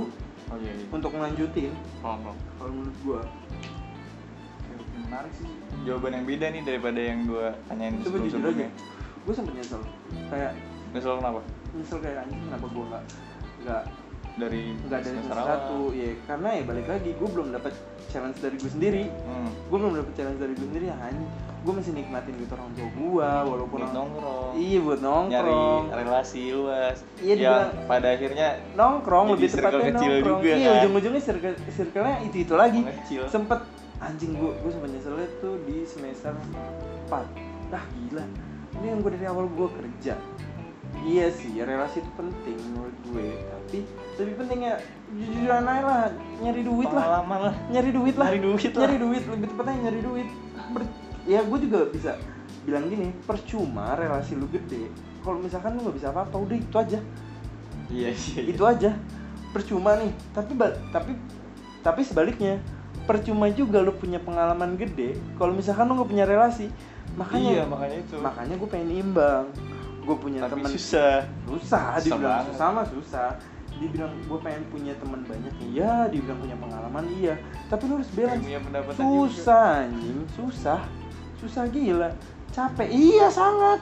oh 0.52 0.56
iya 0.60 0.72
iya 0.72 0.86
untuk 0.92 1.10
melanjutin 1.12 1.72
paham 2.04 2.20
paham 2.24 2.36
kalau 2.60 2.72
menurut 2.72 2.98
gua. 3.04 3.20
Oke, 4.68 4.96
menarik 5.00 5.32
sih 5.34 5.48
jawaban 5.86 6.12
yang 6.20 6.26
beda 6.26 6.46
nih 6.52 6.62
daripada 6.66 7.00
yang 7.00 7.20
gue 7.24 7.46
tanyain 7.70 7.94
Coba 7.96 8.04
sebelum 8.04 8.22
jujur 8.24 8.28
aja. 8.28 8.38
sebelumnya 8.38 8.70
Gue 9.24 9.34
sempet 9.36 9.52
nyesel. 9.56 9.80
Kayak 10.28 10.52
misal 10.92 11.12
kenapa 11.20 11.40
nyesel 11.76 11.98
kayak 12.00 12.18
anjing 12.24 12.40
kenapa 12.48 12.66
gua 12.72 12.84
nggak 12.88 13.04
nggak 13.64 13.82
dari 14.38 14.62
nggak 14.86 15.00
dari 15.02 15.16
semester 15.18 15.36
satu 15.36 15.80
ya 15.92 16.10
karena 16.24 16.48
ya 16.54 16.62
balik 16.64 16.86
lagi 16.86 17.10
gue 17.12 17.28
belum 17.28 17.48
dapat 17.52 17.72
challenge 18.08 18.38
dari 18.40 18.56
gue 18.56 18.70
sendiri. 18.70 19.04
Hmm. 19.24 19.50
gue 19.68 19.76
belum 19.76 19.92
dapet 19.94 20.12
challenge 20.16 20.40
dari 20.40 20.52
gue 20.56 20.66
sendiri 20.66 20.86
ya 20.88 20.96
gue 21.58 21.72
masih 21.74 21.92
nikmatin 21.92 22.34
gitu 22.38 22.52
orang 22.54 22.70
tua 22.72 22.88
gue 22.88 23.28
walaupun 23.50 23.78
buat 23.82 23.92
nongkrong. 23.92 24.52
Iya 24.56 24.78
buat 24.80 25.00
nyari 25.02 25.50
nongkrong 25.52 25.84
relasi 25.92 26.42
luas. 26.54 26.96
Iya, 27.18 27.28
yang 27.28 27.38
dibilang- 27.38 27.72
pada 27.84 28.06
akhirnya 28.08 28.48
nongkrong 28.72 29.26
lebih 29.34 29.48
tepatnya 29.50 29.82
kecil 29.92 30.12
nongkrong. 30.14 30.40
juga, 30.40 30.52
iya 30.54 30.64
kan? 30.64 30.76
ujung-ujungnya 30.80 31.22
circle 31.22 31.54
circle-nya 31.68 32.16
itu 32.24 32.36
itu 32.40 32.54
lagi 32.54 32.80
mengecil 32.80 33.22
sempet 33.26 33.60
anjing 33.98 34.32
gue 34.32 34.52
gue 34.54 34.70
sempet 34.70 34.88
nyeselnya 34.94 35.28
tuh 35.42 35.54
di 35.66 35.76
semester 35.84 36.32
4 37.10 37.26
dah 37.68 37.84
gila. 37.84 38.24
Ini 38.78 38.86
yang 38.86 38.98
gue 39.02 39.12
dari 39.12 39.26
awal 39.26 39.44
gue 39.50 39.68
kerja. 39.68 40.14
Iya 40.98 41.26
sih 41.30 41.52
relasi 41.58 42.00
itu 42.00 42.10
penting 42.14 42.56
menurut 42.64 42.96
gue. 43.04 43.28
Tapi 43.34 43.78
lebih 44.16 44.34
penting 44.40 44.58
ya 44.64 44.74
jujuran 45.16 45.64
aja 45.64 45.82
lah 45.84 46.02
nyari 46.44 46.60
duit 46.62 46.88
lah. 46.92 47.04
Pengalaman 47.04 47.40
lah. 47.48 47.54
Nyari 47.72 47.90
duit 47.90 48.14
lah. 48.14 48.26
Nyari 48.28 48.40
duit 48.44 48.72
lah. 48.72 48.80
nyari 48.84 48.96
duit 49.00 49.22
lebih 49.24 49.46
tepatnya 49.48 49.76
nyari 49.88 50.00
duit. 50.04 50.28
Ber- 50.68 50.94
ya 51.24 51.40
gue 51.44 51.58
juga 51.64 51.78
bisa 51.88 52.10
bilang 52.68 52.84
gini 52.92 53.08
percuma 53.24 53.96
relasi 53.96 54.36
lu 54.36 54.46
gede. 54.52 54.92
Kalau 55.24 55.38
misalkan 55.40 55.76
lu 55.76 55.88
nggak 55.88 55.96
bisa 55.96 56.08
apa-apa 56.12 56.36
udah 56.36 56.56
itu 56.56 56.76
aja. 56.76 56.98
Iya 57.88 58.10
iya 58.12 58.40
iya. 58.44 58.52
itu 58.52 58.62
aja. 58.68 58.90
Percuma 59.56 59.96
nih. 59.96 60.12
Tapi 60.36 60.52
tapi 60.92 61.12
tapi 61.80 62.00
sebaliknya 62.04 62.60
percuma 63.08 63.48
juga 63.48 63.80
lu 63.80 63.96
punya 63.96 64.20
pengalaman 64.20 64.76
gede 64.76 65.16
kalau 65.40 65.56
misalkan 65.56 65.88
lu 65.88 65.96
nggak 65.96 66.10
punya 66.12 66.24
relasi. 66.28 66.68
Makanya 67.16 67.50
iya 67.50 67.64
makanya 67.64 67.96
itu. 68.04 68.16
makanya 68.20 68.54
gue 68.60 68.68
pengen 68.68 68.90
imbang. 68.92 69.44
Gue 70.04 70.16
punya 70.20 70.44
tapi 70.44 70.60
teman 70.60 70.70
susah. 70.76 71.24
Susah 71.48 71.96
Susah 71.96 72.04
dibilang 72.04 72.44
susah 72.52 72.66
mah 72.68 72.86
susah 72.86 73.28
dibilang 73.76 74.12
gue 74.24 74.38
pengen 74.40 74.64
punya 74.72 74.92
teman 74.96 75.20
banyak. 75.28 75.54
Iya 75.60 76.08
dibilang 76.08 76.38
punya 76.40 76.56
pengalaman 76.56 77.04
iya. 77.20 77.34
Tapi 77.68 77.82
lu 77.86 78.00
harus 78.00 78.10
balance. 78.16 78.42
Punya 78.42 78.60
susah 78.96 79.66
anjing. 79.84 80.18
Susah. 80.34 80.80
Susah 81.38 81.64
gila. 81.70 82.10
Capek. 82.50 82.88
Iya 82.88 83.28
sangat. 83.28 83.80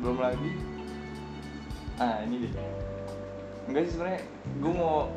Belum 0.00 0.18
lagi. 0.18 0.50
Ah 2.00 2.24
ini 2.26 2.48
deh. 2.48 2.52
Enggak 3.70 3.86
sih 3.86 3.92
sebenarnya 3.96 4.20
gue 4.60 4.72
mau 4.74 5.08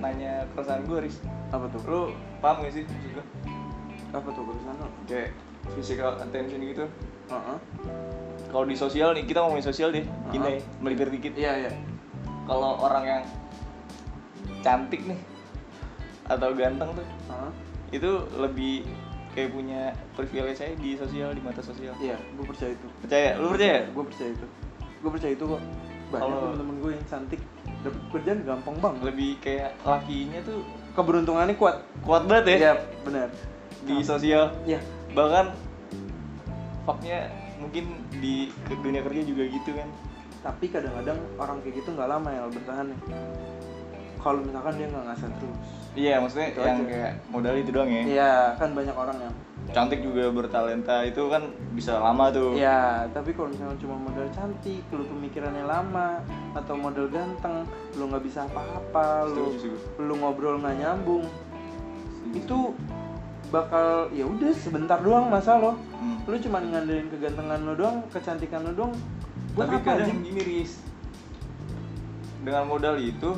nanya 0.00 0.48
keresahan 0.56 0.82
gue 0.88 0.98
Riz. 1.04 1.16
Apa 1.52 1.68
tuh? 1.68 1.80
Lu 1.84 2.02
paham 2.40 2.64
gak 2.64 2.72
sih 2.72 2.82
maksud 2.88 3.12
gue 3.20 3.26
apa 4.14 4.30
tuh 4.30 4.46
barusan 4.46 4.78
lo 4.78 4.88
kayak 5.10 5.34
physical 5.74 6.14
attention 6.22 6.62
gitu. 6.62 6.86
Heeh. 7.28 7.58
kalau 8.54 8.70
di 8.70 8.78
sosial 8.78 9.10
nih 9.18 9.26
kita 9.26 9.42
ngomongin 9.42 9.66
sosial 9.66 9.90
deh. 9.90 10.06
Gini 10.30 10.62
Uh-huh. 10.62 10.82
melipir 10.86 11.10
dikit. 11.10 11.34
Iya 11.34 11.66
iya 11.66 11.72
kalau 12.44 12.76
orang 12.80 13.04
yang 13.04 13.22
cantik 14.60 15.00
nih 15.04 15.20
atau 16.24 16.56
ganteng 16.56 16.90
tuh 16.96 17.04
Heeh. 17.04 17.50
itu 17.92 18.10
lebih 18.40 18.74
kayak 19.34 19.50
punya 19.52 19.82
privilege 20.14 20.62
aja 20.62 20.76
di 20.78 20.94
sosial 20.96 21.34
di 21.34 21.42
mata 21.42 21.60
sosial. 21.60 21.92
Iya 21.98 22.16
gue 22.16 22.44
percaya 22.46 22.72
itu. 22.72 22.86
Percaya? 23.02 23.30
Lu 23.36 23.50
percaya? 23.50 23.78
Gue 23.90 24.04
percaya 24.06 24.30
itu. 24.30 24.46
Gue 25.02 25.10
percaya 25.10 25.32
itu 25.34 25.44
kok. 25.44 25.62
Banyak 26.14 26.22
Kalau- 26.22 26.42
temen-temen 26.48 26.76
gue 26.80 26.90
yang 26.94 27.06
cantik. 27.10 27.40
Dapet 27.84 28.02
kerjaan 28.14 28.38
gampang 28.46 28.76
banget. 28.80 29.00
Lebih 29.12 29.30
kayak 29.42 29.70
lakinya 29.82 30.40
tuh 30.46 30.58
keberuntungannya 30.94 31.56
kuat. 31.58 31.82
kuat 32.06 32.22
banget 32.30 32.44
ya? 32.46 32.56
Iya 32.56 32.72
benar. 33.02 33.28
Di 33.84 33.96
sosial? 34.00 34.54
Iya. 34.64 34.80
Bahkan 35.12 35.46
faknya 36.86 37.28
mungkin 37.58 37.84
di 38.14 38.52
dunia 38.68 39.00
kerja 39.02 39.22
juga 39.24 39.42
gitu 39.48 39.70
kan 39.72 39.88
tapi 40.44 40.68
kadang-kadang 40.68 41.16
orang 41.40 41.56
kayak 41.64 41.80
gitu 41.80 41.88
nggak 41.96 42.08
lama 42.12 42.28
ya 42.28 42.42
bertahan 42.52 42.86
kalau 44.20 44.40
misalkan 44.44 44.72
dia 44.76 44.86
nggak 44.92 45.04
ngasih 45.08 45.28
terus 45.40 45.58
iya 45.96 46.14
maksudnya 46.20 46.48
Itu 46.52 46.60
yang 46.60 46.80
aja. 46.84 46.88
kayak 46.92 47.12
modal 47.32 47.54
itu 47.56 47.70
doang 47.72 47.90
ya 47.90 48.02
iya 48.04 48.32
kan 48.60 48.70
banyak 48.76 48.96
orang 48.96 49.18
yang 49.24 49.34
cantik 49.72 50.00
juga 50.04 50.28
bertalenta 50.28 50.96
itu 51.08 51.22
kan 51.32 51.48
bisa 51.72 51.96
lama 51.96 52.28
tuh 52.28 52.52
Iya, 52.52 53.08
tapi 53.16 53.32
kalau 53.32 53.48
misalnya 53.48 53.80
cuma 53.80 53.96
modal 53.96 54.28
cantik, 54.36 54.84
lu 54.92 55.08
pemikirannya 55.08 55.64
lama, 55.64 56.20
atau 56.52 56.76
modal 56.76 57.08
ganteng, 57.08 57.64
lu 57.96 58.12
nggak 58.12 58.28
bisa 58.28 58.44
apa-apa, 58.44 59.24
lu 59.32 59.56
Setuju 59.56 59.72
lu 60.04 60.20
ngobrol 60.20 60.60
nggak 60.60 60.84
nyambung, 60.84 61.24
itu 62.36 62.76
bakal 63.48 64.12
ya 64.12 64.28
udah 64.28 64.52
sebentar 64.52 65.00
doang 65.00 65.32
masa 65.32 65.56
lo. 65.56 65.80
Hmm. 65.96 66.20
Lu 66.28 66.36
cuma 66.36 66.60
ngandelin 66.60 67.08
kegantengan 67.08 67.60
lu 67.64 67.72
doang, 67.72 68.04
kecantikan 68.12 68.68
lu 68.68 68.72
doang. 68.76 68.92
Buat 69.54 69.66
tapi 69.66 69.76
apa 69.76 69.86
kadang 69.86 70.20
gini 70.20 70.40
Riz. 70.42 70.72
Dengan 72.42 72.66
modal 72.66 72.98
itu 72.98 73.30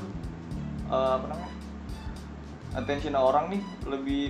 eh, 0.89 1.11
apa 1.15 1.27
namanya 1.29 1.53
attention 2.75 3.15
orang 3.15 3.49
nih 3.49 3.63
lebih 3.87 4.23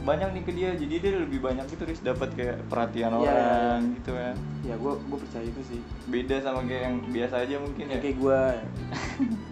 banyak 0.00 0.32
nih 0.32 0.42
ke 0.42 0.52
dia. 0.52 0.70
Jadi 0.74 0.94
dia 0.96 1.12
lebih 1.20 1.38
banyak 1.38 1.64
gitu 1.68 1.82
Riz. 1.84 2.00
Dapat 2.00 2.32
kayak 2.32 2.56
perhatian 2.66 3.12
Iya, 3.12 3.20
orang 3.20 3.78
gitu 3.96 4.10
kan. 4.12 4.34
Ya 4.64 4.74
gua 4.76 4.96
gua 5.06 5.18
percaya 5.20 5.44
itu 5.44 5.60
sih. 5.66 5.80
beda 6.06 6.36
sama 6.40 6.64
kayak 6.64 6.82
yang 6.88 6.96
biasa 7.06 7.34
aja 7.44 7.54
mungkin 7.56 7.84
Ya. 7.86 7.94
Ya 7.94 7.98
kayak 8.00 8.16
gua, 8.16 8.38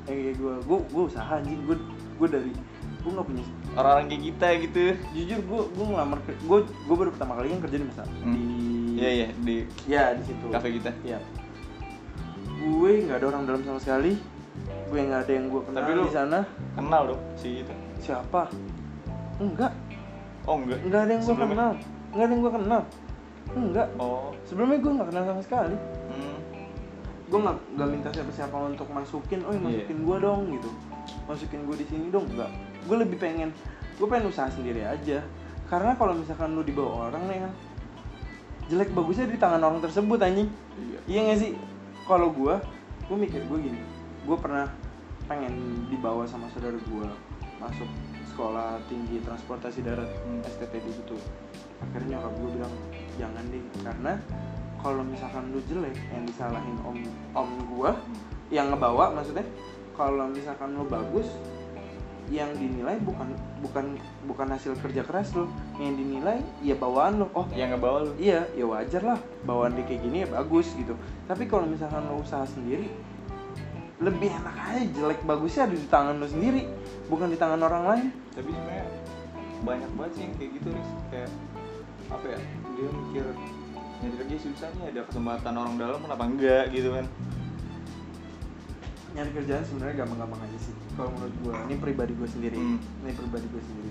ya 0.04 0.12
kayak 0.16 0.36
gua, 0.36 0.54
gua 0.64 0.78
gua 0.88 1.02
usaha 1.04 1.32
anjing, 1.36 1.60
gua 1.64 1.76
gua 2.16 2.28
dari 2.28 2.50
gua 2.98 3.10
nggak 3.14 3.26
punya 3.28 3.44
orang-orang 3.72 4.06
kayak 4.08 4.22
kita 4.26 4.48
gitu. 4.64 4.80
Jujur 5.14 5.38
gua 5.46 5.60
gua 5.70 5.84
ngelamar 5.86 6.18
gua 6.42 6.58
gua 6.64 6.96
baru 6.96 7.10
pertama 7.12 7.32
kali 7.36 7.46
kan 7.48 7.60
kerja 7.62 7.76
di 7.76 7.86
masa 7.86 8.02
Hmm. 8.18 8.32
di 8.32 8.44
iya 8.98 9.10
iya. 9.14 9.28
Di 9.38 9.54
ya 9.86 10.02
di 10.12 10.22
situ. 10.24 10.46
kafe 10.48 10.68
kita. 10.74 10.90
Iya. 11.04 11.20
Gue 12.58 12.92
nggak 13.04 13.16
ada 13.16 13.26
orang 13.28 13.42
dalam 13.44 13.62
sama 13.62 13.78
sekali. 13.78 14.12
Gue 14.88 14.98
nggak 15.00 15.20
ada 15.22 15.32
yang 15.32 15.46
gue 15.46 15.60
kenal 15.62 15.78
Tapi 15.78 15.90
lu- 15.94 16.04
di 16.04 16.12
sana. 16.12 16.38
kenal 16.74 17.02
dong 17.06 17.22
si 17.34 17.62
itu 17.62 17.72
Siapa? 17.98 18.42
Enggak, 19.38 19.70
oh 20.44 20.56
enggak 20.56 20.78
nggak 20.82 21.00
ada 21.00 21.12
yang 21.12 21.22
gue 21.22 21.36
kenal. 21.36 21.72
Nggak 22.08 22.24
ada 22.24 22.32
yang 22.32 22.40
gue 22.40 22.52
kenal. 22.52 22.82
Enggak. 23.48 23.88
oh 23.96 24.30
Sebelumnya 24.44 24.78
gue 24.78 24.92
nggak 24.92 25.08
kenal 25.08 25.24
sama 25.24 25.42
sekali. 25.42 25.76
hmm. 26.08 26.36
Gue 27.28 27.38
nggak 27.38 27.56
nggak 27.76 27.88
minta 27.88 28.08
siapa-siapa 28.10 28.56
untuk 28.64 28.88
masukin. 28.88 29.40
Oh, 29.44 29.52
masukin 29.54 29.98
gue 30.00 30.16
dong 30.18 30.40
gitu. 30.50 30.70
Masukin 31.26 31.60
gue 31.62 31.76
di 31.76 31.86
sini 31.86 32.06
dong. 32.08 32.26
Enggak. 32.26 32.50
Gue 32.84 32.96
lebih 32.98 33.18
pengen. 33.18 33.52
Gue 33.94 34.06
pengen 34.06 34.26
usaha 34.26 34.48
sendiri 34.48 34.82
aja. 34.82 35.22
Karena 35.66 35.92
kalau 35.92 36.16
misalkan 36.16 36.56
lu 36.56 36.64
dibawa 36.64 37.12
orang 37.12 37.28
nih 37.28 37.38
kan, 37.44 37.52
jelek 38.68 38.90
bagusnya 38.90 39.28
di 39.28 39.36
tangan 39.36 39.60
orang 39.60 39.78
tersebut 39.78 40.16
anjing. 40.18 40.48
iya 40.78 40.98
Iya 41.04 41.20
gak 41.28 41.38
sih? 41.38 41.52
Kalau 42.08 42.32
gue, 42.32 42.56
gue 43.04 43.16
mikir 43.20 43.44
gue 43.44 43.58
gini, 43.68 43.84
gue 44.24 44.36
pernah 44.40 44.64
pengen 45.28 45.84
dibawa 45.92 46.24
sama 46.24 46.48
saudara 46.56 46.80
gue 46.80 47.08
masuk 47.60 47.84
sekolah 48.32 48.80
tinggi 48.88 49.20
transportasi 49.20 49.84
darat 49.84 50.08
Hmm. 50.24 50.40
STTD 50.40 50.88
gitu. 51.04 51.20
Akhirnya 51.84 52.16
nyokap 52.16 52.32
gue 52.40 52.50
bilang 52.56 52.74
jangan 53.20 53.44
deh, 53.52 53.60
karena 53.84 54.12
kalau 54.80 55.04
misalkan 55.04 55.52
lu 55.52 55.60
jelek 55.68 55.92
yang 56.08 56.24
disalahin 56.24 56.80
om 56.88 56.96
om 57.36 57.50
gue 57.76 57.90
yang 58.48 58.72
ngebawa 58.72 59.12
maksudnya, 59.12 59.44
kalau 59.92 60.32
misalkan 60.32 60.80
lu 60.80 60.88
bagus 60.88 61.28
yang 62.28 62.52
dinilai 62.56 63.00
bukan 63.00 63.32
bukan 63.64 63.96
bukan 64.28 64.46
hasil 64.52 64.76
kerja 64.80 65.02
keras 65.04 65.32
lo. 65.32 65.48
Yang 65.80 65.94
dinilai 66.04 66.38
ya 66.60 66.76
bawaan 66.76 67.24
lo. 67.24 67.26
Oh 67.32 67.46
yang 67.56 67.72
ngebawa 67.72 68.08
lu 68.08 68.12
iya 68.20 68.44
ya 68.52 68.64
wajar 68.68 69.02
lah. 69.04 69.20
Bawaan 69.48 69.76
dia 69.76 69.84
kayak 69.88 70.00
gini 70.04 70.16
ya 70.24 70.28
bagus 70.28 70.72
gitu. 70.76 70.94
Tapi 71.24 71.48
kalau 71.48 71.64
misalkan 71.64 72.04
lo 72.04 72.20
usaha 72.20 72.44
sendiri 72.44 72.88
lebih 73.98 74.28
enak 74.30 74.56
aja. 74.56 74.84
Jelek 74.92 75.20
bagusnya 75.24 75.66
ada 75.66 75.76
di 75.76 75.88
tangan 75.88 76.16
lo 76.20 76.26
sendiri 76.28 76.62
bukan 77.08 77.28
di 77.32 77.36
tangan 77.40 77.60
orang 77.64 77.84
lain. 77.88 78.06
Tapi 78.36 78.48
sebenarnya 78.52 78.86
banyak 79.58 79.90
banget 79.98 80.12
sih 80.14 80.22
yang 80.28 80.34
kayak 80.36 80.50
gitu 80.60 80.68
Riz. 80.72 80.90
Kayak 81.10 81.30
apa 82.08 82.26
ya 82.28 82.40
dia 82.78 82.88
mikir 82.88 83.24
nyari 83.98 84.14
kerja 84.14 84.36
susah 84.38 84.68
nih 84.78 84.84
ada 84.94 85.00
kesempatan 85.10 85.54
orang 85.58 85.74
dalam 85.80 85.98
kenapa 86.04 86.24
enggak? 86.28 86.64
Gitu 86.70 86.92
kan 86.92 87.06
nyari 89.18 89.30
kerjaan 89.34 89.64
sebenarnya 89.66 89.94
gampang-gampang 90.06 90.40
aja 90.46 90.58
sih. 90.62 90.74
Kalau 90.94 91.10
menurut 91.10 91.34
gue 91.42 91.54
ini 91.66 91.74
pribadi 91.82 92.12
gue 92.14 92.28
sendiri. 92.30 92.54
Hmm. 92.54 92.78
ini 93.02 93.12
pribadi 93.18 93.46
gue 93.50 93.62
sendiri. 93.66 93.90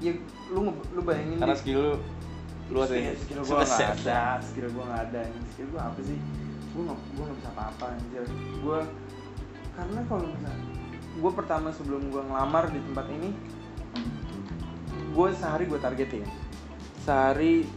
Ya 0.00 0.12
lu 0.48 0.60
lu 0.96 1.00
bayangin 1.04 1.36
karena 1.36 1.56
skill 1.60 2.00
lu 2.72 2.78
skill, 2.88 3.04
ya. 3.04 3.12
Skill 3.20 3.40
gue 3.44 3.52
nggak 3.68 3.92
ada 4.00 4.24
skill 4.40 4.68
gue 4.72 4.84
nggak 4.88 5.02
ada. 5.12 5.20
Skill 5.52 5.68
gue 5.68 5.82
apa 5.84 6.00
sih? 6.00 6.18
Gue 6.72 6.82
nggak 6.88 6.98
gue 7.04 7.24
nggak 7.28 7.38
bisa 7.44 7.50
apa-apa 7.52 7.84
anjir. 7.92 8.24
Gue 8.64 8.78
karena 9.76 10.00
kalau 10.08 10.24
misalnya 10.24 10.60
gue 11.12 11.32
pertama 11.36 11.68
sebelum 11.76 12.02
gue 12.08 12.22
ngelamar 12.24 12.64
di 12.72 12.80
tempat 12.80 13.06
ini 13.12 13.30
gue 15.12 15.28
sehari 15.36 15.68
gue 15.68 15.80
targetin. 15.84 16.24
Sehari 17.04 17.68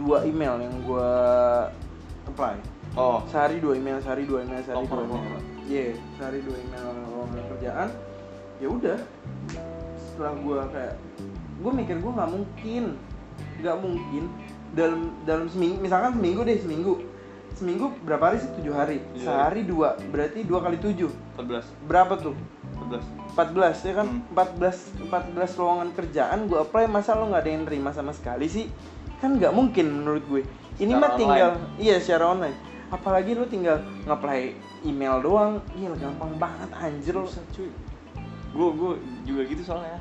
dua 0.00 0.24
email 0.24 0.64
yang 0.64 0.80
gue 0.80 1.10
apply. 2.32 2.56
Oh. 2.96 3.20
Sehari 3.28 3.60
dua 3.60 3.76
email 3.76 4.00
sehari 4.00 4.24
dua 4.24 4.40
email 4.40 4.64
sehari 4.64 4.80
Oh, 4.80 4.88
dua 4.88 5.04
oh, 5.04 5.20
email 5.20 5.55
iya 5.66 5.98
sehari 6.16 6.38
dua 6.46 6.56
email 6.56 6.86
lowongan 7.10 7.42
kerjaan 7.54 7.88
ya 8.62 8.68
udah. 8.70 8.98
Setelah 9.98 10.34
gue 10.38 10.58
kayak 10.72 10.94
gue 11.56 11.72
mikir 11.72 11.96
gue 12.00 12.12
nggak 12.12 12.30
mungkin 12.30 12.84
nggak 13.60 13.76
mungkin 13.80 14.24
dalam 14.72 15.00
dalam 15.28 15.46
seminggu 15.50 15.76
misalkan 15.82 16.12
seminggu 16.16 16.40
deh 16.46 16.58
seminggu. 16.62 16.94
Seminggu 17.56 17.86
berapa 18.04 18.32
hari 18.32 18.38
sih? 18.44 18.50
Tujuh 18.60 18.74
hari. 18.76 18.98
Hari. 19.00 19.20
sehari 19.24 19.62
dua 19.64 19.96
berarti 20.12 20.44
dua 20.46 20.60
kali 20.62 20.76
tujuh. 20.78 21.10
14 21.36 21.88
berapa 21.88 22.14
tuh? 22.20 22.36
14 23.36 23.36
14 23.36 23.88
ya 23.88 23.94
kan? 23.96 24.08
Hmm. 24.08 24.36
14 24.36 25.08
14 25.36 25.60
lowongan 25.60 25.88
kerjaan 25.96 26.38
gue 26.46 26.58
apply 26.60 26.84
masa 26.88 27.16
lo 27.16 27.28
nggak 27.32 27.42
ada 27.42 27.50
yang 27.50 27.64
nerima 27.66 27.90
sama 27.90 28.12
sekali 28.14 28.46
sih? 28.46 28.68
Kan 29.18 29.40
nggak 29.40 29.52
mungkin 29.56 30.04
menurut 30.04 30.24
gue. 30.28 30.42
Ini 30.76 30.92
Secara 30.92 31.00
mah 31.00 31.10
tinggal 31.16 31.50
iya 31.80 31.96
secara 31.96 32.36
online 32.36 32.75
apalagi 32.90 33.34
lo 33.34 33.46
tinggal 33.46 33.82
nge-apply 34.06 34.40
email 34.86 35.18
doang. 35.22 35.52
Iya 35.74 35.90
gampang 35.98 36.32
banget 36.38 36.70
anjir 36.74 37.14
Buset, 37.18 37.42
cuy. 37.54 37.70
Gue 38.54 38.68
gue 38.72 38.92
juga 39.26 39.42
gitu 39.50 39.62
soalnya. 39.66 39.98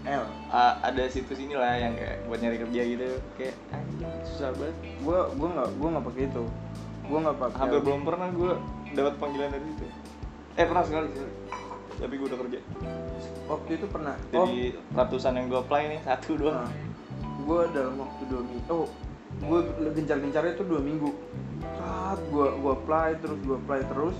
L. 0.00 0.24
A- 0.48 0.80
ada 0.80 1.04
situs 1.12 1.36
inilah 1.36 1.76
yang 1.76 1.92
kayak 1.92 2.24
buat 2.26 2.40
nyari 2.40 2.56
kerja 2.58 2.80
gitu. 2.82 3.08
Kayak 3.36 3.54
anjing 3.70 4.12
susah 4.26 4.50
banget. 4.56 4.76
Gue 5.04 5.18
gue 5.36 5.48
nggak 5.48 5.68
gue 5.76 5.88
nggak 5.92 6.06
pakai 6.10 6.22
itu. 6.26 6.44
Gue 7.06 7.18
nggak 7.20 7.36
pakai 7.38 7.58
hampir 7.58 7.80
belum 7.84 8.02
pernah 8.02 8.28
gue 8.32 8.52
dapat 8.96 9.14
panggilan 9.20 9.48
dari 9.54 9.64
situ. 9.70 9.86
Eh 10.58 10.64
pernah 10.66 10.84
sekali 10.84 11.08
sekali 11.14 11.32
tapi 12.00 12.16
gue 12.16 12.26
udah 12.32 12.40
kerja. 12.40 12.58
Waktu 13.44 13.70
itu 13.76 13.86
pernah. 13.92 14.14
Oh. 14.32 14.48
jadi 14.48 14.72
ratusan 14.96 15.32
yang 15.36 15.46
gue 15.52 15.60
apply 15.60 15.82
nih 15.92 16.00
satu 16.00 16.30
doang. 16.40 16.64
Gue 17.44 17.60
dalam 17.76 17.94
waktu 18.00 18.22
dua 18.24 18.40
minggu. 18.40 18.66
Oh 18.72 18.88
gue 19.30 19.60
gencar-gencarnya 19.94 20.52
itu 20.58 20.64
dua 20.66 20.80
minggu 20.82 21.08
saat 21.60 22.18
gue 22.28 22.48
gue 22.58 22.72
apply 22.72 23.08
terus 23.20 23.38
gue 23.44 23.56
apply 23.56 23.80
terus 23.86 24.16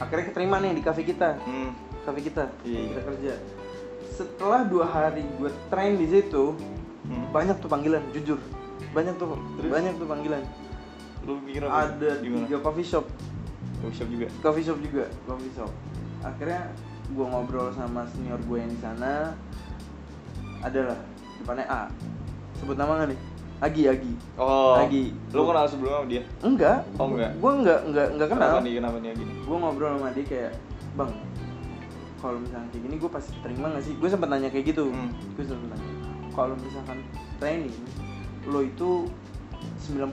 akhirnya 0.00 0.24
keterima 0.32 0.56
nih 0.58 0.72
di 0.76 0.82
cafe 0.82 1.02
kita. 1.06 1.38
Hmm. 1.42 1.70
cafe 2.02 2.20
kita 2.26 2.50
iya. 2.66 2.90
kita 2.90 3.02
kerja. 3.06 3.32
Setelah 4.12 4.66
dua 4.66 4.90
hari 4.90 5.22
gue 5.38 5.50
train 5.70 5.94
di 5.94 6.06
situ 6.10 6.58
hmm. 7.06 7.30
banyak 7.30 7.56
tuh 7.62 7.70
panggilan 7.70 8.02
jujur. 8.10 8.38
Banyak 8.92 9.14
tuh 9.16 9.38
Terus? 9.58 9.70
banyak 9.70 9.94
tuh 9.96 10.06
panggilan. 10.10 10.42
Lu 11.22 11.38
mikir 11.38 11.62
apa? 11.64 11.94
Ada 11.94 12.18
gimana? 12.20 12.44
tiga 12.50 12.58
coffee 12.60 12.86
shop. 12.86 13.06
Workshop 13.86 14.08
juga? 14.10 14.26
Coffee 14.42 14.64
shop 14.66 14.78
juga 14.82 15.04
coffee 15.24 15.52
shop. 15.54 15.70
Akhirnya 16.26 16.70
gue 17.12 17.26
ngobrol 17.26 17.70
sama 17.72 18.04
senior 18.10 18.42
gue 18.42 18.58
yang 18.58 18.70
di 18.70 18.80
sana. 18.82 19.32
Adalah 20.66 20.98
depannya 21.38 21.66
A. 21.70 21.82
Sebut 22.58 22.74
nama 22.74 22.98
nggak 22.98 23.08
nih 23.14 23.31
Agi 23.62 23.82
Agi 23.86 24.12
oh 24.36 24.74
Lagi. 24.76 25.04
lu 25.30 25.42
kenal 25.44 25.64
sebelumnya 25.64 25.96
sama 25.96 26.08
dia 26.08 26.22
enggak 26.42 26.78
Oh, 26.96 27.06
enggak? 27.08 27.30
gue 27.32 27.50
enggak 27.54 27.80
enggak 27.84 28.06
enggak 28.10 28.28
kenal 28.28 28.48
kenapa 28.50 28.60
nih 28.60 28.72
kenapa 28.76 28.96
nih 28.98 29.10
gini 29.14 29.32
gue 29.38 29.56
ngobrol 29.56 29.90
sama 29.94 30.08
dia 30.10 30.24
kayak 30.26 30.52
bang 30.92 31.10
kalau 32.18 32.38
misalnya 32.38 32.68
kayak 32.68 32.82
gini 32.84 32.94
gue 32.96 33.10
pasti 33.10 33.32
terima 33.38 33.66
gak 33.70 33.82
sih 33.82 33.94
gue 33.94 34.08
sempat 34.08 34.28
nanya 34.28 34.48
kayak 34.48 34.66
gitu 34.68 34.84
Hmm. 34.84 35.10
gue 35.32 35.44
sempat 35.44 35.68
nanya 35.70 35.90
kalau 36.30 36.54
misalkan 36.56 36.98
training 37.38 37.74
lo 38.44 38.60
itu 38.60 39.06
98% 39.80 40.10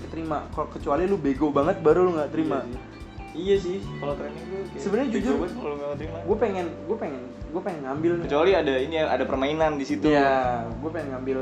keterima 0.00 0.48
kalau 0.50 0.68
kecuali 0.68 1.04
lu 1.04 1.16
bego 1.16 1.48
banget 1.50 1.76
baru 1.78 2.02
lu 2.02 2.12
nggak 2.14 2.30
terima 2.30 2.64
Iya 2.64 2.72
sih. 2.72 2.96
Iya 3.38 3.56
sih, 3.60 4.00
kalau 4.00 4.16
training 4.16 4.40
gue 4.42 4.80
Sebenarnya 4.80 5.08
jujur, 5.12 5.34
gue 5.36 6.36
pengen 6.38 6.66
gue 6.88 6.96
pengen 6.96 7.20
gue 7.46 7.60
pengen 7.60 7.80
ngambil 7.84 8.12
Kecuali 8.24 8.52
ada 8.52 8.74
ini 8.74 8.96
ada 8.98 9.22
permainan 9.22 9.76
di 9.76 9.84
situ. 9.84 10.08
ya 10.08 10.64
gue 10.66 10.90
pengen 10.90 11.12
ngambil 11.14 11.38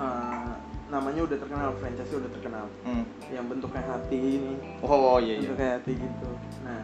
eh, 0.00 0.52
namanya 0.90 1.20
udah 1.22 1.36
terkenal 1.38 1.70
franchise 1.78 2.10
udah 2.10 2.30
terkenal. 2.34 2.66
Hmm. 2.82 3.04
yang 3.30 3.46
bentuknya 3.46 3.82
hati 3.86 4.18
ini. 4.18 4.54
Oh 4.82 5.22
iya 5.22 5.38
iya. 5.38 5.54
bentuknya 5.54 5.70
hati 5.78 5.92
gitu. 5.94 6.28
Nah 6.66 6.82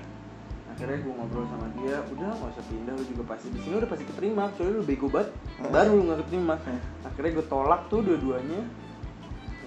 akhirnya 0.70 0.98
gue 1.02 1.12
ngobrol 1.16 1.46
sama 1.48 1.66
dia 1.80 1.96
udah 2.12 2.30
nggak 2.36 2.52
usah 2.52 2.64
pindah 2.68 2.92
lu 2.92 3.04
juga 3.08 3.22
pasti 3.32 3.48
di 3.48 3.58
sini 3.64 3.74
udah 3.80 3.88
pasti 3.88 4.04
keterima 4.04 4.44
soalnya 4.54 4.74
lu 4.78 4.84
bego 4.86 5.06
banget. 5.10 5.28
Hmm. 5.58 5.72
baru 5.74 5.90
lu 5.90 6.02
nggak 6.06 6.18
keterima. 6.26 6.54
Hmm. 6.62 6.80
akhirnya 7.02 7.30
gue 7.34 7.46
tolak 7.50 7.80
tuh 7.90 8.00
dua-duanya. 8.06 8.60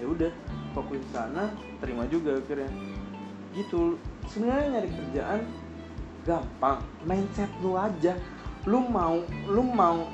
Ya 0.00 0.06
udah 0.08 0.32
fokus 0.72 0.96
di 1.04 1.10
sana 1.12 1.52
terima 1.84 2.08
juga 2.08 2.40
akhirnya. 2.40 2.70
Gitu 3.52 4.00
sebenarnya 4.24 4.66
nyari 4.78 4.88
kerjaan 4.88 5.40
gampang 6.24 6.78
mindset 7.04 7.50
lu 7.60 7.76
aja. 7.76 8.16
Lu 8.64 8.80
mau 8.88 9.20
lu 9.48 9.62
mau 9.68 10.08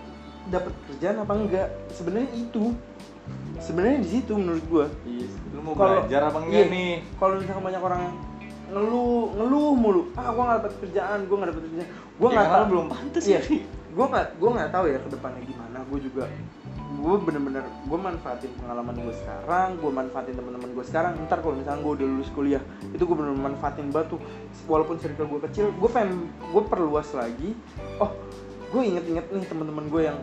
dapat 0.51 0.74
kerjaan 0.91 1.22
apa 1.22 1.32
enggak? 1.34 1.68
Sebenarnya 1.95 2.30
itu 2.34 2.74
sebenarnya 3.59 3.98
di 3.98 4.11
situ 4.11 4.32
menurut 4.32 4.64
gua 4.66 4.86
Iya. 5.02 5.26
Lu 5.50 5.61
mau 5.62 5.74
Kalau- 5.74 6.04
belajar 6.04 6.20
apa 6.24 6.38
enggak 6.40 6.61
iya. 6.61 6.64
nih? 6.68 6.92
kalau 7.16 7.32
misalkan 7.36 7.64
banyak 7.64 7.82
orang 7.82 8.02
ngeluh 8.66 9.22
ngeluh 9.32 9.70
mulu 9.72 10.02
ah 10.12 10.28
gua 10.28 10.42
nggak 10.44 10.59
dapat 10.61 10.74
kerjaan 10.80 11.18
gua 11.24 11.36
nggak 11.38 11.50
dapat 11.50 11.62
kerjaan 11.64 11.88
gua 12.12 12.26
Ya, 12.26 12.32
nggak 12.32 12.42
karena 12.42 12.57
tahu 12.57 12.66
belum 12.68 12.86
pantas 12.88 13.24
iya 13.24 13.40
sih. 13.40 13.61
gua 13.90 14.04
nggak 14.07 14.26
gua 14.36 14.50
nggak 14.52 14.70
tahu 14.70 14.84
ya 14.86 14.98
ke 14.98 15.09
depannya 15.09 15.42
gimana 15.42 15.78
gua 15.82 15.98
juga 15.98 16.22
gua 16.96 17.14
bener-bener 17.18 17.64
gua 17.84 17.98
manfaatin 18.02 18.50
pengalaman 18.57 18.94
gua 18.96 19.14
sekarang 19.14 19.68
gua 19.76 19.90
manfaatin 19.94 20.34
teman-teman 20.34 20.70
gua 20.72 20.84
sekarang 20.84 21.12
ntar 21.22 21.38
kalau 21.38 21.54
misalnya 21.54 21.80
gua 21.80 21.92
udah 21.94 22.07
lulus 22.09 22.30
kuliah 22.30 22.62
itu 22.88 23.02
gua 23.02 23.16
bener-bener 23.16 23.44
manfaatin 23.46 23.86
batu 23.88 24.16
walaupun 24.66 24.96
circle 24.98 25.26
gua 25.26 25.40
kecil 25.42 25.70
gua 25.72 25.88
pengen 25.88 26.11
gua 26.50 26.62
perluas 26.64 27.09
lagi 27.12 27.54
oh 27.96 28.11
gua 28.68 28.82
inget-inget 28.82 29.30
nih 29.30 29.46
teman-teman 29.46 29.86
gua 29.86 30.02
yang 30.04 30.18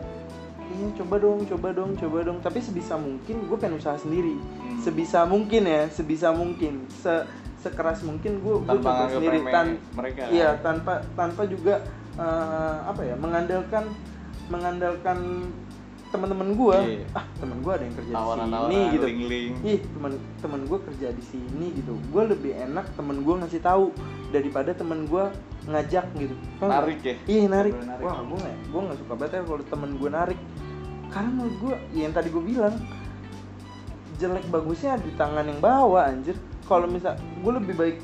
iya 0.66 0.88
coba 0.94 1.14
dong 1.18 1.38
coba 1.44 1.68
dong 1.70 1.90
coba 1.94 2.18
dong 2.22 2.38
tapi 2.38 2.58
sebisa 2.58 2.94
mungkin 2.96 3.44
gue 3.44 3.56
pengen 3.56 3.76
usaha 3.76 3.94
sendiri 3.94 4.34
Hmm. 4.34 4.80
sebisa 4.80 5.22
mungkin 5.24 5.62
ya 5.62 5.82
sebisa 5.88 6.28
mungkin 6.30 6.88
se 6.90 7.12
sekeras 7.58 8.00
mungkin 8.00 8.38
gue 8.38 8.54
gue 8.58 8.76
coba 8.78 9.08
sendiri 9.08 9.40
tan 9.46 9.80
mereka, 9.92 10.22
kan? 10.22 10.30
iya 10.30 10.50
tanpa 10.58 10.92
tanpa 11.14 11.42
juga 11.44 11.80
eh, 12.14 12.76
apa 12.82 13.00
ya 13.02 13.14
mengandalkan 13.14 13.88
mengandalkan 14.48 15.48
teman-teman 16.10 16.54
gue 16.54 16.78
Iya. 16.78 17.06
ah 17.12 17.26
teman 17.34 17.58
gue 17.58 17.72
ada 17.72 17.82
yang 17.82 17.96
kerja 17.96 18.06
di 18.06 18.14
Tawaran-tawaran, 18.14 18.70
sini 18.70 18.92
gitu 18.92 19.06
link-link. 19.08 19.54
ih 19.66 19.78
teman 19.90 20.12
teman 20.38 20.60
gue 20.62 20.78
kerja 20.80 21.08
di 21.10 21.24
sini 21.24 21.66
gitu 21.74 21.92
gue 21.98 22.22
lebih 22.24 22.52
enak 22.54 22.86
temen 22.94 23.16
gue 23.18 23.34
ngasih 23.34 23.58
tahu 23.60 23.90
daripada 24.30 24.70
temen 24.70 24.98
gue 25.04 25.24
ngajak 25.64 26.06
gitu 26.14 26.34
nggak? 26.60 26.70
Narik 26.70 27.00
ya? 27.02 27.14
iya 27.26 27.44
narik 27.48 27.74
narik. 27.76 28.04
wah 28.04 28.20
gue 28.20 28.38
nggak 28.38 28.56
gue 28.62 28.80
nggak 28.84 28.98
suka 29.00 29.12
banget 29.16 29.32
ya 29.32 29.42
kalau 29.42 29.64
temen 29.66 29.90
gue 29.92 30.10
narik 30.12 30.38
karena 31.14 31.30
menurut 31.30 31.56
gue 31.56 31.74
ya 31.94 32.00
yang 32.04 32.12
tadi 32.12 32.28
gue 32.28 32.42
bilang 32.42 32.74
jelek 34.14 34.46
bagusnya 34.46 34.98
di 34.98 35.10
tangan 35.14 35.46
yang 35.46 35.58
bawa 35.58 36.10
anjir 36.10 36.34
kalau 36.66 36.86
misal 36.86 37.14
gue 37.14 37.52
lebih 37.54 37.74
baik 37.74 37.96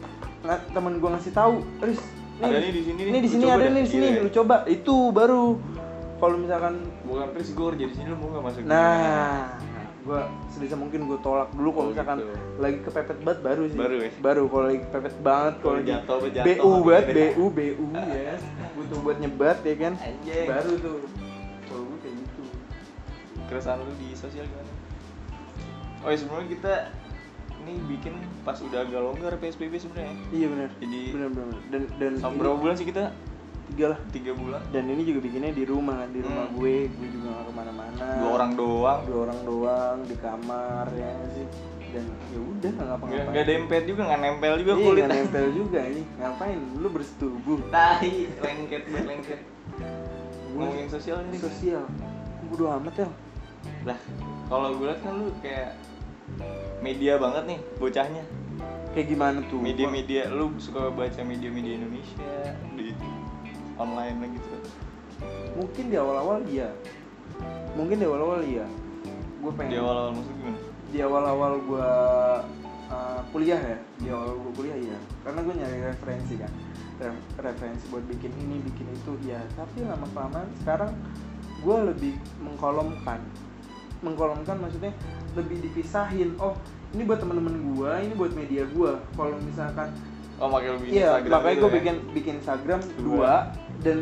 temen 0.70 0.98
gue 0.98 1.10
ngasih 1.10 1.34
tahu 1.34 1.54
Riz 1.80 2.00
Ada 2.40 2.56
nih 2.56 2.72
di 2.72 2.82
sini 2.82 2.96
nih, 2.96 3.10
ini 3.12 3.18
di 3.20 3.28
sini 3.28 3.44
ada 3.46 3.60
deh." 3.60 3.70
nih 3.70 3.82
di 3.84 3.90
sini 3.90 4.06
Iya. 4.08 4.20
lu 4.24 4.30
coba 4.32 4.64
itu 4.64 4.94
baru 5.12 5.60
kalau 6.16 6.36
misalkan 6.36 6.74
Bukan 7.04 7.28
Chris 7.34 7.50
gue 7.50 7.66
kerja 7.66 7.84
di 7.84 7.94
sini 7.96 8.06
lu 8.08 8.16
mau 8.16 8.28
nggak 8.30 8.44
masuk? 8.44 8.60
Nah, 8.64 9.56
gua 10.00 10.20
sebisa 10.46 10.76
mungkin 10.76 11.08
gue 11.08 11.18
tolak 11.20 11.48
dulu 11.50 11.68
kalau 11.72 11.86
Oh, 11.88 11.92
misalkan 11.92 12.16
gitu. 12.20 12.32
lagi 12.56 12.78
kepepet 12.80 13.18
banget 13.20 13.40
baru 13.40 13.62
sih. 13.66 13.78
Baru 13.80 13.96
ya? 13.98 14.10
Baru 14.20 14.42
kalau 14.46 14.64
lagi 14.68 14.80
kepepet 14.84 15.16
banget 15.20 15.54
kalau 15.58 15.78
jatuh, 15.80 16.18
jatuh, 16.30 16.46
BU 16.46 16.72
banget. 16.86 17.06
BU 17.10 17.44
BU 17.50 17.86
ya. 17.96 18.34
Butuh 18.76 18.98
buat 19.00 19.16
nyebat 19.18 19.58
ya 19.64 19.74
kan. 19.74 19.92
Anjing. 19.96 20.46
Baru 20.46 20.72
tuh. 20.78 20.96
Keresahan 23.50 23.78
lu 23.78 23.92
di 23.98 24.14
sosial 24.14 24.46
gimana? 24.46 24.70
Oh 26.00 26.08
ya 26.08 26.16
sebelumnya 26.16 26.48
kita 26.48 26.72
ini 27.60 27.76
bikin 27.86 28.14
pas 28.40 28.56
udah 28.56 28.80
agak 28.80 29.00
longgar 29.00 29.34
PSBB 29.36 29.74
sebenarnya. 29.76 30.14
Iya 30.30 30.46
benar. 30.48 30.70
Jadi- 30.78 31.12
benar 31.12 31.28
benar. 31.28 31.58
Dan 31.68 31.82
dan 31.98 32.12
ini 32.16 32.38
berapa 32.38 32.56
bulan 32.56 32.74
sih 32.74 32.86
kita? 32.86 33.10
tiga 33.70 33.86
lah. 33.88 33.98
Tiga 34.10 34.32
bulan. 34.32 34.58
Dan 34.70 34.84
ini 34.88 35.02
juga 35.04 35.18
bikinnya 35.20 35.52
di 35.52 35.62
rumah 35.62 35.94
kan, 35.96 36.10
di 36.10 36.18
rumah 36.20 36.42
Hmm. 36.44 36.58
gue, 36.58 36.74
gue 36.88 37.08
juga 37.08 37.26
gak 37.30 37.44
ke 37.44 37.52
mana-mana. 37.54 38.06
Dua 38.16 38.30
orang 38.32 38.52
doang. 38.56 39.00
dua 39.04 39.18
orang 39.22 39.40
doang 39.44 39.98
di 40.04 40.16
kamar 40.16 40.86
ya 40.90 41.12
sih. 41.30 41.46
Dan 41.90 42.06
ya 42.28 42.38
udah 42.40 42.70
nggak 42.70 42.86
ngapa-ngapain. 42.88 43.26
nggak 43.30 43.46
dempet 43.46 43.82
juga, 43.84 44.02
nggak 44.06 44.20
nempel 44.20 44.54
juga 44.58 44.72
Iya, 44.72 44.82
kulit. 44.84 45.00
nggak 45.00 45.10
nempel 45.12 45.46
juga 45.52 45.80
ini. 45.84 46.02
Ngapain? 46.16 46.58
Lu 46.76 46.88
bersetubuh. 46.88 47.58
Tahi, 47.68 48.14
lengket 48.40 48.82
lengket. 48.90 49.40
Ngomongin 50.50 50.86
sosial 50.88 51.18
nih. 51.30 51.38
sosial 51.38 51.84
bodo 52.42 52.66
amat 52.74 52.94
ya 52.96 53.08
Lah, 53.88 53.98
kalau 54.48 54.76
gue 54.76 54.86
liat 54.92 55.00
kan 55.00 55.12
lu 55.16 55.32
kayak 55.40 55.72
media 56.80 57.16
banget 57.16 57.44
nih 57.56 57.60
bocahnya. 57.80 58.24
kayak 58.90 59.06
gimana 59.06 59.38
tuh? 59.46 59.62
Media-media 59.62 60.26
lu 60.34 60.50
suka 60.58 60.90
baca 60.90 61.20
media-media 61.22 61.78
Indonesia 61.78 62.34
di 62.74 62.90
online 63.78 64.16
lah 64.18 64.28
gitu. 64.34 64.54
mungkin 65.54 65.84
di 65.92 65.96
awal-awal 65.96 66.42
iya. 66.50 66.68
Mungkin 67.78 68.02
di 68.02 68.06
awal-awal 68.08 68.40
iya. 68.42 68.66
Gue 69.40 69.52
pengen 69.54 69.70
Di 69.70 69.78
awal-awal 69.78 70.10
musuh 70.18 70.34
gimana? 70.34 70.58
di 70.90 70.98
awal-awal 70.98 71.52
gue 71.62 71.90
uh, 72.90 73.20
kuliah 73.30 73.60
ya? 73.62 73.78
Di 74.02 74.08
awal 74.10 74.34
gue 74.42 74.52
kuliah 74.58 74.78
iya. 74.80 74.98
Karena 75.22 75.40
gue 75.46 75.54
nyari 75.54 75.78
referensi 75.86 76.34
kan. 76.34 76.52
Re- 76.98 77.24
referensi 77.40 77.84
buat 77.88 78.04
bikin 78.10 78.32
ini 78.44 78.60
bikin 78.60 78.84
itu 78.92 79.12
ya 79.24 79.40
tapi 79.56 79.88
lama 79.88 80.04
kelamaan 80.12 80.44
sekarang 80.60 80.92
gue 81.64 81.76
lebih 81.88 82.12
mengkolomkan 82.44 83.24
mengkolomkan 84.00 84.56
maksudnya 84.56 84.92
lebih 85.32 85.60
dipisahin 85.60 86.34
oh 86.36 86.56
ini 86.90 87.02
buat 87.02 87.18
teman-teman 87.18 87.54
gue 87.54 87.92
ini 88.02 88.14
buat 88.14 88.32
media 88.32 88.62
gue 88.66 88.92
kalau 89.12 89.36
misalkan 89.40 89.90
Oh, 90.36 90.48
makanya 90.48 90.72
lu 90.72 90.80
bikin 90.80 90.94
Iya, 90.96 91.10
makanya 91.28 91.52
gitu 91.52 91.60
gue 91.60 91.68
ya? 91.68 91.76
bikin 91.76 91.94
bikin 92.10 92.32
Instagram 92.40 92.80
Dua. 92.96 93.04
dua 93.04 93.32
dan 93.78 93.98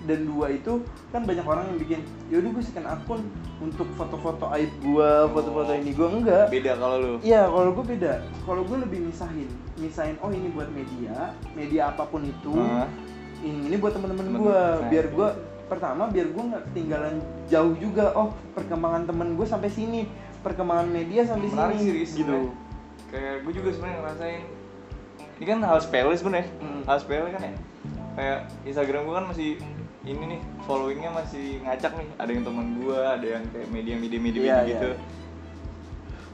dan 0.00 0.18
dua 0.24 0.46
itu 0.48 0.72
kan 1.10 1.22
banyak 1.22 1.42
orang 1.42 1.66
yang 1.66 1.78
bikin 1.78 2.00
yaudah 2.30 2.46
gue 2.48 2.62
second 2.62 2.86
akun 2.88 3.20
untuk 3.58 3.90
foto-foto 3.92 4.46
aib 4.54 4.70
gue 4.78 5.10
foto-foto 5.28 5.74
ini 5.74 5.90
gue 5.90 6.08
enggak 6.08 6.46
beda 6.48 6.72
kalau 6.74 6.96
lu 6.96 7.14
Iya, 7.20 7.42
kalau 7.44 7.70
gue 7.74 7.84
beda. 7.90 8.12
Kalau 8.40 8.62
gue 8.62 8.78
lebih 8.78 9.00
misahin, 9.02 9.50
misahin. 9.76 10.14
Oh 10.20 10.30
ini 10.30 10.48
buat 10.48 10.70
media, 10.70 11.34
media 11.52 11.90
apa 11.90 12.06
pun 12.06 12.22
itu. 12.22 12.54
Ini 13.40 13.66
ini 13.66 13.76
buat 13.76 13.90
teman-teman 13.90 14.24
Temen- 14.26 14.40
gue. 14.40 14.54
nah. 14.54 14.86
Biar 14.86 15.06
gue 15.10 15.28
pertama 15.70 16.02
biar 16.04 16.26
gue 16.26 16.42
nggak 16.44 16.62
ketinggalan 16.68 17.14
jauh 17.46 17.74
juga. 17.74 18.10
Oh 18.12 18.28
perkembangan 18.52 19.06
temen 19.06 19.28
gue 19.32 19.46
sampai 19.46 19.70
sini, 19.70 20.10
perkembangan 20.40 20.90
media 20.90 21.22
sampai 21.22 21.46
menarik 21.46 21.78
sini. 21.78 21.86
sih 22.02 22.18
gitu. 22.18 22.26
sebenarnya. 22.26 22.52
kayak 23.06 23.34
gue 23.40 23.52
juga 23.52 23.68
sebenarnya 23.70 23.98
ngerasain 23.98 24.42
ini 25.32 25.44
kan 25.44 25.58
hal 25.60 25.78
sepele 25.78 26.12
sebenarnya 26.12 26.48
Hmm. 26.58 26.82
hal 26.84 26.96
sepele 26.96 27.28
kan 27.28 27.40
ya 27.40 27.52
kayak 28.12 28.38
Instagram 28.62 29.02
gue 29.02 29.14
kan 29.14 29.26
masih 29.26 29.50
ini 30.00 30.22
nih 30.28 30.40
followingnya 30.62 31.10
masih 31.10 31.46
ngacak 31.60 31.92
nih 31.92 32.08
ada 32.16 32.30
yang 32.30 32.44
teman 32.44 32.66
gue 32.76 32.94
ada 32.96 33.26
yang 33.28 33.44
kayak 33.48 33.68
media 33.68 33.94
media 33.96 34.20
media, 34.20 34.40
Iya, 34.40 34.56
gitu 34.64 34.88
iya. 34.90 34.98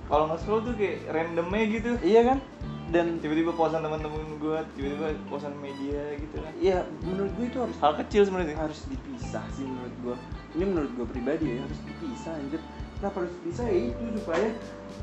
kalau 0.05 0.25
nggak 0.27 0.39
scroll 0.39 0.63
tuh 0.63 0.75
kayak 0.75 0.99
randomnya 1.09 1.65
gitu 1.67 1.91
Iya 1.99 2.21
kan? 2.25 2.39
Dan 2.87 3.19
tiba-tiba 3.19 3.51
posan 3.51 3.83
teman-teman 3.83 4.39
gue 4.39 4.59
tiba-tiba 4.79 5.11
posan 5.27 5.51
media 5.59 6.07
gitu 6.23 6.39
kan 6.39 6.55
iya 6.63 6.87
menurut 7.03 7.35
gue 7.35 7.47
itu 7.51 7.59
harus 7.59 7.77
hal 7.83 7.99
kecil 7.99 8.23
sebenarnya 8.23 8.55
harus 8.55 8.87
dipisah 8.87 9.43
sih 9.53 9.67
menurut 9.67 9.95
gue. 10.07 10.17
Ini 10.55 10.65
menurut 10.71 10.91
gue 10.95 11.07
pribadi 11.11 11.59
ya 11.59 11.67
harus 11.67 11.81
dipisah 11.83 12.33
anjir. 12.39 12.63
Kenapa 12.97 13.17
harus 13.27 13.33
dipisah 13.43 13.65
ya 13.67 13.79
itu 13.91 14.03
supaya 14.23 14.49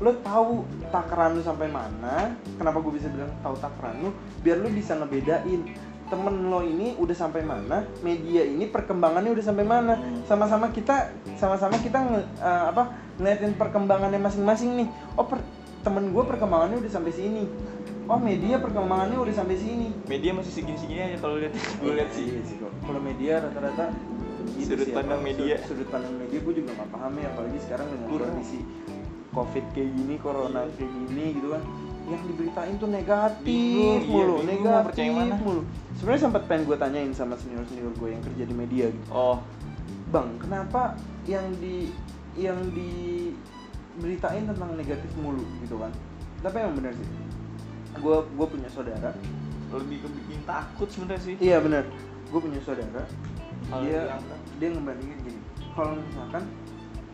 lo 0.00 0.10
tahu 0.24 0.52
takaran 0.88 1.36
lu 1.36 1.42
sampai 1.44 1.68
mana. 1.68 2.32
Kenapa 2.56 2.80
gue 2.80 2.92
bisa 2.96 3.12
bilang 3.12 3.30
tahu 3.44 3.54
takaran 3.60 4.00
lu? 4.00 4.10
Biar 4.40 4.64
lo 4.64 4.68
bisa 4.72 4.96
ngebedain 4.96 5.62
temen 6.04 6.34
lo 6.52 6.60
ini 6.60 6.92
udah 7.00 7.16
sampai 7.16 7.40
mana, 7.40 7.80
media 8.04 8.44
ini 8.44 8.68
perkembangannya 8.68 9.32
udah 9.32 9.44
sampai 9.44 9.64
mana. 9.64 9.96
Sama-sama 10.28 10.68
kita, 10.68 11.12
sama-sama 11.40 11.80
kita 11.80 11.96
nge- 11.96 12.28
eh, 12.44 12.64
apa 12.70 12.92
ngeliatin 13.16 13.56
perkembangannya 13.56 14.20
masing-masing 14.20 14.84
nih. 14.84 14.88
Oh 15.16 15.24
per- 15.24 15.44
temen 15.84 16.12
gue 16.12 16.24
perkembangannya 16.24 16.80
udah 16.80 16.92
sampai 16.92 17.12
sini. 17.12 17.44
Oh 18.04 18.20
media 18.20 18.60
perkembangannya 18.60 19.16
udah 19.16 19.32
sampai 19.32 19.56
sini. 19.56 19.88
media 20.04 20.36
masih 20.36 20.52
segini-segini 20.52 21.00
aja 21.00 21.16
kalau 21.24 21.40
lihat 21.40 21.56
gue 21.56 21.92
lihat 21.96 22.10
sih 22.12 22.26
Iya. 22.36 22.68
Kalau 22.84 23.00
media 23.00 23.32
rata-rata 23.40 23.84
gitu 24.54 24.76
Sudut 24.76 24.86
sih, 24.86 24.92
pandang 24.92 25.20
apa, 25.20 25.28
media. 25.32 25.54
Sudut, 25.56 25.68
sudut 25.72 25.88
pandang 25.88 26.14
media 26.20 26.38
gue 26.44 26.54
juga 26.54 26.70
nggak 26.76 26.90
paham 26.92 27.12
ya 27.16 27.26
apalagi 27.32 27.58
sekarang 27.64 27.86
dengan 27.88 28.06
Kurang. 28.12 28.28
kondisi 28.28 28.60
covid 29.32 29.64
kayak 29.72 29.90
gini, 29.90 30.14
corona 30.20 30.60
Iya. 30.62 30.74
kayak 30.76 30.92
gini 30.94 31.24
gitu 31.34 31.48
kan. 31.50 31.62
Yang 32.04 32.22
diberitain 32.28 32.74
tuh 32.76 32.90
negatif 32.92 33.48
Bingung, 33.48 33.96
iya, 33.96 34.12
mulu, 34.12 34.34
bingung 34.36 34.64
negatif 34.68 35.08
mana. 35.08 35.36
mulu. 35.40 35.62
Sebenarnya 35.96 36.22
sempat 36.22 36.42
pengen 36.44 36.62
gue 36.68 36.76
tanyain 36.76 37.12
sama 37.16 37.34
senior-senior 37.34 37.92
gue 37.96 38.08
yang 38.12 38.20
kerja 38.20 38.44
di 38.44 38.54
media 38.54 38.84
gitu. 38.92 39.08
oh 39.08 39.40
Bang, 40.12 40.36
kenapa 40.36 40.94
yang 41.24 41.48
di 41.56 41.88
yang 42.36 42.60
diberitain 42.70 44.44
tentang 44.44 44.76
negatif 44.76 45.08
mulu 45.16 45.40
gitu 45.64 45.80
kan? 45.80 45.88
Tapi 46.44 46.56
emang 46.60 46.76
bener 46.76 46.92
sih. 46.92 47.08
Gue 47.96 48.16
gue 48.20 48.46
punya 48.48 48.68
saudara 48.68 49.10
lebih 49.70 50.06
kebikin 50.06 50.38
takut 50.44 50.86
sebenarnya 50.86 51.22
sih 51.24 51.34
Iya 51.36 51.58
benar. 51.58 51.82
Gue 52.30 52.40
punya 52.40 52.60
saudara. 52.60 53.02
Hal 53.66 53.80
dia 53.80 53.90
yang 53.90 54.06
diangkat. 54.06 54.40
dia 54.54 54.68
ngebandingin 54.70 55.18
gini. 55.24 55.40
Kalau 55.72 55.92
misalkan 55.96 56.44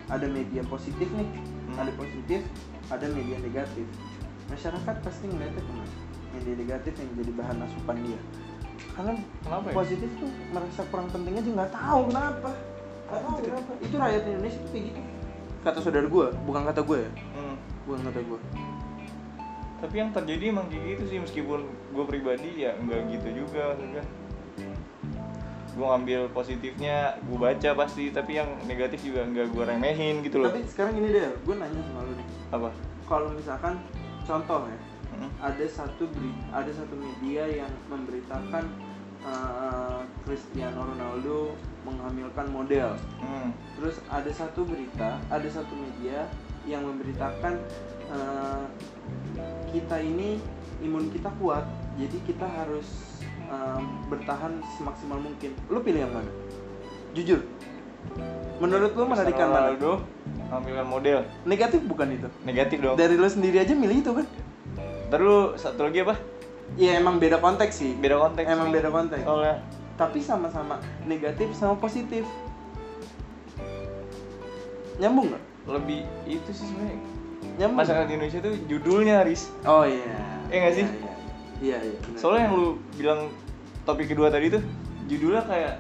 ada 0.07 0.27
media 0.27 0.63
positif 0.67 1.09
nih, 1.09 1.29
Hmm. 1.71 1.79
ada 1.79 1.93
positif, 1.95 2.41
ada 2.91 3.07
media 3.09 3.39
negatif. 3.39 3.87
Masyarakat 4.47 4.97
pasti 5.01 5.25
ngeliatnya 5.25 5.63
ke 5.63 5.73
mana? 5.73 5.95
Media 6.31 6.55
negatif 6.59 6.93
yang 6.99 7.11
jadi 7.15 7.33
bahan 7.33 7.57
asupan 7.63 7.97
dia. 8.03 8.21
Karena 8.91 9.13
kenapa 9.41 9.67
ya 9.71 9.75
positif 9.77 10.11
tuh 10.19 10.31
merasa 10.51 10.83
kurang 10.91 11.09
penting 11.09 11.35
aja 11.39 11.51
nggak 11.55 11.73
tahu 11.73 12.01
kenapa. 12.11 12.51
Nggak 13.07 13.21
tahu 13.23 13.37
kenapa. 13.41 13.71
Itu 13.79 13.95
rakyat 13.95 14.23
Indonesia 14.27 14.59
tuh 14.59 14.71
kayak 14.71 14.85
gitu. 14.91 15.01
Kata 15.61 15.79
saudara 15.79 16.07
gue, 16.09 16.27
bukan 16.43 16.63
kata 16.67 16.81
gue 16.83 16.99
ya. 16.99 17.11
Hmm. 17.33 17.57
Bukan 17.87 18.01
kata 18.05 18.21
gue. 18.21 18.39
Tapi 19.81 19.95
yang 19.97 20.11
terjadi 20.13 20.45
emang 20.53 20.69
kayak 20.69 20.85
gitu 20.97 21.05
sih 21.09 21.19
meskipun 21.19 21.61
gue 21.67 22.05
pribadi 22.05 22.69
ya 22.69 22.77
nggak 22.77 23.01
gitu 23.17 23.29
juga 23.45 23.75
maksudnya 23.75 24.05
gue 25.71 25.87
ngambil 25.87 26.21
positifnya 26.37 27.17
gue 27.25 27.39
baca 27.41 27.71
pasti 27.73 28.13
tapi 28.13 28.37
yang 28.37 28.51
negatif 28.69 29.01
juga 29.01 29.25
nggak 29.25 29.47
gue 29.55 29.65
remehin 29.65 30.21
gitu 30.21 30.43
loh 30.45 30.53
Tapi 30.53 30.67
sekarang 30.69 30.93
gini 30.99 31.09
deh, 31.15 31.31
gue 31.33 31.55
nanya 31.57 31.81
sama 31.89 32.01
lu 32.05 32.13
nih. 32.19 32.27
apa 32.53 32.69
Kalau 33.09 33.29
misalkan 33.33 33.75
contoh 34.23 34.69
ya, 34.69 34.79
Hmm? 35.11 35.27
ada 35.43 35.67
satu 35.67 36.07
beri, 36.07 36.33
ada 36.55 36.71
satu 36.71 36.95
media 36.95 37.43
yang 37.45 37.69
memberitakan 37.91 38.65
uh, 39.27 40.01
Cristiano 40.23 40.87
Ronaldo 40.87 41.59
menghamilkan 41.83 42.47
model. 42.49 42.95
Hmm. 43.19 43.51
Terus 43.75 43.99
ada 44.07 44.31
satu 44.31 44.63
berita, 44.65 45.19
ada 45.29 45.49
satu 45.51 45.75
media 45.75 46.25
yang 46.65 46.87
memberitakan 46.87 47.59
uh, 48.11 48.65
kita 49.71 50.03
ini 50.03 50.43
imun 50.83 51.11
kita 51.11 51.31
kuat, 51.39 51.63
jadi 51.97 52.17
kita 52.27 52.47
harus 52.47 52.87
uh, 53.49 53.81
bertahan 54.09 54.59
semaksimal 54.77 55.21
mungkin. 55.21 55.55
Lu 55.69 55.81
pilih 55.81 56.05
yang 56.05 56.13
mana? 56.15 56.31
Jujur. 57.15 57.43
Menurut 58.61 58.93
lu 58.93 59.05
menarikan 59.05 59.49
mana? 59.51 59.73
Ronaldo 59.73 59.93
ngambilkan 60.51 60.87
model 60.89 61.19
Negatif 61.45 61.81
bukan 61.85 62.09
itu? 62.17 62.29
negatif 62.43 62.77
dong 62.81 62.97
Dari 62.97 63.15
lu 63.15 63.29
sendiri 63.29 63.61
aja 63.61 63.73
milih 63.77 64.01
itu 64.01 64.11
kan? 64.17 64.27
Lu 65.17 65.53
satu 65.55 65.85
lagi 65.87 66.01
apa 66.01 66.17
Iya 66.81 66.97
emang 67.03 67.19
beda 67.21 67.39
konteks 67.43 67.77
sih. 67.77 67.93
beda 67.99 68.17
konteks 68.19 68.47
Emang 68.49 68.69
nih. 68.71 68.75
beda 68.81 68.89
konteks. 68.89 69.23
soalnya 69.25 69.57
Tapi 70.01 70.19
sama-sama 70.25 70.81
negatif 71.05 71.53
sama 71.53 71.77
positif. 71.77 72.25
Nyambung 74.97 75.33
nggak? 75.33 75.45
lebih 75.69 76.01
itu 76.25 76.51
sih 76.51 76.67
sebenarnya 76.67 76.99
Nyambung. 77.61 77.79
masyarakat 77.79 78.09
Indonesia 78.09 78.41
tuh 78.41 78.55
judulnya 78.65 79.17
Riz 79.21 79.53
Oh 79.63 79.85
iya. 79.85 80.17
Iya 80.49 80.57
nggak 80.59 80.75
sih? 80.75 80.87
Iya 80.87 80.97
iya. 80.97 81.13
Iya, 81.61 81.77
iya, 81.85 82.17
soalnya 82.17 82.49
yang 82.49 82.55
lu 82.57 82.67
bilang 82.97 83.29
topik 83.83 84.09
kedua 84.09 84.33
tadi 84.33 84.49
tuh 84.49 84.65
judulnya 85.07 85.45
kayak 85.45 85.75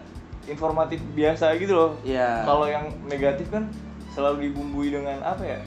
informatif 0.44 1.00
biasa 1.10 1.56
gitu 1.56 1.72
loh 1.72 1.90
Iya. 2.02 2.44
kalau 2.44 2.68
yang 2.68 2.92
negatif 3.06 3.48
kan 3.48 3.72
selalu 4.10 4.46
dibumbui 4.46 4.90
dengan 4.90 5.22
apa 5.22 5.40
ya 5.40 5.60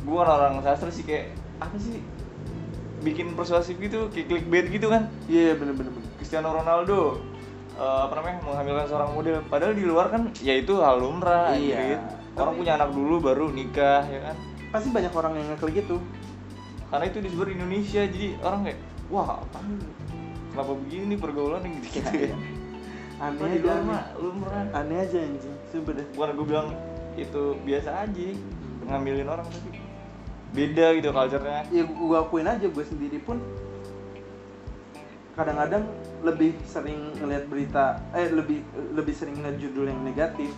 gue 0.00 0.16
kan 0.16 0.28
orang 0.30 0.54
sastra 0.62 0.88
sih 0.88 1.04
kayak 1.04 1.28
apa 1.58 1.76
sih 1.76 2.00
bikin 2.98 3.34
persuasif 3.34 3.76
gitu 3.76 4.08
kayak 4.08 4.26
clickbait 4.26 4.66
gitu 4.70 4.88
kan 4.88 5.12
Iya 5.26 5.52
bener 5.54 5.76
bener 5.76 5.92
bener. 5.92 6.08
Cristiano 6.16 6.48
Ronaldo 6.50 7.20
eh, 7.74 8.00
apa 8.02 8.16
namanya 8.16 8.40
menghamilkan 8.42 8.86
seorang 8.86 9.10
model 9.12 9.44
padahal 9.44 9.76
di 9.76 9.84
luar 9.84 10.08
kan 10.08 10.32
ya 10.38 10.56
itu 10.56 10.80
hal 10.80 10.98
lumrah 10.98 11.52
Iya. 11.52 11.76
anjir. 11.76 12.00
Orang 12.38 12.54
punya 12.56 12.72
anak 12.74 12.90
dulu 12.90 13.14
baru 13.18 13.50
nikah 13.50 14.02
ya 14.06 14.20
kan 14.32 14.36
Pasti 14.68 14.92
banyak 14.92 15.12
orang 15.12 15.32
yang 15.40 15.46
ngeklik 15.52 15.80
gitu. 15.80 15.96
karena 16.88 17.04
itu 17.08 17.18
di 17.20 17.28
seluruh 17.28 17.52
Indonesia 17.52 18.02
jadi 18.04 18.28
orang 18.40 18.60
kayak 18.64 18.78
wah 19.08 19.40
apa 19.40 19.58
kenapa 20.52 20.72
begini 20.76 21.14
pergaulan 21.16 21.60
yang 21.64 21.74
gitu 21.80 21.88
gitu 21.98 22.16
ya 22.32 22.36
Aneh 23.18 23.34
Padahal 23.34 23.50
di 23.50 23.58
aja. 23.58 23.82
luar 24.16 24.52
Aneh, 24.54 24.78
aneh 24.78 24.98
aja 25.02 25.18
anjing. 25.18 25.54
Sumpah 25.68 25.92
deh. 25.92 26.06
bukan 26.14 26.28
gue 26.38 26.46
bilang 26.46 26.68
itu 27.18 27.42
biasa 27.66 28.06
aja 28.06 28.26
ngambilin 28.86 29.26
orang 29.26 29.46
tapi 29.50 29.70
beda 30.48 30.86
gitu 30.96 31.08
culture-nya 31.10 31.60
Ya 31.68 31.82
gua 31.84 32.24
akuin 32.24 32.46
aja 32.46 32.64
gue 32.64 32.84
sendiri 32.86 33.18
pun 33.20 33.36
kadang-kadang 35.34 35.86
lebih 36.20 36.54
sering 36.64 37.14
ngelihat 37.14 37.46
berita 37.46 37.84
eh 38.10 38.26
lebih 38.30 38.62
lebih 38.90 39.14
sering 39.14 39.38
ngeliat 39.38 39.58
judul 39.58 39.86
yang 39.86 40.00
negatif 40.02 40.50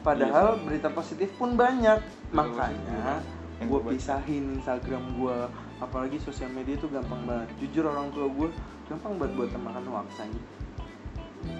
padahal 0.00 0.60
berita 0.64 0.88
positif 0.92 1.30
pun 1.36 1.54
banyak. 1.54 2.00
Makanya 2.32 3.20
Yang 3.60 3.68
gue 3.68 3.80
pisahin 3.92 4.56
Instagram 4.56 5.04
gue 5.20 5.36
apalagi 5.84 6.16
sosial 6.16 6.48
media 6.52 6.80
itu 6.80 6.88
gampang 6.88 7.24
banget. 7.28 7.48
Jujur 7.60 7.88
orang 7.88 8.08
tua 8.12 8.26
gue 8.28 8.48
gampang 8.88 9.20
banget 9.20 9.32
buat 9.36 9.50
makan 9.60 9.84
hoax 9.92 10.18
anjing 10.18 10.46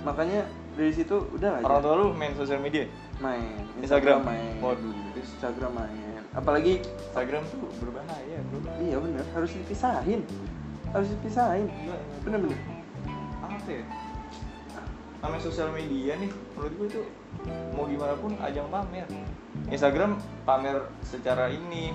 makanya 0.04 0.44
dari 0.76 0.92
situ 0.92 1.16
udah 1.36 1.60
lah 1.60 1.60
orang 1.64 1.80
tua 1.82 1.94
lu 1.96 2.06
main 2.16 2.32
sosial 2.36 2.60
media? 2.60 2.84
Main. 3.20 3.64
Instagram? 3.80 4.24
Main. 4.24 4.56
Waduh. 4.60 4.96
Instagram 5.16 5.72
main. 5.76 6.20
Apalagi 6.32 6.80
Instagram 6.80 7.42
tuh 7.48 7.68
berbahaya 7.80 8.38
bro. 8.48 8.60
Iya 8.80 8.96
bener. 9.00 9.24
Harus 9.36 9.52
dipisahin. 9.56 10.20
Harus 10.92 11.08
dipisahin. 11.16 11.68
Bener-bener 12.24 12.56
apa 13.40 13.68
ya? 13.68 13.84
Namanya 15.20 15.42
sosial 15.42 15.68
media 15.74 16.16
nih 16.16 16.30
menurut 16.56 16.72
gue 16.76 16.86
itu 16.96 17.00
mau 17.74 17.84
gimana 17.88 18.14
pun 18.18 18.32
ajang 18.40 18.68
pamer. 18.68 19.06
Instagram 19.70 20.18
pamer 20.44 20.88
secara 21.06 21.48
ini 21.48 21.94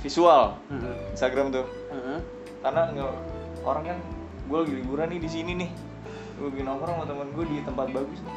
visual. 0.00 0.56
Instagram 1.12 1.50
tuh. 1.52 1.66
Heeh. 1.92 2.20
karena 2.64 2.90
nggak 2.90 3.12
orang 3.62 3.84
kan 3.94 3.98
gue 4.50 4.58
lagi 4.58 4.74
liburan 4.74 5.06
nih 5.10 5.20
di 5.22 5.30
sini 5.30 5.52
nih. 5.54 5.70
Gue 6.38 6.50
lagi 6.50 6.62
nongkrong 6.66 6.96
sama 6.98 7.04
temen 7.06 7.28
gue 7.34 7.44
di 7.46 7.56
tempat 7.62 7.86
bagus 7.94 8.20
nih. 8.22 8.36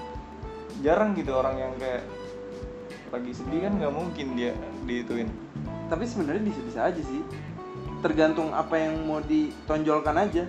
Jarang 0.85 1.11
gitu 1.17 1.31
orang 1.33 1.55
yang 1.57 1.73
kayak 1.81 2.03
lagi 3.09 3.31
sedih 3.33 3.65
kan 3.65 3.73
nggak 3.77 3.93
mungkin 3.93 4.27
dia 4.37 4.53
diituin. 4.85 5.29
Tapi 5.89 6.05
sebenarnya 6.05 6.45
bisa-bisa 6.45 6.89
aja 6.89 7.01
sih. 7.01 7.21
Tergantung 7.99 8.53
apa 8.53 8.77
yang 8.77 9.01
mau 9.03 9.19
ditonjolkan 9.19 10.15
aja. 10.15 10.45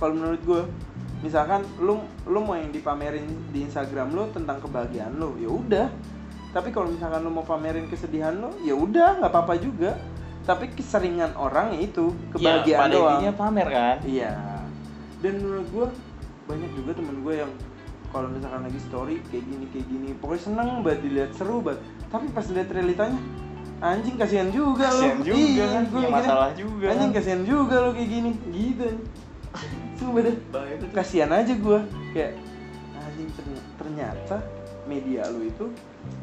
Kalau 0.00 0.18
menurut 0.18 0.42
gue 0.42 0.62
misalkan 1.22 1.62
lu 1.78 2.02
lu 2.26 2.40
mau 2.42 2.58
yang 2.58 2.74
dipamerin 2.74 3.24
di 3.54 3.62
Instagram 3.64 4.10
lu 4.10 4.26
tentang 4.34 4.58
kebahagiaan 4.58 5.14
lu 5.16 5.38
ya 5.38 5.48
udah. 5.48 5.86
Tapi 6.52 6.68
kalau 6.68 6.90
misalkan 6.92 7.22
lu 7.24 7.30
mau 7.32 7.46
pamerin 7.46 7.86
kesedihan 7.88 8.34
lu 8.34 8.50
ya 8.60 8.74
udah 8.74 9.22
nggak 9.22 9.30
apa-apa 9.32 9.54
juga. 9.56 9.96
Tapi 10.42 10.74
keseringan 10.74 11.38
orang 11.38 11.78
ya 11.78 11.86
itu 11.86 12.10
kebahagiaan 12.34 12.66
ya, 12.66 12.78
pada 12.82 12.94
doang. 12.98 13.10
intinya 13.14 13.34
pamer 13.38 13.68
kan? 13.70 13.96
Iya. 14.02 14.32
Dan 15.22 15.32
menurut 15.38 15.68
gua 15.70 15.86
banyak 16.50 16.70
juga 16.74 16.90
temen 16.98 17.22
gue 17.22 17.34
yang 17.38 17.52
kalau 18.10 18.26
misalkan 18.26 18.66
lagi 18.66 18.80
story 18.82 19.14
kayak 19.30 19.44
gini 19.46 19.64
kayak 19.70 19.86
gini 19.86 20.08
pokoknya 20.18 20.42
seneng 20.42 20.68
banget 20.82 21.00
dilihat 21.06 21.30
seru 21.38 21.62
banget. 21.62 21.80
Tapi 22.10 22.26
pas 22.34 22.46
lihat 22.50 22.68
realitanya 22.74 23.18
anjing 23.78 24.14
kasihan 24.18 24.50
juga 24.50 24.86
lo 24.90 24.98
kasihan 24.98 25.18
juga 25.22 25.38
Iya, 25.38 25.64
kan? 25.66 25.82
mikirnya, 25.86 26.10
masalah 26.10 26.50
juga 26.58 26.84
anjing 26.90 27.10
kan. 27.14 27.18
kasihan 27.22 27.42
juga 27.46 27.74
lo 27.78 27.90
kayak 27.94 28.10
gini. 28.10 28.30
Gitu 28.50 28.86
Sumpah 30.02 30.20
deh 30.20 30.36
Bahaya 30.48 30.74
tuh. 30.76 30.88
kasihan 30.90 31.30
aja 31.30 31.52
gua 31.56 31.80
kayak 32.10 32.32
anjing 32.96 33.30
terny- 33.32 33.66
ternyata 33.76 34.36
media 34.82 35.22
lu 35.28 35.40
itu 35.44 35.64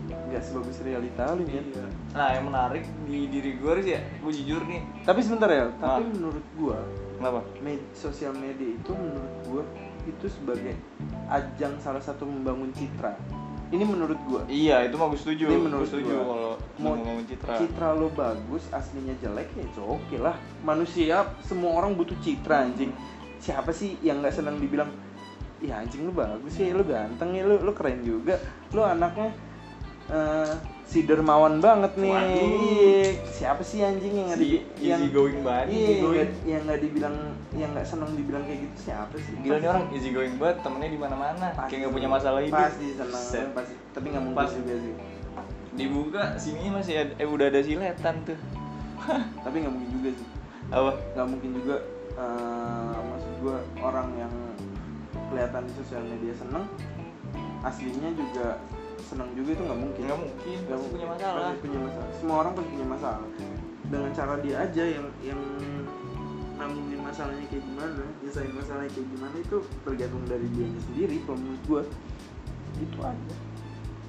nggak 0.10 0.42
sebagus 0.42 0.78
realita 0.80 1.32
lu 1.32 1.44
ya 1.44 1.62
Iya. 1.62 1.86
Nah, 2.12 2.30
yang 2.30 2.46
menarik 2.46 2.84
di 3.04 3.26
diri 3.26 3.56
gue 3.56 3.72
sih 3.80 3.94
ya, 3.94 4.02
gue 4.02 4.32
jujur 4.34 4.62
nih. 4.64 4.82
tapi 5.02 5.20
sebentar 5.20 5.48
ya 5.48 5.72
tapi 5.74 6.02
Ah. 6.02 6.10
menurut 6.10 6.46
gua 6.54 6.78
Kenapa? 7.16 7.40
med 7.60 7.80
sosial 7.94 8.32
media 8.34 8.70
itu 8.70 8.92
menurut 8.92 9.36
gua 9.44 9.64
itu 10.02 10.26
sebagai 10.28 10.76
ajang 11.28 11.76
salah 11.78 12.00
satu 12.00 12.24
membangun 12.24 12.72
citra 12.72 13.16
ini 13.70 13.84
menurut 13.84 14.18
gua 14.24 14.42
Iya, 14.46 14.82
itu 14.84 14.98
mah 14.98 15.08
gue 15.08 15.20
setuju. 15.20 15.46
Ini 15.46 15.54
Gue 15.54 15.62
menurut 15.62 15.88
setuju 15.88 16.10
gua. 16.10 16.26
kalau 16.26 16.52
Mau 16.76 16.84
mau 16.90 16.94
ngomong 16.98 17.26
citra. 17.26 17.54
citra 17.56 17.88
lo 17.94 18.08
bagus 18.10 18.64
aslinya 18.70 19.14
jelek 19.16 19.48
ya 19.52 19.64
itu 19.64 19.80
oke 19.80 20.16
lah 20.18 20.34
manusia 20.62 21.16
semua 21.40 21.78
orang 21.78 21.94
butuh 21.94 22.18
citra 22.20 22.66
anjing 22.66 22.92
siapa 23.40 23.72
sih 23.72 23.96
yang 24.04 24.20
nggak 24.20 24.36
senang 24.36 24.60
dibilang 24.60 24.92
ya 25.60 25.84
anjing 25.84 26.08
lu 26.08 26.14
bagus 26.16 26.56
sih 26.56 26.72
lu 26.72 26.84
ganteng 26.84 27.36
ya 27.36 27.44
lu 27.44 27.60
lu 27.60 27.72
keren 27.76 28.00
juga 28.04 28.40
lu 28.72 28.80
anaknya 28.80 29.32
eh, 30.08 30.54
si 30.90 31.06
dermawan 31.06 31.62
banget 31.62 31.94
nih 32.02 32.12
Waduh. 32.12 33.08
Siapa 33.30 33.62
sih 33.62 33.86
anjing 33.86 34.10
yang 34.16 34.28
nggak 34.34 34.40
Si 34.40 34.44
di 34.44 34.50
yang 34.82 35.00
easy 35.06 35.14
going 35.14 35.40
banget, 35.46 35.68
iya, 35.70 35.96
going. 36.02 36.32
yang 36.50 36.62
nggak 36.66 36.80
dibilang 36.82 37.16
yang 37.54 37.70
nggak 37.78 37.86
senang 37.88 38.12
dibilang 38.18 38.44
kayak 38.44 38.60
gitu 38.66 38.90
siapa 38.90 39.16
sih 39.22 39.32
Gila 39.40 39.58
nih 39.62 39.68
orang 39.70 39.86
easy 39.94 40.10
going 40.12 40.36
banget, 40.42 40.58
temennya 40.66 40.90
di 40.90 41.00
mana-mana. 41.00 41.48
Kayak 41.70 41.80
nggak 41.86 41.94
punya 41.94 42.10
masalah 42.10 42.42
hidup. 42.42 42.58
pasti 42.58 42.86
senang 42.98 43.22
Set. 43.22 43.48
pasti 43.54 43.74
tapi 43.94 44.06
nggak 44.10 44.24
mungkin 44.26 44.40
Pas. 44.44 44.52
juga 44.52 44.74
sih 44.82 44.94
Dibuka 45.70 46.24
sini 46.36 46.68
masih 46.74 46.94
ada, 47.06 47.14
eh 47.22 47.28
udah 47.30 47.46
ada 47.48 47.60
siletan 47.64 48.16
tuh. 48.26 48.40
tapi 49.46 49.56
nggak 49.64 49.74
mungkin 49.78 49.90
juga 49.94 50.10
sih 50.18 50.28
Apa? 50.74 50.92
nggak 51.16 51.28
mungkin 51.30 51.50
juga 51.56 51.76
maksud 52.18 53.09
gue 53.40 53.56
orang 53.80 54.08
yang 54.16 54.34
kelihatan 55.30 55.64
di 55.66 55.74
sosial 55.78 56.04
media 56.06 56.34
seneng 56.36 56.66
aslinya 57.60 58.10
juga 58.16 58.60
seneng 59.00 59.30
juga 59.34 59.50
itu 59.58 59.64
nggak 59.66 59.80
mungkin. 59.80 60.04
Nggak 60.06 60.20
mungkin, 60.22 60.58
Nggak 60.70 60.80
mungkin. 60.80 60.96
punya 60.96 61.08
masalah. 61.10 61.42
Pasti 61.50 61.62
punya 61.66 61.80
masalah. 61.82 62.10
Semua 62.20 62.36
orang 62.46 62.52
pasti 62.54 62.70
punya 62.70 62.88
masalah. 62.88 63.28
Dengan 63.90 64.12
cara 64.14 64.34
dia 64.38 64.56
aja 64.62 64.84
yang 64.86 65.08
yang 65.26 65.42
nanggumin 66.60 67.00
masalahnya 67.00 67.46
kayak 67.48 67.64
gimana 67.64 68.04
nyesain 68.20 68.52
masalahnya 68.52 68.92
kayak 68.92 69.08
gimana 69.16 69.36
itu 69.40 69.58
tergantung 69.88 70.24
dari 70.30 70.48
dianya 70.54 70.82
sendiri. 70.86 71.16
Kalau 71.26 71.38
menurut 71.42 71.64
gue 71.66 71.82
itu 72.80 73.00
aja. 73.02 73.34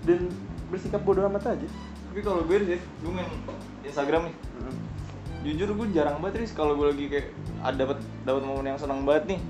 Dan 0.05 0.21
bersikap 0.69 1.01
bodoh 1.03 1.25
amat 1.33 1.57
aja. 1.57 1.69
Tapi 2.11 2.21
kalau 2.21 2.43
gue 2.43 2.57
sih, 2.67 2.81
gue 2.83 3.13
main 3.15 3.31
Instagram 3.87 4.29
nih. 4.29 4.35
Jujur 5.41 5.73
gue 5.73 5.87
jarang 5.91 6.21
banget 6.21 6.45
Riz 6.45 6.53
kalau 6.53 6.77
gue 6.77 6.93
lagi 6.93 7.05
kayak 7.09 7.27
ada 7.61 7.77
dapat 7.79 7.99
dapat 8.23 8.43
momen 8.43 8.67
yang 8.67 8.77
senang 8.77 9.03
banget 9.03 9.37
nih. 9.37 9.41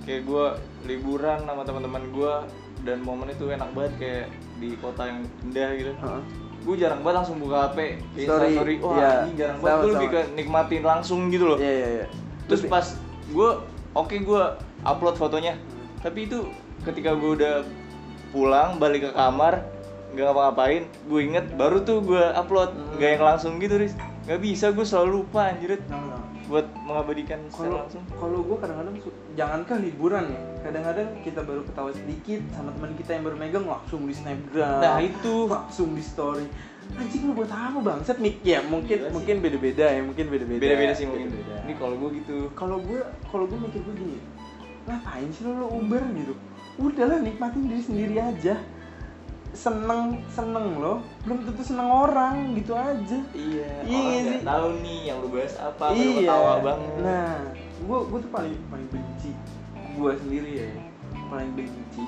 Kayak 0.00 0.22
gue 0.24 0.44
liburan 0.86 1.44
sama 1.44 1.62
teman-teman 1.62 2.02
gue 2.08 2.32
dan 2.82 2.98
momen 3.00 3.28
itu 3.28 3.44
enak 3.46 3.68
banget 3.70 3.92
kayak 3.98 4.26
di 4.56 4.72
kota 4.74 5.02
yang 5.04 5.20
indah 5.44 5.70
gitu. 5.76 5.92
Heeh. 5.92 6.22
Gue 6.60 6.74
jarang 6.76 7.00
banget 7.00 7.16
langsung 7.20 7.36
buka 7.38 7.56
HP, 7.66 7.78
kayak 8.10 8.26
Story, 8.26 8.44
Instastory. 8.48 8.74
Wah, 8.80 8.94
iya. 8.94 9.12
ini 9.22 9.32
jarang 9.34 9.56
Sama, 9.56 9.64
banget 9.66 9.80
gue 9.80 9.92
lebih 9.92 10.08
ke 10.08 10.20
nikmatin 10.34 10.82
langsung 10.82 11.20
gitu 11.28 11.44
loh. 11.46 11.58
iya 11.58 11.72
iya 11.74 11.88
iya 11.94 12.06
Terus 12.44 12.60
Lebih- 12.62 12.70
pas 12.70 12.86
gue 13.30 13.50
oke 13.94 14.16
gue 14.18 14.42
upload 14.82 15.16
fotonya, 15.16 15.54
tapi 16.00 16.26
itu 16.26 16.48
ketika 16.82 17.12
gue 17.12 17.30
udah 17.34 17.54
pulang 18.30 18.76
balik 18.76 19.04
ke 19.04 19.12
kamar 19.12 19.64
nggak 20.10 20.24
ngapa-ngapain, 20.26 20.82
gue 21.06 21.20
inget 21.22 21.46
baru 21.54 21.80
tuh 21.80 22.02
gue 22.02 22.24
upload, 22.34 22.72
Hmm. 22.72 22.96
nggak 22.96 23.10
yang 23.10 23.24
langsung 23.26 23.52
gitu 23.56 23.76
Riz. 23.76 23.94
Nggak 24.20 24.40
bisa 24.40 24.66
gue 24.70 24.84
selalu 24.84 25.10
lupa 25.20 25.40
anjir 25.48 25.80
Nah, 25.88 25.96
nah. 25.96 26.22
buat 26.44 26.66
mengabadikan 26.82 27.38
kalau 27.46 27.54
secara 27.54 27.80
langsung. 27.86 28.02
kalau 28.10 28.38
gue 28.42 28.56
kadang-kadang 28.58 28.94
jangankan 29.32 29.76
liburan 29.80 30.24
ya 30.28 30.40
kadang-kadang 30.60 31.08
kita 31.22 31.40
baru 31.46 31.62
ketawa 31.62 31.90
sedikit 31.94 32.40
sama 32.50 32.70
teman 32.74 32.90
kita 32.98 33.10
yang 33.14 33.24
baru 33.24 33.36
megang 33.38 33.64
langsung 33.64 34.02
di 34.02 34.14
snapgram 34.14 34.82
Nah, 34.82 34.98
itu. 34.98 35.34
langsung 35.46 35.94
di 35.94 36.02
story 36.02 36.46
anjing 36.90 37.22
lu 37.22 37.38
buat 37.38 37.46
apa 37.46 37.78
bangsat 37.78 38.18
mik 38.18 38.42
ya 38.42 38.66
mungkin 38.66 38.98
Gila 38.98 39.14
mungkin 39.14 39.36
beda-beda 39.38 39.86
ya 39.94 40.02
mungkin 40.02 40.26
beda-beda 40.26 40.58
Beda-beda 40.58 40.92
sih 40.92 41.06
mungkin. 41.06 41.30
Beda-beda. 41.30 41.54
Ini 41.62 41.72
kalau 41.78 41.94
gue 41.96 42.10
gitu. 42.18 42.36
kalau 42.58 42.76
gue 42.82 43.00
kalau 43.30 43.44
gue 43.46 43.58
mikir 43.62 43.80
gue 43.86 43.94
gini 43.94 44.18
ngapain 44.90 45.28
sih 45.30 45.42
lo, 45.46 45.52
lo 45.54 45.66
uber 45.70 46.02
gitu 46.18 46.34
udahlah 46.82 47.22
nikmatin 47.22 47.62
diri 47.70 47.82
sendiri 47.84 48.16
aja 48.18 48.58
seneng 49.50 50.22
seneng 50.30 50.78
lo 50.78 51.02
belum 51.26 51.42
tentu 51.42 51.62
seneng 51.66 51.88
orang 51.90 52.54
gitu 52.54 52.72
aja. 52.78 53.18
Iya. 53.34 53.70
Iya 53.82 54.18
sih? 54.22 54.38
tahu 54.46 54.66
nih 54.82 54.98
yang 55.10 55.18
lu 55.18 55.28
bahas 55.34 55.54
apa, 55.58 55.84
iya. 55.90 56.22
ketawa 56.22 56.52
banget. 56.62 56.92
nah 57.02 57.34
gue 57.80 57.98
gue 58.06 58.18
tuh 58.22 58.30
paling 58.30 58.54
paling 58.70 58.88
benci. 58.94 59.30
Gue 59.98 60.12
sendiri 60.22 60.50
ya 60.66 60.70
paling 61.26 61.50
benci. 61.58 62.04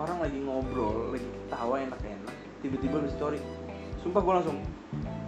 Orang 0.00 0.24
lagi 0.24 0.38
ngobrol 0.40 1.12
lagi 1.12 1.28
ketawa 1.28 1.74
enak-enak 1.84 2.34
tiba-tiba 2.64 2.96
lu 3.04 3.08
story. 3.12 3.40
Sumpah 4.00 4.20
gue 4.24 4.34
langsung 4.40 4.58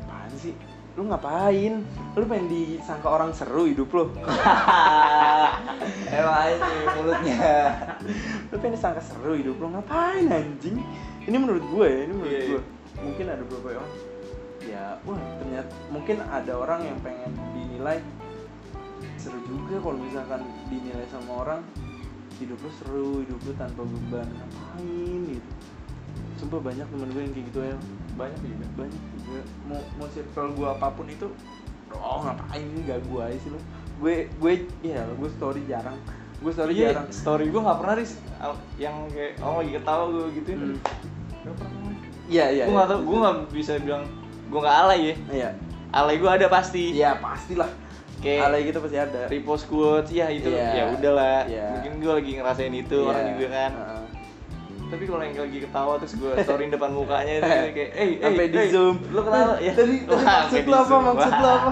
apaan 0.09 0.32
sih? 0.40 0.57
Lu 0.96 1.09
ngapain? 1.09 1.84
Lu 2.16 2.24
pengen 2.28 2.48
disangka 2.48 3.09
orang 3.09 3.32
seru 3.36 3.68
hidup 3.68 3.92
lo 3.92 4.05
Emang 6.16 6.36
aja 6.36 6.57
mulutnya. 6.96 7.53
lu 8.48 8.57
pengen 8.57 8.76
disangka 8.76 9.05
seru 9.05 9.36
hidup 9.36 9.61
lo 9.61 9.76
ngapain 9.76 10.32
anjing 10.32 10.80
ini 11.23 11.37
menurut 11.39 11.64
gue 11.70 11.87
ya 11.87 12.01
ini 12.07 12.12
menurut 12.12 12.33
iya. 12.35 12.47
gue. 12.51 12.62
mungkin 13.03 13.27
ada 13.31 13.43
beberapa 13.47 13.66
orang 13.79 13.91
ya 14.62 14.85
wah 15.03 15.20
ternyata 15.43 15.73
mungkin 15.91 16.16
ada 16.23 16.53
orang 16.55 16.81
yang 16.87 16.99
pengen 17.03 17.31
dinilai. 17.55 17.99
Seru 19.18 19.39
juga 19.47 19.79
kalau 19.83 19.99
misalkan 19.99 20.43
dinilai 20.70 21.07
sama 21.11 21.47
orang 21.47 21.61
hidup 22.39 22.59
lu 22.59 22.70
seru 22.79 23.09
hidup 23.23 23.39
lu 23.43 23.53
tanpa 23.55 23.83
beban 23.87 24.27
ngapain 24.27 25.20
gitu. 25.31 25.51
Sumpah 26.39 26.59
banyak 26.59 26.87
temen 26.91 27.11
gue 27.11 27.23
yang 27.23 27.35
kayak 27.35 27.47
gitu 27.55 27.61
ya 27.62 27.77
Banyak 28.18 28.39
juga. 28.43 28.66
banyak 28.79 29.03
juga. 29.18 29.41
Mau 29.66 29.81
mau 29.99 30.07
circle 30.11 30.51
gue 30.55 30.68
apa 30.70 30.87
pun 30.91 31.07
itu 31.07 31.27
oh 31.93 32.18
ngapain 32.25 32.62
ini 32.62 32.81
gak 32.87 33.03
gue 33.07 33.23
aja 33.23 33.39
sih 33.39 33.51
lu. 33.51 33.61
Gue 33.99 34.14
gue 34.39 34.53
ya 34.83 35.03
gue 35.07 35.31
story 35.39 35.62
jarang 35.66 35.99
gue 36.43 36.53
story 36.53 36.72
Iya, 36.74 36.88
jarang 36.90 37.07
story 37.09 37.47
gue 37.49 37.61
nggak 37.61 37.78
pernah 37.78 37.95
Al- 38.43 38.62
yang 38.76 38.97
kayak 39.09 39.32
orang 39.38 39.57
lagi 39.62 39.72
ketawa 39.72 40.05
gue 40.09 40.24
gituin. 40.34 40.59
Hmm. 40.59 40.78
Gak 41.43 41.55
pernah. 41.55 41.80
iya 42.26 42.45
iya 42.49 42.64
gue 42.64 42.70
iya. 42.70 42.76
nggak 42.76 42.88
tau, 42.88 43.01
gue 43.01 43.16
nggak 43.16 43.36
bisa 43.51 43.72
bilang 43.78 44.03
gue 44.49 44.61
nggak 44.61 44.76
alay 44.78 45.01
ya. 45.01 45.14
iya 45.32 45.51
Alay 45.93 46.16
gue 46.16 46.30
ada 46.30 46.47
pasti. 46.49 46.84
iya 46.93 47.16
pastilah 47.16 47.70
Kayak 48.18 48.40
alay 48.47 48.61
gitu 48.64 48.78
pasti 48.78 48.97
ada 48.97 49.20
repost 49.26 49.66
quotes, 49.66 50.09
ya 50.09 50.30
itu 50.30 50.47
Iya. 50.47 50.68
ya 50.72 50.84
udahlah. 50.90 51.43
Iya. 51.45 51.66
Mungkin 51.74 51.93
gue 51.99 52.12
lagi 52.14 52.30
ngerasain 52.38 52.70
itu 52.72 52.97
Iya. 52.97 53.09
orang 53.09 53.24
juga 53.34 53.49
kan. 53.51 53.72
Heeh. 53.74 54.05
Tapi 54.93 55.05
kalau 55.09 55.24
yang 55.24 55.34
lagi 55.34 55.59
ketawa 55.59 55.93
terus 55.97 56.14
gue 56.14 56.32
storyin 56.38 56.68
depan 56.68 56.90
mukanya 56.93 57.32
itu 57.34 57.49
kayak, 57.49 57.74
eh, 57.74 57.88
eh, 57.97 58.09
sampai 58.20 58.47
di 58.47 58.59
eh, 58.61 58.68
zoom 58.68 58.97
lu 59.09 59.20
kenapa? 59.24 59.57
Eh, 59.59 59.64
Ya. 59.64 59.72
tadi 59.72 59.97
maksud 60.05 60.62
di 60.62 60.70
apa 60.70 60.97
maksud 61.03 61.32
lu 61.32 61.43
Wah. 61.43 61.57
apa 61.57 61.70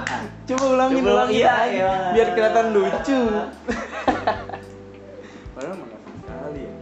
coba 0.48 0.64
ulangin 0.66 0.96
Coba, 0.98 1.10
ulangin 1.14 1.34
iya, 1.36 1.54
iya. 1.68 1.90
biar 2.10 2.28
kelihatan 2.32 2.66
lucu 2.72 3.20
padahal 5.60 5.76
mah 5.76 5.88
sekali 6.16 6.60
ya 6.64 6.72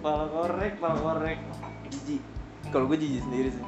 Pala 0.00 0.24
korek, 0.26 0.72
pala 0.80 0.96
korek. 0.98 1.38
jijik 1.86 2.22
kalau 2.68 2.90
gue 2.90 2.98
jijik 2.98 3.22
sendiri 3.22 3.54
sih 3.54 3.62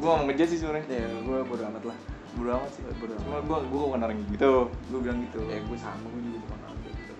Gue 0.00 0.08
mau 0.08 0.24
ngejar 0.24 0.48
sih 0.48 0.56
sebenernya. 0.56 0.90
ya 0.90 1.06
gue 1.06 1.38
bodo 1.44 1.62
amat 1.62 1.84
lah 1.86 1.96
Bodo 2.32 2.50
amat 2.56 2.70
sih. 2.72 2.82
Bodo 2.96 3.12
amat. 3.12 3.22
Cuma 3.22 3.38
gue 3.38 3.58
gue 3.68 3.80
bukan 3.84 4.00
orang 4.00 4.18
gitu. 4.24 4.52
Gue 4.88 4.98
bilang 5.02 5.18
gitu. 5.22 5.40
ya 5.46 5.60
gue 5.60 5.78
sama 5.78 6.06
gue 6.08 6.22
juga 6.24 6.38
bukan 6.40 6.58
orang 6.58 6.78
gitu 6.80 7.12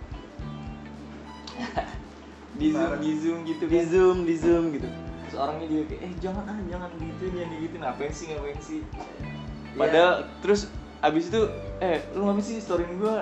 Di 2.61 2.68
zoom, 2.70 2.92
di 2.98 3.11
zoom 3.14 3.38
gitu 3.44 3.64
di 3.64 3.76
kan. 3.76 3.86
zoom 3.86 4.16
di 4.24 4.34
zoom 4.34 4.64
gitu 4.72 4.88
Terus 5.22 5.36
orangnya 5.36 5.66
dia 5.68 5.82
kayak, 5.86 6.01
eh 6.03 6.12
jangan 6.18 6.44
ah, 6.44 6.59
jangan 6.66 6.90
gitu, 6.96 7.22
jangan 7.30 7.55
gitu. 7.55 7.74
Ngapain 7.78 8.11
sih, 8.11 8.24
ngapain 8.26 8.59
sih? 8.59 8.80
Iya. 8.82 9.78
Padahal 9.78 10.12
terus 10.40 10.61
abis 11.01 11.24
itu, 11.30 11.40
eh 11.78 12.03
lu 12.12 12.26
ngapain 12.26 12.42
sih 12.42 12.59
storyin 12.59 12.98
gue? 12.98 13.14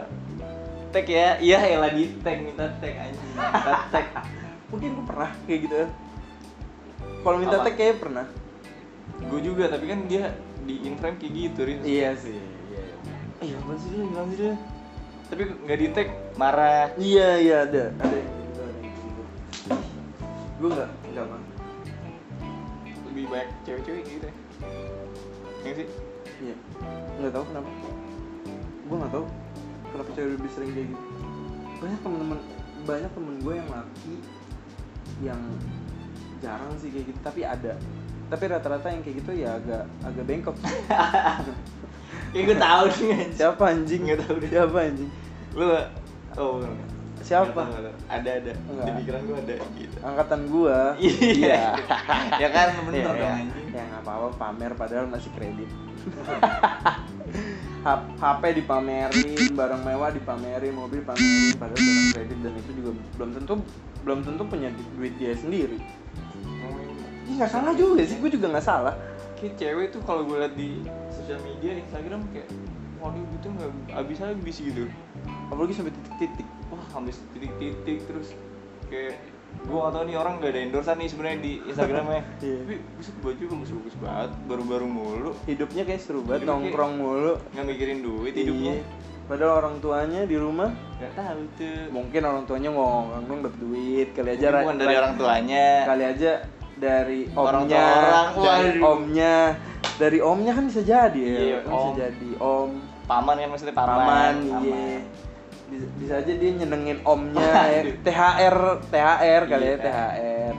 Tag 0.89 1.05
ya, 1.05 1.37
iya 1.39 1.59
elah 1.69 1.93
di 1.93 2.17
tag 2.25 2.41
minta 2.41 2.65
tag 2.81 2.95
anjing, 2.97 3.33
minta 3.37 3.75
tag. 3.93 4.07
mungkin 4.69 4.89
gue 4.97 5.05
pernah 5.05 5.31
kayak 5.45 5.61
gitu 5.65 5.77
kalau 7.21 7.37
minta 7.37 7.57
Apa? 7.61 7.65
tag 7.69 7.75
kayaknya 7.77 7.97
pernah. 8.01 8.27
Gue 9.19 9.41
juga, 9.43 9.65
tapi 9.69 9.85
kan 9.85 10.01
dia 10.07 10.33
di 10.63 10.87
in 10.87 10.95
frame 10.97 11.19
kayak 11.19 11.33
gitu, 11.35 11.61
Riz. 11.65 11.81
iya 11.83 12.13
sih 12.15 12.37
iya 12.69 12.85
Eh, 13.39 13.53
apaan 13.55 13.77
sih 13.77 13.91
lu, 13.93 14.09
gimana 14.09 14.29
sih 14.31 14.39
lu? 14.45 14.57
Tapi 15.29 15.43
nggak 15.61 15.79
di 15.79 15.87
tag, 15.93 16.09
marah. 16.35 16.89
iya 16.97 17.29
iya 17.37 17.57
ada. 17.69 17.85
Ada 17.93 18.17
yang 18.17 18.33
gitu 18.33 18.63
gue 20.59 20.69
nggak 20.73 20.91
nggak 21.07 21.25
bang 21.27 21.45
lebih 23.07 23.25
banyak 23.29 23.49
cewek-cewek 23.63 24.03
gitu 24.05 24.27
ya. 24.27 24.35
Iya 25.61 25.73
sih? 25.75 25.87
Iya. 26.41 26.55
Nggak 27.19 27.33
tahu 27.33 27.45
kenapa. 27.47 27.69
Gue 28.89 28.97
nggak 28.97 29.13
tahu 29.13 29.25
kenapa 29.99 30.15
cewek 30.15 30.31
lebih 30.39 30.51
sering 30.51 30.71
kayak 30.71 30.89
gitu 30.89 31.05
banyak 31.79 31.99
temen-temen 32.01 32.39
banyak 32.85 33.11
temen 33.11 33.35
gue 33.37 33.55
yang 33.55 33.69
laki 33.69 34.15
yang 35.19 35.41
jarang 36.39 36.71
sih 36.79 36.89
kayak 36.89 37.11
gitu 37.11 37.19
tapi 37.21 37.41
ada 37.43 37.73
tapi 38.29 38.45
rata-rata 38.47 38.87
yang 38.89 39.03
kayak 39.03 39.17
gitu 39.19 39.31
ya 39.35 39.57
agak 39.57 39.85
agak 40.01 40.25
bengkok 40.25 40.55
ya 42.35 42.41
gue 42.41 42.57
tahu 42.57 42.85
nih 42.87 43.09
anjing. 43.11 43.33
siapa 43.35 43.63
anjing 43.67 44.01
Nggak 44.05 44.19
tahu 44.23 44.35
deh. 44.37 44.49
siapa 44.49 44.79
anjing 44.81 45.11
lu 45.53 45.67
oh 46.37 46.53
bukan. 46.61 46.87
Siapa? 47.19 47.51
Tahu, 47.53 47.83
tahu. 47.83 47.93
ada 48.09 48.31
ada 48.33 48.53
Enggak. 48.65 48.85
di 48.85 48.93
pikiran 49.03 49.21
gue 49.21 49.37
ada 49.39 49.55
gitu 49.75 49.97
angkatan 50.01 50.41
gua 50.47 50.79
Iya. 51.03 51.61
ya 52.39 52.49
kan 52.49 52.67
bener 52.87 52.95
Iya, 52.95 53.05
dong 53.05 53.19
iya. 53.19 53.31
anjing 53.43 53.67
ya 53.69 53.83
nggak 53.85 54.03
apa-apa 54.03 54.29
pamer 54.39 54.73
padahal 54.73 55.07
masih 55.11 55.31
kredit 55.35 55.71
HP 58.19 58.43
dipamerin 58.63 59.53
barang 59.55 59.83
mewah 59.85 60.11
dipamerin 60.13 60.73
mobil 60.75 61.01
dipamerin 61.03 61.55
padahal 61.57 61.79
barang 61.79 62.11
kredit 62.15 62.39
dan 62.43 62.53
itu 62.57 62.71
juga 62.77 62.91
belum 63.17 63.31
tentu 63.37 63.55
belum 64.07 64.19
tentu 64.25 64.43
punya 64.47 64.69
du- 64.73 64.91
duit 64.97 65.15
dia 65.21 65.35
sendiri. 65.37 65.79
Ih, 67.29 67.35
nggak 67.37 67.51
salah 67.53 67.77
juga 67.77 68.03
sih 68.09 68.17
gue 68.17 68.31
juga 68.33 68.47
nggak 68.57 68.67
salah. 68.67 68.95
Kayak 69.37 69.55
cewek 69.61 69.87
tuh 69.93 70.01
kalau 70.09 70.25
gue 70.25 70.37
liat 70.41 70.55
di 70.57 70.81
sosial 71.13 71.39
media 71.45 71.77
Instagram 71.77 72.25
kayak 72.33 72.49
waduh 72.99 73.23
gitu 73.37 73.47
nggak 73.53 73.71
habis 73.95 74.19
habis 74.19 74.57
gitu. 74.59 74.89
Apalagi 75.53 75.75
sampai 75.77 75.93
titik-titik. 75.93 76.49
Wah 76.73 76.85
habis 76.97 77.17
titik-titik 77.37 77.99
terus 78.09 78.33
kayak 78.89 79.21
gue 79.61 79.77
gak 79.77 79.91
tau 79.91 80.03
nih 80.03 80.15
orang 80.15 80.33
gak 80.39 80.51
ada 80.51 80.61
endorsean 80.61 80.97
nih 80.97 81.09
sebenarnya 81.09 81.39
di 81.41 81.53
Instagramnya. 81.63 82.23
Iya. 82.41 82.57
tapi 82.59 82.75
buset 82.93 83.17
baju 83.19 83.43
bagus-bagus 83.51 83.95
banget 83.99 84.31
baru-baru 84.45 84.87
mulu. 84.87 85.31
Hidupnya 85.45 85.83
kayak 85.85 86.01
seru 86.01 86.21
banget 86.21 86.41
Hidupnya 86.41 86.49
kayak- 86.49 86.65
nongkrong 86.65 86.93
mulu. 86.95 87.33
nggak 87.49 87.67
mikirin 87.67 87.99
duit 88.01 88.35
hidupnya. 88.35 88.75
Iya. 88.75 88.85
padahal 89.27 89.53
orang 89.59 89.77
tuanya 89.79 90.21
di 90.25 90.37
rumah? 90.37 90.71
Nggak 90.95 91.13
tahu 91.15 91.41
tuh. 91.55 91.81
Mungkin 91.91 92.21
orang 92.23 92.43
tuanya 92.45 92.71
ngomong 92.71 93.23
dong 93.23 93.41
dapet 93.43 93.61
duit 93.61 94.09
kali 94.11 94.29
aja 94.33 94.47
bukan 94.57 94.77
dari 94.79 94.89
ra- 94.89 95.01
orang 95.01 95.15
tuanya. 95.15 95.67
kali 95.85 96.05
aja 96.07 96.31
dari 96.75 97.21
Orang 97.31 97.63
omnya. 97.65 97.77
tua 97.77 97.99
orang, 98.01 98.27
dari 98.41 98.79
omnya. 98.81 99.37
Dari 99.97 100.19
omnya 100.23 100.53
kan 100.55 100.65
bisa 100.65 100.81
jadi 100.81 101.19
ya 101.19 101.37
Iya, 101.37 101.59
kan 101.59 101.69
bisa 101.69 101.85
om. 101.85 101.95
jadi 101.95 102.29
om. 102.39 102.71
Paman 103.05 103.35
kan 103.37 103.49
maksudnya 103.49 103.75
paman 103.75 103.89
paman 103.91 104.35
paman. 104.47 104.65
iya 104.65 104.97
bisa, 105.69 105.87
bisa 105.97 106.13
aja 106.17 106.33
dia 106.33 106.51
nyenengin 106.55 106.99
omnya 107.03 107.53
ya. 107.75 107.83
THR 107.99 108.57
THR 108.87 109.43
kali 109.47 109.65
ya 109.65 109.69
Iya. 109.69 109.79
THR 109.79 110.55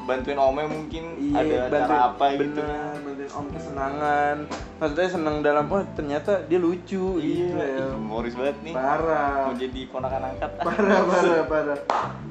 bantuin 0.00 0.38
omnya 0.40 0.66
mungkin 0.66 1.04
iya 1.20 1.38
ada 1.38 1.56
bantuin- 1.68 2.02
apa 2.08 2.24
gitu 2.32 2.42
bener, 2.58 2.94
bantuin 2.98 3.30
om 3.30 3.46
kesenangan 3.48 4.36
maksudnya 4.76 5.08
seneng 5.08 5.36
dalam 5.40 5.64
wah 5.66 5.84
ternyata 5.92 6.32
dia 6.42 6.58
lucu 6.58 7.04
gitu 7.16 7.54
iya 7.54 7.54
ya. 7.54 7.84
ih, 7.84 7.94
humoris 7.94 8.34
banget 8.34 8.56
nih 8.60 8.74
parah 8.74 9.34
mau 9.44 9.54
jadi 9.54 9.80
ponakan 9.86 10.22
angkat 10.26 10.50
parah 10.58 11.00
parah 11.12 11.42
parah 11.44 11.78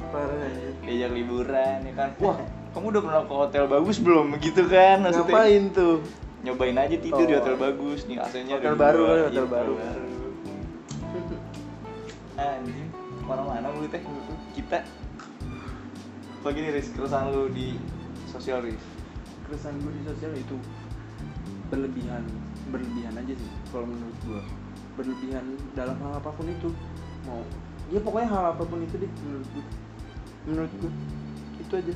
parah 0.09 0.37
ya. 0.41 0.69
diajak 0.81 1.11
liburan 1.13 1.77
ya 1.79 1.93
kan 1.93 2.09
wah 2.17 2.37
kamu 2.69 2.85
udah 2.89 3.01
pernah 3.01 3.21
ke 3.23 3.35
hotel 3.37 3.63
bagus 3.65 3.97
belum 3.97 4.25
gitu 4.39 4.63
kan 4.65 4.95
maksudnya 4.99 5.31
ngapain 5.31 5.63
tuh 5.71 5.95
nyobain 6.41 6.75
aja 6.75 6.95
tidur 6.97 7.21
di 7.21 7.33
Oh. 7.33 7.37
hotel 7.37 7.55
bagus 7.55 7.99
nih 8.05 8.15
AC-nya 8.17 8.53
Hotel 8.57 8.65
ada 8.65 8.79
baru 8.81 8.97
dua. 8.97 9.11
Iya, 9.11 9.23
hotel 9.25 9.45
baru. 9.47 9.73
Anjing 12.39 12.89
mana-mana 13.27 13.67
lu 13.75 13.85
teh 13.91 14.01
kita 14.55 14.81
apa 16.39 16.47
gini 16.55 16.71
Riz 16.71 16.87
keresahan 16.95 17.35
lu 17.35 17.51
di 17.51 17.75
sosial 18.31 18.63
Riz. 18.63 18.79
Keresahan 19.43 19.75
gue 19.83 19.91
di 19.91 20.03
sosial 20.07 20.31
itu 20.39 20.55
berlebihan 21.67 22.23
berlebihan 22.71 23.13
aja 23.17 23.33
sih 23.35 23.51
kalau 23.75 23.89
menurut 23.89 24.17
gue 24.23 24.41
berlebihan 24.95 25.43
dalam 25.75 25.99
hal 25.99 26.23
apa 26.23 26.31
pun 26.31 26.47
itu. 26.47 26.71
Mau 27.27 27.43
ya 27.91 27.99
pokoknya 27.99 28.29
hal 28.31 28.45
apa 28.55 28.63
pun 28.63 28.79
itu 28.87 28.95
deh 29.03 29.11
menurut 29.27 29.47
gue 29.51 29.65
menurut 30.47 30.71
gue 30.79 30.91
itu 31.59 31.73
aja. 31.75 31.93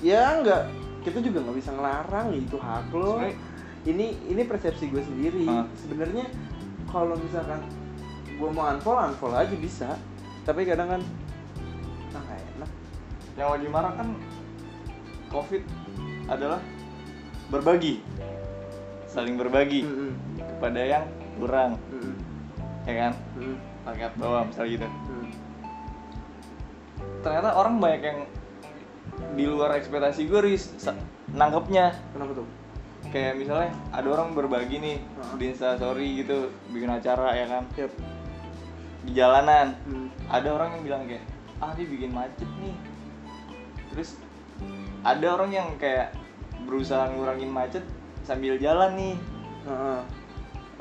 Ya 0.00 0.22
enggak 0.40 0.62
kita 1.04 1.18
juga 1.20 1.38
nggak 1.44 1.56
bisa 1.60 1.70
ngelarang 1.76 2.28
itu 2.32 2.56
hak 2.56 2.88
lo. 2.96 3.20
Ini 3.82 4.06
ini 4.30 4.42
persepsi 4.46 4.88
gue 4.88 5.04
sendiri. 5.04 5.44
Sebenarnya 5.84 6.30
kalau 6.88 7.18
misalkan 7.18 7.60
gue 8.32 8.48
mau 8.50 8.64
unfollow 8.66 9.04
unfollow 9.06 9.36
aja 9.36 9.54
bisa 9.54 9.88
tapi 10.42 10.62
kadang 10.62 10.88
kan 10.88 11.02
ah 12.12 12.20
nggak 12.20 12.40
enak 12.56 12.70
yang 13.32 13.48
lagi 13.48 13.66
marah 13.66 13.92
kan 13.94 14.08
covid 15.28 15.62
adalah 16.26 16.60
berbagi 17.48 18.00
saling 19.06 19.36
berbagi 19.36 19.84
Mm-mm. 19.84 20.10
kepada 20.38 20.80
yang 20.80 21.04
kurang 21.36 21.76
Mm-mm. 21.88 22.14
ya 22.82 22.94
kan 22.98 23.12
Mm-mm. 23.34 23.56
rakyat 23.84 24.12
bawah 24.16 24.42
misalnya 24.44 24.70
gitu 24.72 24.88
Mm. 24.88 25.28
ternyata 27.20 27.48
orang 27.52 27.78
banyak 27.78 28.02
yang 28.02 28.18
di 29.32 29.44
luar 29.44 29.76
ekspektasi 29.76 30.26
gue 30.26 30.40
Riz 30.42 30.72
sa- 30.76 30.96
nangkepnya 31.30 31.94
kenapa 32.10 32.32
tuh 32.34 32.48
kayak 33.08 33.36
misalnya 33.36 33.70
ada 33.90 34.08
orang 34.08 34.32
berbagi 34.32 34.76
nih 34.76 34.96
Heeh. 34.98 35.32
di 35.36 35.44
instastory 35.46 36.08
gitu 36.18 36.38
bikin 36.68 36.90
acara 36.90 37.32
ya 37.34 37.46
kan 37.46 37.64
Yap. 37.76 37.92
Di 39.02 39.12
jalanan. 39.14 39.74
Hmm. 39.86 40.08
ada 40.32 40.48
orang 40.48 40.78
yang 40.78 40.82
bilang 40.86 41.02
kayak 41.04 41.24
ah 41.60 41.70
dia 41.76 41.86
bikin 41.86 42.10
macet 42.10 42.48
nih. 42.62 42.74
Terus 43.92 44.16
ada 45.02 45.26
orang 45.34 45.50
yang 45.52 45.68
kayak 45.76 46.14
berusaha 46.64 47.10
ngurangin 47.12 47.50
macet 47.50 47.84
sambil 48.22 48.56
jalan 48.56 48.94
nih. 48.96 49.14
Heeh. 49.62 50.00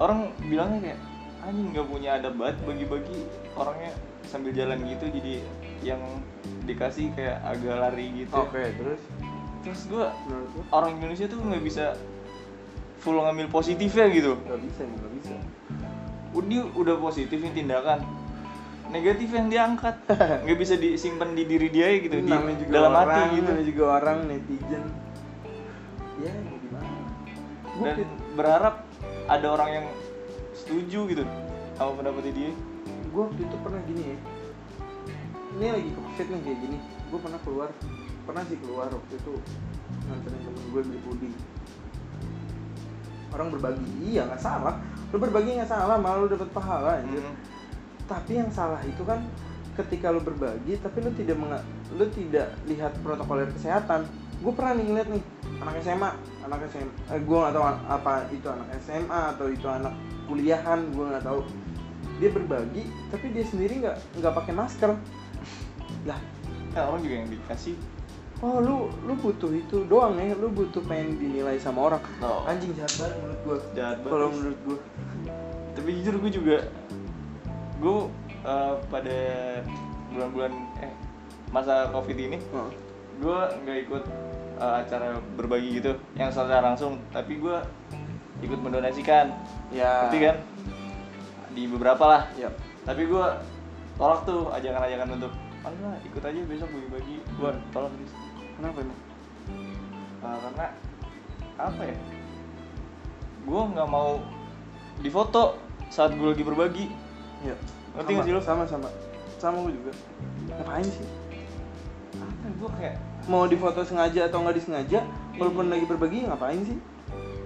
orang 0.02 0.34
bilangnya 0.50 0.80
kayak 0.82 1.00
anjing 1.46 1.68
nggak 1.74 1.86
punya 1.86 2.10
adab 2.18 2.34
banget 2.34 2.58
bagi-bagi 2.66 3.20
orangnya 3.54 3.92
sambil 4.26 4.56
jalan 4.56 4.82
gitu. 4.88 5.06
Jadi 5.12 5.34
yang 5.86 6.02
dikasih 6.66 7.14
kayak 7.14 7.42
agak 7.46 7.76
lari 7.78 8.26
gitu. 8.26 8.34
Oke, 8.34 8.72
terus? 8.78 9.02
Terus 9.62 9.82
gua 9.90 10.10
orang 10.74 10.98
Indonesia 10.98 11.30
tuh 11.30 11.38
nggak 11.38 11.64
bisa 11.66 11.94
full 13.02 13.18
ngambil 13.18 13.50
positifnya 13.50 14.06
gitu. 14.10 14.38
Nggak 14.46 14.62
bisa 14.66 14.82
nggak 14.86 15.12
bisa. 15.22 15.36
Udi 16.32 16.64
udah 16.64 16.96
positif 17.00 17.38
nih 17.38 17.52
tindakan 17.52 18.22
negatif 18.92 19.32
yang 19.32 19.48
diangkat 19.48 19.96
nggak 20.44 20.60
bisa 20.60 20.76
disimpan 20.76 21.32
di 21.32 21.44
diri 21.48 21.72
dia 21.72 21.88
gitu 21.96 22.20
di 22.20 22.32
dalam 22.68 22.92
orang, 22.92 23.08
hati 23.08 23.22
gitu 23.40 23.50
namanya 23.50 23.66
juga 23.66 23.84
orang 23.98 24.18
netizen. 24.28 24.84
Ya, 26.22 26.32
gimana? 26.38 26.90
Dan 27.82 27.96
berharap 28.36 28.76
ada 29.32 29.48
orang 29.48 29.70
yang 29.72 29.88
setuju 30.54 31.00
gitu 31.08 31.24
sama 31.80 31.98
pendapatnya 31.98 32.34
dia 32.36 32.52
gua 33.12 33.28
waktu 33.32 33.42
itu 33.44 33.56
pernah 33.64 33.82
gini 33.88 34.04
ya. 34.04 34.18
Ini 35.52 35.66
lagi 35.72 35.90
covid 35.96 36.28
nih 36.28 36.42
kayak 36.44 36.60
gini. 36.64 36.78
Gua 37.12 37.20
pernah 37.20 37.40
keluar, 37.44 37.70
pernah 38.28 38.44
sih 38.48 38.60
keluar 38.60 38.88
waktu 38.92 39.14
itu 39.16 39.34
nganterin 40.08 40.42
temen 40.44 40.64
gue 40.72 40.82
beli 40.84 41.00
puding. 41.08 41.34
Orang 43.32 43.48
berbagi, 43.56 43.88
iya 44.04 44.28
nggak 44.28 44.44
salah. 44.44 44.76
Lu 45.12 45.18
berbagi 45.20 45.60
nggak 45.60 45.70
salah, 45.70 46.00
malah 46.00 46.24
lu 46.24 46.28
dapet 46.32 46.50
pahala 46.52 47.04
anjir. 47.04 47.22
Hmm. 47.22 47.38
tapi 48.12 48.36
yang 48.36 48.52
salah 48.52 48.84
itu 48.84 49.08
kan 49.08 49.24
ketika 49.80 50.12
lu 50.12 50.20
berbagi 50.20 50.76
tapi 50.84 51.00
lu 51.00 51.16
tidak 51.16 51.40
menga- 51.40 51.64
lu 51.96 52.04
tidak 52.12 52.52
lihat 52.68 52.92
protokoler 53.00 53.48
kesehatan. 53.56 54.04
Gue 54.44 54.52
pernah 54.52 54.76
nih 54.76 54.86
ngeliat 54.90 55.08
nih 55.08 55.24
anak 55.64 55.76
SMA 55.80 56.12
anak 56.44 56.60
SMA 56.68 56.92
eh, 57.08 57.22
gue 57.24 57.38
nggak 57.40 57.54
tahu 57.56 57.66
apa 57.88 58.14
itu 58.36 58.48
anak 58.52 58.68
SMA 58.84 59.22
atau 59.32 59.48
itu 59.48 59.68
anak 59.72 59.94
kuliahan 60.28 60.92
gue 60.92 61.06
nggak 61.08 61.24
tahu. 61.24 61.40
Dia 62.20 62.30
berbagi 62.36 62.84
tapi 63.16 63.26
dia 63.32 63.46
sendiri 63.48 63.74
nggak 63.80 63.98
nggak 64.20 64.34
pakai 64.44 64.54
masker. 64.60 64.92
Lah. 66.04 66.20
Ya, 66.76 66.88
orang 66.88 67.00
juga 67.04 67.16
yang 67.16 67.30
dikasih. 67.32 67.76
Oh 68.42 68.58
lu 68.58 68.90
lu 69.06 69.14
butuh 69.22 69.54
itu 69.54 69.86
doang 69.86 70.18
ya 70.18 70.34
lu 70.34 70.50
butuh 70.50 70.82
pengen 70.90 71.16
dinilai 71.22 71.62
sama 71.62 71.94
orang. 71.94 72.02
No. 72.18 72.42
anjing 72.50 72.74
jahat 72.74 72.90
banget 72.98 73.16
menurut 73.22 73.40
gue 73.46 73.58
jahat 73.78 73.98
banget. 74.02 74.12
Kalau 74.18 74.28
menurut 74.34 74.60
gue 74.66 74.78
tapi 75.78 75.90
jujur 76.02 76.16
gue 76.20 76.32
juga 76.32 76.58
gue 77.82 77.98
eh, 78.46 78.74
pada 78.92 79.18
bulan-bulan 80.12 80.52
eh 80.84 80.94
masa 81.52 81.92
covid 81.92 82.16
ini 82.16 82.38
oh. 82.56 82.72
gue 83.20 83.40
nggak 83.64 83.78
ikut 83.88 84.04
eh, 84.62 84.76
acara 84.86 85.18
berbagi 85.36 85.82
gitu 85.82 85.98
yang 86.14 86.30
secara 86.30 86.62
langsung. 86.62 87.02
Tapi 87.10 87.42
gue 87.42 87.58
ikut 88.46 88.60
mendonasikan. 88.62 89.34
Ya. 89.74 90.08
Ngerti 90.08 90.20
kan? 90.22 90.38
Di 91.52 91.64
beberapa 91.66 92.04
lah. 92.06 92.24
Ya. 92.38 92.50
Tapi 92.86 93.10
gue 93.10 93.26
tolak 93.98 94.26
tuh 94.26 94.50
ajakan-ajakan 94.54 95.10
untuk 95.18 95.34
lah 95.62 95.94
ikut 96.02 96.24
aja 96.26 96.40
besok 96.46 96.70
bagi-bagi. 96.74 97.16
Gue 97.38 97.52
tolak 97.70 97.94
Riz. 97.98 98.14
kenapa 98.58 98.78
emang? 98.82 99.00
Eh, 100.22 100.38
karena 100.42 100.68
apa 101.58 101.82
ya? 101.86 101.98
Gue 103.42 103.62
nggak 103.74 103.90
mau 103.90 104.22
difoto 105.02 105.58
saat 105.88 106.14
gue 106.14 106.28
lagi 106.28 106.42
berbagi 106.42 106.86
Iya. 107.42 107.56
Ngerti 107.92 108.10
nggak 108.12 108.24
sih 108.24 108.34
lu? 108.34 108.40
Sama 108.40 108.64
sama. 108.64 108.88
Sama 109.36 109.66
gue 109.66 109.74
juga. 109.74 109.92
Ngapain 110.48 110.86
sih? 110.86 111.08
apa 112.12 112.48
gue 112.52 112.70
kayak 112.76 112.96
mau 113.26 113.46
difoto 113.46 113.82
sengaja 113.82 114.28
atau 114.28 114.44
nggak 114.44 114.54
disengaja 114.54 115.00
walaupun 115.34 115.72
lagi 115.72 115.86
berbagi 115.86 116.28
ngapain 116.28 116.60
sih 116.60 116.78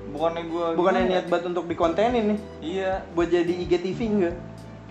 bukannya 0.10 0.44
gue 0.44 0.66
bukannya 0.74 1.02
niat 1.06 1.26
banget 1.28 1.54
untuk 1.54 1.70
dikontenin 1.70 2.24
nih 2.26 2.40
iya 2.66 2.92
buat 3.14 3.30
jadi 3.30 3.46
IGTV 3.46 4.00
enggak 4.10 4.36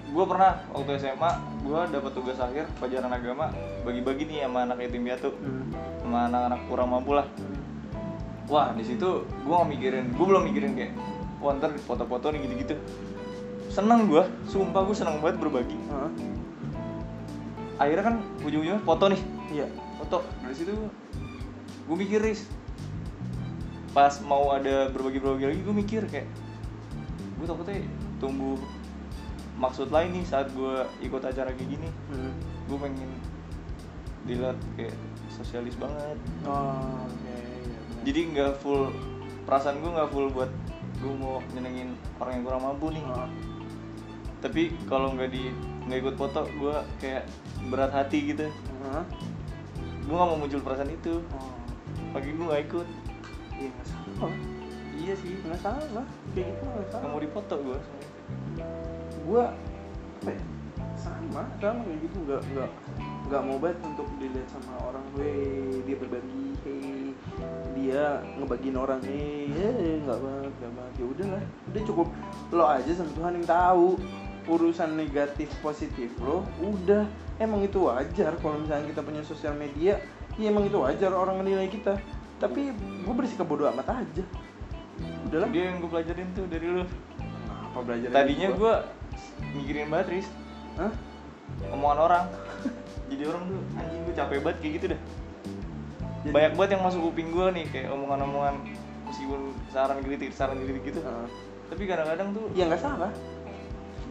gue 0.07 0.25
pernah 0.25 0.63
waktu 0.71 0.95
SMA 0.95 1.31
gue 1.59 1.81
dapat 1.91 2.13
tugas 2.13 2.39
akhir 2.39 2.71
pelajaran 2.79 3.11
agama 3.11 3.51
bagi-bagi 3.83 4.25
nih 4.25 4.47
sama 4.47 4.63
anak 4.63 4.79
yatim 4.79 5.03
piatu 5.03 5.31
Hmm. 5.35 5.67
sama 6.01 6.19
anak-anak 6.29 6.61
kurang 6.65 6.89
mampu 6.89 7.13
lah 7.13 7.27
wah 8.47 8.71
di 8.71 8.85
situ 8.87 9.27
gue 9.27 9.53
nggak 9.53 9.71
mikirin 9.71 10.07
gue 10.13 10.25
belum 10.25 10.43
mikirin 10.47 10.73
kayak 10.79 10.93
wah 11.45 11.53
ntar 11.61 11.77
foto-foto 11.85 12.33
nih 12.33 12.41
gitu-gitu. 12.49 12.75
Seneng 13.69 14.09
gue 14.09 14.25
sumpah 14.49 14.81
gue 14.89 14.97
seneng 14.97 15.21
banget 15.21 15.37
berbagi. 15.37 15.77
Hah? 15.93 16.09
akhirnya 17.75 18.07
kan 18.07 18.17
ujung-ujungnya 18.47 18.81
foto 18.87 19.05
nih. 19.11 19.21
Iya. 19.51 19.67
Foto. 20.01 20.19
Dari 20.41 20.55
situ 20.57 20.73
gue 21.85 21.97
mikir 22.01 22.25
ris 22.25 22.49
pas 23.93 24.11
mau 24.25 24.51
ada 24.51 24.91
berbagi-berbagi 24.91 25.47
lagi 25.55 25.61
gue 25.63 25.77
mikir 25.77 26.03
kayak 26.11 26.27
gue 27.39 27.47
takutnya 27.47 27.85
tumbuh 28.19 28.59
maksud 29.55 29.93
lain 29.93 30.19
nih 30.19 30.25
saat 30.27 30.51
gue 30.51 30.83
ikut 31.05 31.23
acara 31.23 31.53
kayak 31.53 31.69
gini. 31.69 31.89
Hmm. 32.09 32.33
gue 32.65 32.79
pengen 32.81 33.11
dilihat 34.25 34.57
kayak 34.81 34.97
sosialis 35.29 35.77
banget. 35.77 36.17
Oh 36.49 37.05
oke 37.05 37.29
iya 37.29 37.45
jadi 38.05 38.21
nggak 38.31 38.53
full 38.61 38.93
perasaan 39.49 39.81
gue 39.81 39.91
nggak 39.91 40.11
full 40.13 40.29
buat 40.31 40.53
gue 41.05 41.15
mau 41.21 41.45
nyenengin 41.53 41.93
orang 42.17 42.33
yang 42.41 42.45
kurang 42.49 42.63
mampu 42.65 42.87
nih. 42.97 43.05
Oh. 43.05 43.29
tapi 44.45 44.77
kalau 44.85 45.17
nggak 45.17 45.33
di 45.33 45.49
nggak 45.89 45.99
ikut 46.05 46.17
foto 46.21 46.45
gue 46.49 46.77
kayak 47.01 47.29
berat 47.69 47.93
hati 47.93 48.33
gitu. 48.33 48.49
Hah? 48.89 49.05
gue 50.05 50.15
nggak 50.17 50.29
mau 50.33 50.41
muncul 50.41 50.61
perasaan 50.65 50.93
itu. 50.93 51.21
Oh 51.37 51.53
pagi 52.17 52.31
gue 52.31 52.45
nggak 52.47 52.63
ikut. 52.71 52.89
Iya 53.59 53.69
nggak 53.69 53.87
salah. 53.91 54.35
Iya 54.95 55.15
sih. 55.19 55.33
Nggak 55.45 55.61
salah 55.61 56.07
kayak 56.33 56.47
gitu 56.57 56.63
nggak 56.65 56.89
salah. 56.89 57.09
Mau 57.13 57.21
dipoto 57.21 57.57
gue 57.61 57.79
gua 59.25 59.45
apa 60.21 60.31
ya 60.33 60.43
sama 60.95 61.43
sama 61.61 61.81
kayak 61.85 61.99
gitu 62.07 62.17
nggak 62.29 62.43
nggak 62.55 62.71
nggak 63.25 63.41
mau 63.41 63.57
banget 63.57 63.79
untuk 63.89 64.07
dilihat 64.21 64.49
sama 64.53 64.73
orang 64.85 65.05
weh 65.17 65.81
dia 65.89 65.97
berbagi 65.97 66.45
hey 66.61 67.17
dia 67.73 68.21
ngebagiin 68.37 68.77
orang 68.77 69.01
hey 69.01 69.49
eh, 69.49 69.97
nggak 70.05 70.19
banget 70.21 70.53
nggak 70.61 70.73
banget. 70.77 70.93
Ya 71.01 71.05
udahlah 71.09 71.43
udah 71.73 71.83
cukup. 71.89 72.09
Lo 72.53 72.65
aja 72.69 72.91
sama 72.93 73.11
Tuhan 73.17 73.33
yang 73.41 73.47
tahu 73.49 73.89
urusan 74.45 74.91
negatif 74.93 75.49
positif 75.65 76.13
lo 76.21 76.45
udah. 76.61 77.09
Emang 77.41 77.65
itu 77.65 77.89
wajar 77.89 78.37
kalau 78.39 78.61
misalnya 78.61 78.87
kita 78.93 79.01
punya 79.01 79.23
sosial 79.25 79.57
media. 79.57 79.99
Ya 80.37 80.53
emang 80.53 80.69
itu 80.69 80.77
wajar 80.79 81.11
orang 81.17 81.41
menilai 81.41 81.67
kita. 81.73 81.97
Tapi 82.39 82.71
gue 82.77 83.15
bersikap 83.15 83.49
bodoh 83.49 83.67
amat 83.73 84.05
aja. 84.05 84.25
Udahlah. 85.27 85.49
Dia 85.51 85.73
yang 85.73 85.81
gue 85.81 85.91
pelajarin 85.91 86.29
tuh 86.37 86.47
dari 86.47 86.67
lu. 86.71 86.85
Apa 87.73 87.79
belajar 87.83 88.09
tadinya 88.15 88.49
gua? 88.55 88.59
gue 88.61 88.75
mikirin 89.59 89.91
banget 89.91 90.07
Riz. 90.15 90.29
Hah? 90.79 90.93
omongan 91.71 91.99
orang 92.01 92.25
jadi 93.11 93.23
orang 93.29 93.43
tuh 93.47 93.61
anjing 93.77 94.01
gue 94.05 94.15
capek 94.17 94.39
banget 94.41 94.59
kayak 94.61 94.73
gitu 94.81 94.87
dah. 94.95 95.01
Jadi- 96.25 96.35
banyak 96.35 96.53
banget 96.57 96.71
yang 96.77 96.83
masuk 96.83 97.01
kuping 97.11 97.29
gue 97.31 97.47
nih 97.53 97.65
kayak 97.69 97.89
omongan-omongan 97.93 98.55
meskipun 99.05 99.41
saran 99.69 99.99
kritik 100.01 100.31
saran 100.33 100.57
kritik 100.61 100.83
gitu. 100.95 101.01
Heeh. 101.05 101.29
tapi 101.65 101.89
kadang-kadang 101.89 102.29
tuh 102.37 102.45
ya 102.53 102.69
nggak 102.69 102.81
salah. 102.81 103.11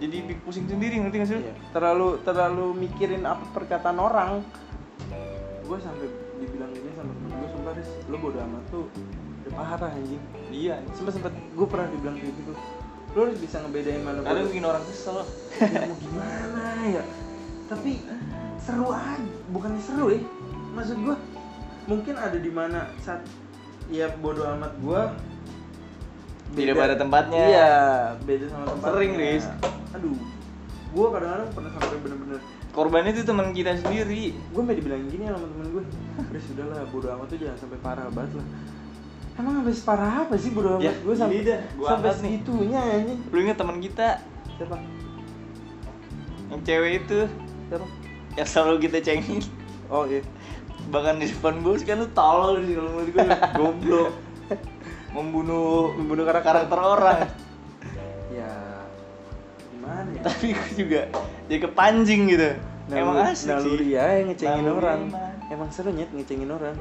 Jadi 0.02 0.36
pusing 0.44 0.66
sendiri 0.68 1.00
ngerti 1.00 1.18
gak 1.22 1.30
sih? 1.30 1.40
Iya. 1.40 1.54
terlalu 1.72 2.18
terlalu 2.26 2.66
mikirin 2.76 3.24
apa 3.24 3.46
perkataan 3.54 4.02
orang. 4.02 4.42
Gue 5.64 5.78
sampai 5.80 6.10
dibilang 6.42 6.74
gini 6.76 6.92
sama 6.98 7.14
temen 7.14 7.30
gue 7.40 7.50
sumpah 7.56 7.74
Riz, 7.78 7.90
lo 8.10 8.18
bodo 8.20 8.40
amat 8.42 8.64
tuh. 8.68 8.86
Udah 9.46 9.54
parah 9.54 9.92
anjing. 9.96 10.20
Iya 10.50 10.82
sempet 10.92 11.14
sempet 11.16 11.34
gue 11.34 11.68
pernah 11.70 11.88
dibilang 11.88 12.18
kayak 12.20 12.36
gitu. 12.36 12.52
Lo 13.14 13.20
harus 13.30 13.38
bisa 13.38 13.56
ngebedain 13.64 14.02
mana 14.02 14.20
kadang 14.26 14.50
bikin 14.50 14.66
orang 14.66 14.84
kesel. 14.90 15.24
Ya 15.62 15.82
mau 15.88 15.98
gimana 16.02 16.64
ya 16.90 17.04
tapi 17.74 17.92
seru 18.62 18.94
aja. 18.94 19.34
Bukannya 19.50 19.82
seru 19.82 20.06
ya. 20.14 20.22
Maksud 20.74 20.98
gue 21.02 21.16
mungkin 21.90 22.16
ada 22.16 22.38
di 22.40 22.52
mana 22.54 22.88
saat 23.02 23.22
ya 23.92 24.08
bodo 24.22 24.48
amat 24.56 24.72
gue 24.80 25.02
Tidak 26.54 26.76
pada 26.78 26.96
tempatnya. 26.96 27.44
iya 27.50 27.72
beda 28.24 28.46
sama 28.48 28.66
tempatnya. 28.72 28.94
Sering, 28.94 29.12
Riz. 29.18 29.46
aduh 29.94 30.18
gue 30.94 31.08
kadang-kadang 31.10 31.50
pernah 31.58 31.72
sampai 31.74 31.98
bener-bener 32.06 32.40
korbannya 32.70 33.12
itu 33.14 33.22
teman 33.26 33.50
kita 33.54 33.78
sendiri. 33.82 34.38
Gue 34.54 34.62
sampai 34.62 34.78
dibilangin 34.78 35.08
gini 35.10 35.24
sama 35.30 35.46
temen 35.50 35.68
gue 35.74 35.84
udah 36.18 36.44
sudah 36.46 36.66
lah 36.70 36.82
bodo 36.94 37.08
amat 37.18 37.26
tuh 37.34 37.38
jangan 37.42 37.58
sampai 37.58 37.78
parah 37.82 38.08
banget 38.14 38.32
lah. 38.38 38.48
Emang 39.34 39.54
sampai 39.62 39.74
separah 39.74 40.12
apa 40.30 40.34
sih 40.38 40.50
bodo 40.54 40.78
amat? 40.78 40.86
Ya, 40.86 40.94
gue 40.94 41.16
sampai 41.18 41.42
dah, 41.42 41.60
gua 41.74 41.88
sampai 41.98 42.10
segitunya 42.14 42.80
anjing. 42.80 43.20
Lu 43.34 43.38
inget 43.42 43.58
teman 43.58 43.78
kita? 43.82 44.08
Siapa? 44.62 44.78
Yang 46.54 46.62
cewek 46.70 46.92
itu 47.02 47.20
siapa 47.68 47.86
yang 48.34 48.48
selalu 48.48 48.76
kita 48.82 48.98
cengin 49.00 49.42
oh 49.94 50.04
iya 50.06 50.22
bahkan 50.90 51.16
di 51.16 51.28
depan 51.28 51.62
bos 51.62 51.80
kan 51.82 51.96
lu 51.96 52.08
tolol 52.12 52.60
sih 52.60 52.76
kalau 52.76 52.90
menurut 52.92 53.10
gue 53.10 53.24
goblok. 53.60 54.12
Membunuh 55.14 55.94
membunuh 55.94 56.26
karakter 56.26 56.66
karakter 56.66 56.80
orang. 56.80 57.20
Ya 58.34 58.50
gimana 59.70 60.10
ya? 60.10 60.22
Tapi 60.26 60.46
gue 60.52 60.70
juga 60.74 61.02
jadi 61.46 61.60
kepancing 61.62 62.22
gitu. 62.28 62.50
Emang 62.90 63.16
Naluri- 63.16 63.32
asik 63.32 63.48
naluri 63.48 63.86
sih. 63.86 63.94
ya 63.94 64.06
yang 64.18 64.28
ngecengin 64.28 64.58
Naluri 64.60 64.80
orang. 64.82 65.00
emang. 65.06 65.54
emang 65.54 65.70
seru 65.70 65.90
nyet 65.94 66.10
ngecengin 66.10 66.50
orang. 66.50 66.76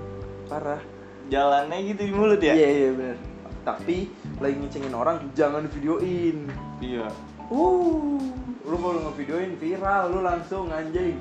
Parah. 0.48 0.80
Jalannya 1.28 1.76
gitu 1.86 2.02
di 2.02 2.12
mulut 2.12 2.40
ya? 2.40 2.56
Iya 2.56 2.68
iya 2.72 2.88
bener. 2.90 3.16
Tapi 3.62 3.96
lagi 4.40 4.56
ngecengin 4.58 4.94
orang 4.96 5.16
jangan 5.32 5.68
videoin. 5.68 6.48
Iya. 6.80 7.06
Uh 7.46 8.18
lu 8.62 8.76
kalau 8.78 9.00
ngevideoin 9.10 9.52
viral 9.58 10.02
lu 10.14 10.20
langsung 10.22 10.70
anjing. 10.70 11.18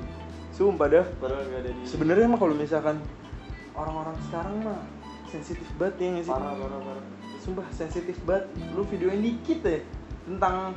Sumpah 0.52 0.86
dah. 0.86 1.06
Padahal 1.18 1.42
gak 1.48 1.60
ada 1.64 1.70
di 1.72 1.82
sebenarnya 1.88 2.26
mah 2.28 2.38
kalau 2.38 2.54
misalkan 2.54 2.96
orang-orang 3.74 4.16
sekarang 4.28 4.54
mah 4.62 4.80
sensitif 5.26 5.64
banget 5.80 5.94
ya 5.98 6.08
nggak 6.12 6.24
sih? 6.28 6.32
Parah 6.32 6.54
parah 6.54 6.80
parah. 6.84 7.04
Sumpah 7.40 7.66
sensitif 7.72 8.16
banget. 8.22 8.44
Lu 8.76 8.84
videoin 8.86 9.24
dikit 9.24 9.64
deh 9.64 9.80
tentang 10.28 10.76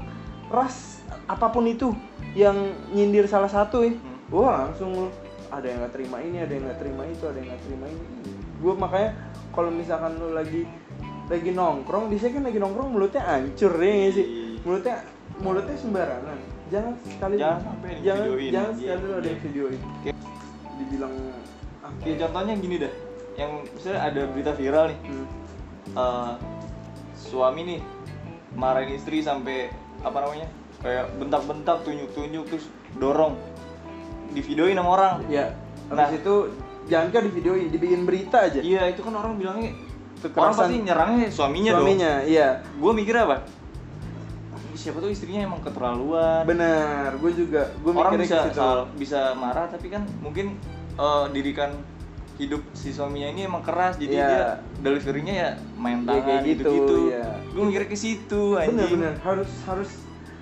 ras 0.49 1.05
apa 1.29 1.51
pun 1.53 1.67
itu 1.69 1.93
yang 2.33 2.55
nyindir 2.93 3.29
salah 3.29 3.49
satu 3.51 3.85
ya. 3.85 3.93
Hmm. 3.93 4.33
wah 4.33 4.65
langsung 4.65 4.89
lu 4.93 5.05
ada 5.53 5.65
yang 5.69 5.85
nggak 5.85 5.93
terima 5.93 6.17
ini 6.25 6.37
ada 6.41 6.51
yang 6.57 6.65
nggak 6.65 6.79
terima 6.81 7.03
itu 7.05 7.23
ada 7.29 7.37
yang 7.37 7.49
nggak 7.53 7.63
terima 7.67 7.85
ini. 7.91 8.05
Gue 8.57 8.73
makanya 8.73 9.11
kalau 9.53 9.69
misalkan 9.69 10.17
lu 10.17 10.33
lagi 10.33 10.65
lagi 11.25 11.49
nongkrong 11.53 12.09
biasanya 12.09 12.33
kan 12.37 12.43
lagi 12.49 12.59
nongkrong 12.61 12.89
mulutnya 12.89 13.21
hancur 13.25 13.73
ya 13.81 14.09
sih? 14.13 14.25
Iya. 14.25 14.61
mulutnya 14.65 14.95
mulutnya 15.41 15.77
sembarangan 15.77 16.37
jangan 16.65 16.93
sekali 16.99 17.35
Jangan 17.37 17.59
sampai 17.61 17.91
jangan 18.01 18.23
di-videoin. 18.25 18.51
jangan 18.51 18.73
Iya. 18.73 18.93
sekali 18.95 19.03
lu 19.03 19.13
ada 19.13 19.27
yang 19.27 19.41
videoin. 19.41 19.79
Oke. 19.81 20.11
dibilang 20.75 21.13
ah, 21.79 21.91
Kayak 22.03 22.17
contohnya 22.19 22.53
gini 22.57 22.75
dah 22.77 22.93
yang 23.35 23.51
misalnya 23.67 24.01
ada 24.01 24.21
berita 24.27 24.51
viral 24.51 24.85
nih. 24.89 24.99
Hmm, 25.03 25.25
eh, 25.91 26.33
suami 27.15 27.61
nih 27.65 27.79
marahin 28.53 28.95
istri 28.95 29.19
sampai 29.19 29.71
apa 29.99 30.17
namanya 30.19 30.47
kayak 30.79 31.05
bentak-bentak 31.17 31.77
tunjuk-tunjuk 31.83 32.43
terus 32.47 32.65
dorong. 32.95 33.35
Di 34.31 34.41
videoin 34.41 34.75
sama 34.75 34.89
orang. 34.91 35.13
Ya 35.27 35.55
Nah. 35.85 36.09
itu 36.09 36.49
jangan 36.89 37.13
kan 37.13 37.21
di 37.23 37.31
videoin 37.31 37.69
dibikin 37.69 38.03
berita 38.03 38.49
aja. 38.49 38.59
Iya 38.59 38.89
itu 38.89 39.05
kan 39.05 39.13
orang 39.13 39.37
bilangnya 39.37 39.71
orang 39.75 40.25
Kekerasan 40.25 40.57
pasti 40.57 40.75
nyerangnya 40.81 41.27
suaminya, 41.29 41.71
suaminya 41.77 42.11
iya. 42.25 42.47
Dong 42.65 42.81
gue 42.81 42.91
mikir 42.97 43.13
apa 43.13 43.45
siapa 44.85 44.97
tuh 44.99 45.09
istrinya 45.09 45.41
emang 45.43 45.59
keterlaluan. 45.59 46.45
Benar 46.45 47.17
gue 47.17 47.31
juga 47.33 47.73
gue 47.73 47.91
orang 47.91 48.13
bisa 48.15 48.37
sal- 48.51 48.87
bisa 48.93 49.33
marah 49.33 49.65
tapi 49.65 49.89
kan 49.89 50.05
mungkin 50.19 50.61
eh, 50.95 51.25
didikan 51.33 51.73
hidup 52.35 52.61
si 52.71 52.91
suaminya 52.91 53.31
ini 53.31 53.41
emang 53.43 53.63
keras 53.63 53.95
jadi 53.95 54.11
Iya. 54.13 54.27
dia 54.27 54.45
deliverynya 54.83 55.33
ya 55.33 55.49
main 55.73 56.03
Ya, 56.03 56.07
tangan 56.11 56.21
kayak 56.21 56.41
gitu, 56.43 56.61
gitu-gitu. 56.61 56.95
iya. 57.09 57.25
gue 57.47 57.63
mikirnya 57.63 57.89
ke 57.89 57.97
situ 57.97 58.41
anjing. 58.53 58.69
bener-bener 58.75 59.13
harus 59.19 59.49
harus 59.65 59.91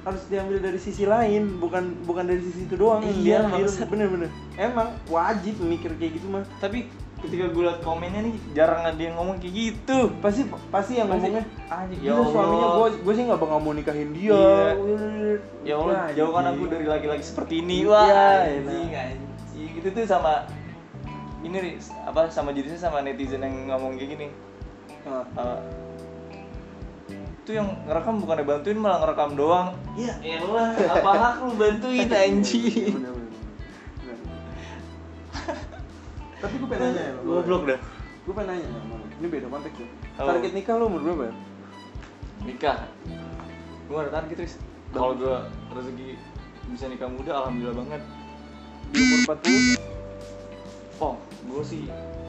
harus 0.03 0.21
diambil 0.27 0.57
dari 0.59 0.75
sisi 0.77 1.05
lain 1.05 1.55
bukan 1.57 1.95
bukan 2.03 2.27
dari 2.27 2.43
sisi 2.43 2.67
itu 2.67 2.75
doang. 2.75 2.99
Iya, 2.99 3.45
diambil 3.45 3.63
bangsat. 3.63 3.87
bener-bener 3.87 4.27
emang 4.57 4.91
wajib 5.07 5.55
mikir 5.63 5.95
kayak 5.95 6.19
gitu 6.19 6.27
mah. 6.27 6.43
Tapi 6.59 6.91
ketika 7.23 7.45
gue 7.47 7.63
liat 7.63 7.79
komennya 7.79 8.21
nih 8.21 8.35
jarang 8.51 8.83
ada 8.83 8.97
yang 8.97 9.15
ngomong 9.15 9.37
kayak 9.37 9.53
gitu 9.55 10.11
pasti 10.19 10.41
pasti 10.67 10.93
yang 10.95 11.07
Pasti, 11.07 11.31
ngomongnya 11.31 11.43
anjing, 11.67 11.99
ya 11.99 12.05
ya 12.05 12.13
Allah. 12.13 12.27
suaminya 12.29 12.67
gue 12.69 12.87
gue 12.99 13.13
sih 13.13 13.23
nggak 13.23 13.39
bakal 13.39 13.57
mau 13.57 13.71
nikahin 13.71 14.09
dia 14.11 14.43
Iya. 14.75 15.35
Ya 15.63 15.73
Allah 15.77 15.99
jauhkan 16.11 16.45
aku 16.49 16.63
dari 16.67 16.85
laki-laki 16.85 17.23
seperti 17.23 17.53
ini 17.59 17.77
Iya, 17.81 17.89
wah 17.89 18.03
enak. 18.03 18.67
anjing 18.67 18.91
anjing 18.93 19.69
gitu 19.73 19.87
tuh 19.89 20.03
sama 20.05 20.33
ini 21.39 21.57
apa 22.03 22.27
sama 22.27 22.51
jenisnya 22.51 22.79
sama 22.81 22.99
netizen 22.99 23.39
yang 23.39 23.67
ngomong 23.67 23.95
kayak 23.95 24.09
gini 24.11 24.27
Ah. 25.03 25.23
Eh, 25.27 25.59
itu 27.37 27.51
yang 27.53 27.75
ngerekam 27.83 28.19
bukan 28.19 28.39
bantuin 28.41 28.77
malah 28.77 28.99
ngerekam 28.99 29.31
doang 29.33 29.67
Iya. 29.93 30.15
elah 30.39 30.71
apa 30.91 31.11
hak 31.11 31.35
lu 31.41 31.51
bantuin 31.53 32.07
anjing 32.23 32.95
Tapi 36.43 36.55
gue 36.59 36.67
pengen 36.67 36.83
nanya 36.91 37.03
ya. 37.07 37.13
Goblok 37.23 37.63
dah. 37.65 37.79
Gue 38.27 38.33
pengen 38.35 38.49
nanya 38.51 38.67
sama 38.67 38.93
lu. 38.93 39.05
Ini 39.13 39.27
beda 39.31 39.47
konteks 39.47 39.75
ya. 39.79 39.87
Target 40.19 40.51
nikah 40.51 40.75
lu 40.75 40.83
umur 40.91 41.01
berapa 41.01 41.23
ya? 41.31 41.33
Nikah. 42.43 42.77
Gue 43.87 43.97
ada 43.97 44.11
target, 44.11 44.35
Tris. 44.35 44.53
Kalau 44.91 45.15
gue 45.15 45.35
rezeki 45.71 46.09
bisa 46.69 46.85
nikah 46.91 47.07
muda, 47.07 47.31
alhamdulillah 47.39 47.77
banget. 47.79 48.01
Di 48.91 48.99
umur 48.99 49.19
40? 49.39 49.79
Oh, 50.99 51.15
gue 51.47 51.63
sih 51.63 51.83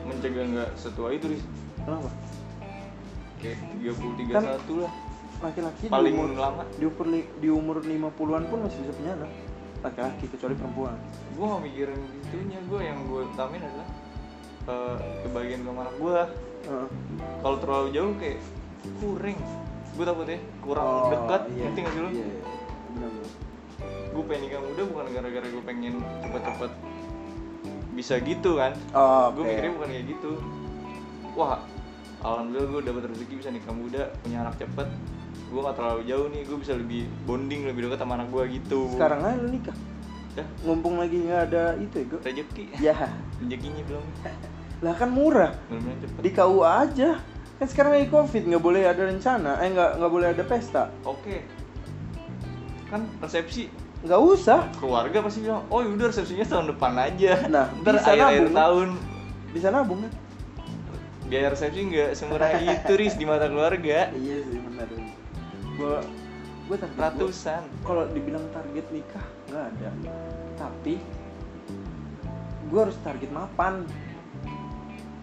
mencegah 0.04 0.44
nggak 0.46 0.70
setua 0.78 1.10
itu, 1.10 1.26
Tris. 1.26 1.42
Kenapa? 1.82 2.10
Kayak 3.42 3.58
30, 3.76 4.30
Kan- 4.30 4.46
31 4.62 4.78
lah. 4.80 4.92
Laki-laki 5.42 5.84
Paling 5.90 6.14
di 6.14 6.20
umur 6.22 6.30
lama. 6.38 6.62
di 6.72 6.84
umur 6.86 7.06
di 7.12 7.48
umur 7.50 7.76
50-an 7.82 8.44
pun 8.48 8.58
masih 8.64 8.78
bisa 8.80 8.92
punya 8.94 9.12
anak. 9.18 9.30
Laki-laki 9.84 10.24
kecuali 10.30 10.54
perempuan. 10.56 10.96
Gue 11.36 11.44
gak 11.44 11.62
mikirin 11.66 12.00
itunya, 12.22 12.58
gue 12.64 12.80
yang 12.80 12.98
gue 13.04 13.20
utamain 13.28 13.60
adalah 13.60 13.84
eh, 14.64 14.94
kebahagiaan 15.22 15.62
sama 15.62 15.80
anak 15.82 15.96
gue. 15.96 16.18
Heeh. 16.64 16.86
Kalau 17.38 17.56
terlalu 17.58 17.88
jauh 17.90 18.12
kayak 18.16 18.38
kuring. 18.98 19.38
Gue 19.94 20.04
takut 20.04 20.26
ya, 20.26 20.38
kurang 20.58 20.84
Oh, 20.84 21.08
dekat. 21.08 21.42
iya. 21.50 21.62
Ngerti 21.64 21.80
gak 21.80 21.92
sih 21.92 22.00
lo? 22.00 22.08
Iya, 22.10 22.26
iya. 22.26 22.42
Gue 24.10 24.22
pengen 24.24 24.42
nikah 24.44 24.60
muda 24.60 24.82
bukan 24.84 25.04
gara-gara 25.10 25.46
gue 25.46 25.62
pengen 25.64 25.94
cepet-cepet 26.20 26.72
bisa 27.92 28.14
gitu 28.18 28.50
kan. 28.56 28.72
Oh, 28.90 29.30
gue 29.30 29.42
oke. 29.42 29.48
mikirnya 29.48 29.72
bukan 29.72 29.88
kayak 29.88 30.06
gitu 30.08 30.30
wah 31.34 31.58
alhamdulillah 32.20 32.68
gue 32.68 32.82
dapet 32.84 33.02
rezeki 33.08 33.34
bisa 33.36 33.50
nikah 33.50 33.70
muda 33.70 34.02
punya 34.20 34.38
anak 34.40 34.54
cepet 34.56 34.86
gue 35.44 35.60
gak 35.60 35.74
terlalu 35.74 36.02
jauh 36.04 36.26
nih 36.28 36.42
gue 36.42 36.56
bisa 36.56 36.72
lebih 36.72 37.02
bonding 37.22 37.66
lebih 37.66 37.86
dekat 37.86 37.98
sama 38.00 38.14
anak 38.14 38.30
gue 38.30 38.42
gitu 38.52 38.86
Sekarang 38.94 39.18
aja 39.20 39.34
lu 39.36 39.48
nikah. 39.48 39.76
Dah. 40.32 40.46
Ngumpung 40.62 40.94
lagi 40.96 41.16
nggak 41.20 41.40
ada 41.48 41.64
itu 41.76 41.94
ya, 41.94 42.04
gue. 42.04 42.20
rezeki 42.20 42.64
Ya, 42.80 42.96
rezekinya 43.40 43.82
belum 43.84 44.04
lah 44.80 44.94
kan 44.94 45.08
murah. 45.08 45.52
Di 46.18 46.30
KUA 46.30 46.70
aja. 46.82 47.10
Kan 47.54 47.66
sekarang 47.66 47.94
lagi 47.94 48.08
covid, 48.08 48.42
nggak 48.44 48.58
boleh 48.60 48.82
ada 48.82 49.02
rencana, 49.04 49.58
eh 49.58 49.70
nggak 49.70 49.90
nggak 49.96 50.10
boleh 50.10 50.28
ada 50.28 50.42
pesta. 50.42 50.90
oke 51.02 51.36
kan 52.84 53.06
resepsi 53.18 53.70
Nggak 54.04 54.20
usah. 54.20 54.60
keluarga 54.76 55.18
pasti 55.18 55.40
bilang 55.40 55.64
oh 55.66 55.80
yaudah 55.80 56.12
resepsinya 56.12 56.44
tahun 56.44 56.66
depan 56.70 56.92
aja 56.94 57.48
Nah, 57.48 57.72
ntar 57.80 57.96
akhir 57.96 58.20
akhir 58.20 58.46
tahun 58.52 58.88
Bisa 59.50 59.72
nabung 59.72 60.04
kan? 60.04 60.12
biaya 61.24 61.48
resepsi 61.48 61.80
nggak 61.80 62.10
semurah 62.12 62.52
itu 62.54 62.92
ris 62.94 63.14
di 63.14 63.24
mata 63.24 63.48
keluarga 63.48 64.12
Iya 64.12 64.36
sih 64.44 64.60
benar. 64.60 64.88
Gua 65.74 66.04
gua 66.64 66.76
target 66.76 66.98
ratusan 67.00 67.62
kalau 67.80 68.04
dibilang 68.08 68.44
target 68.50 68.84
nikah 68.90 69.24
nggak 69.48 69.64
ada. 69.64 69.88
Tapi 70.54 70.94
gua 72.66 72.80
harus 72.84 72.98
target 73.00 73.30
mapan. 73.30 73.88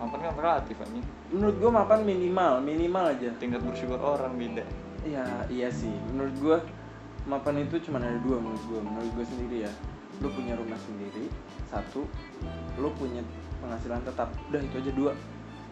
Apa 0.02 0.16
kan 0.18 0.34
relatif 0.34 0.76
ini 0.90 1.02
Menurut 1.30 1.56
gua 1.62 1.72
mapan 1.86 2.02
minimal, 2.02 2.58
minimal 2.66 3.14
aja. 3.14 3.30
tingkat 3.38 3.62
bersyukur 3.62 4.02
orang 4.02 4.34
beda 4.36 4.66
Ya 5.02 5.26
iya 5.50 5.70
sih. 5.70 5.90
Menurut 6.14 6.36
gua 6.42 6.58
mapan 7.26 7.62
itu 7.62 7.78
cuma 7.90 7.98
ada 7.98 8.18
dua 8.22 8.38
menurut 8.38 8.62
gua. 8.70 8.82
Menurut 8.86 9.10
gua 9.18 9.26
sendiri 9.26 9.66
ya. 9.66 9.72
Lu 10.22 10.30
punya 10.30 10.54
rumah 10.54 10.78
sendiri, 10.78 11.26
satu. 11.66 12.06
Lu 12.78 12.94
punya 12.94 13.26
penghasilan 13.66 14.06
tetap. 14.06 14.30
Udah 14.54 14.62
itu 14.62 14.76
aja 14.78 14.92
dua. 14.94 15.12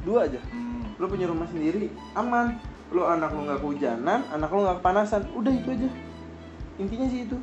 Dua 0.02 0.26
aja. 0.26 0.42
hmm. 0.42 0.96
lu 1.00 1.06
punya 1.08 1.28
rumah 1.32 1.48
sendiri 1.48 1.88
aman 2.16 2.60
lu 2.92 3.08
anak 3.08 3.32
lu 3.32 3.48
nggak 3.48 3.60
kehujanan 3.64 4.20
anak 4.32 4.50
lu 4.52 4.68
nggak 4.68 4.78
kepanasan 4.84 5.24
udah 5.32 5.54
itu 5.54 5.70
aja 5.72 5.90
intinya 6.76 7.08
sih 7.08 7.24
itu 7.24 7.38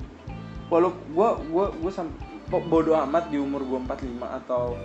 walau 0.69 0.93
gua 1.17 1.41
gua 1.49 1.73
gua 1.73 1.91
sam 1.93 2.13
bodoh 2.49 2.97
amat 3.09 3.33
di 3.33 3.41
umur 3.41 3.65
gua 3.65 3.97
45 3.97 4.41
atau 4.45 4.77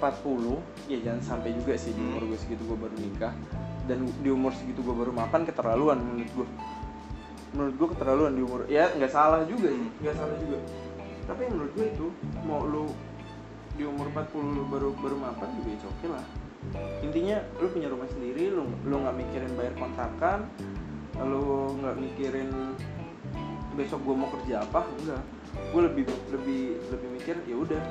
40 0.00 0.56
ya 0.88 0.98
jangan 1.04 1.20
sampai 1.20 1.52
juga 1.52 1.76
sih 1.76 1.92
di 1.92 2.00
Hmm. 2.00 2.16
umur 2.16 2.32
gua 2.32 2.38
segitu 2.40 2.62
gua 2.64 2.78
baru 2.88 2.96
nikah. 2.96 3.34
Dan 3.84 4.08
di 4.08 4.30
umur 4.32 4.52
segitu 4.56 4.80
gua 4.80 4.96
baru 5.04 5.12
makan 5.12 5.44
keterlaluan 5.44 6.00
menurut 6.00 6.30
gua. 6.32 6.48
Menurut 7.52 7.74
gua 7.76 7.88
keterlaluan 7.92 8.32
di 8.32 8.42
umur 8.42 8.60
ya 8.66 8.88
nggak 8.96 9.12
salah 9.12 9.44
juga 9.44 9.68
sih. 9.68 9.84
Hmm. 9.84 10.00
nggak 10.00 10.16
salah 10.16 10.36
juga. 10.40 10.58
Tapi 11.28 11.42
menurut 11.52 11.72
gua 11.76 11.86
itu 11.86 12.06
mau 12.48 12.60
lu 12.64 12.84
di 13.76 13.84
umur 13.84 14.08
40 14.08 14.56
lu 14.56 14.62
baru 14.66 14.88
baru 14.96 15.16
mapan 15.20 15.48
juga 15.60 15.70
itu 15.76 15.86
oke 15.86 16.06
lah. 16.08 16.24
Intinya 17.00 17.36
lu 17.60 17.66
punya 17.68 17.88
rumah 17.88 18.08
sendiri 18.08 18.48
lu 18.48 18.64
lu 18.84 18.94
nggak 19.04 19.16
mikirin 19.16 19.52
bayar 19.56 19.74
kontrakan 19.76 20.48
lu 21.20 21.76
nggak 21.80 21.96
mikirin 22.00 22.48
besok 23.76 24.00
gua 24.04 24.14
mau 24.24 24.28
kerja 24.32 24.64
apa 24.64 24.84
enggak. 25.00 25.22
Gue 25.74 25.82
lebih 25.82 26.04
lebih 26.30 26.62
lebih 26.94 27.08
mikir 27.10 27.36
ya 27.42 27.56
udah 27.58 27.82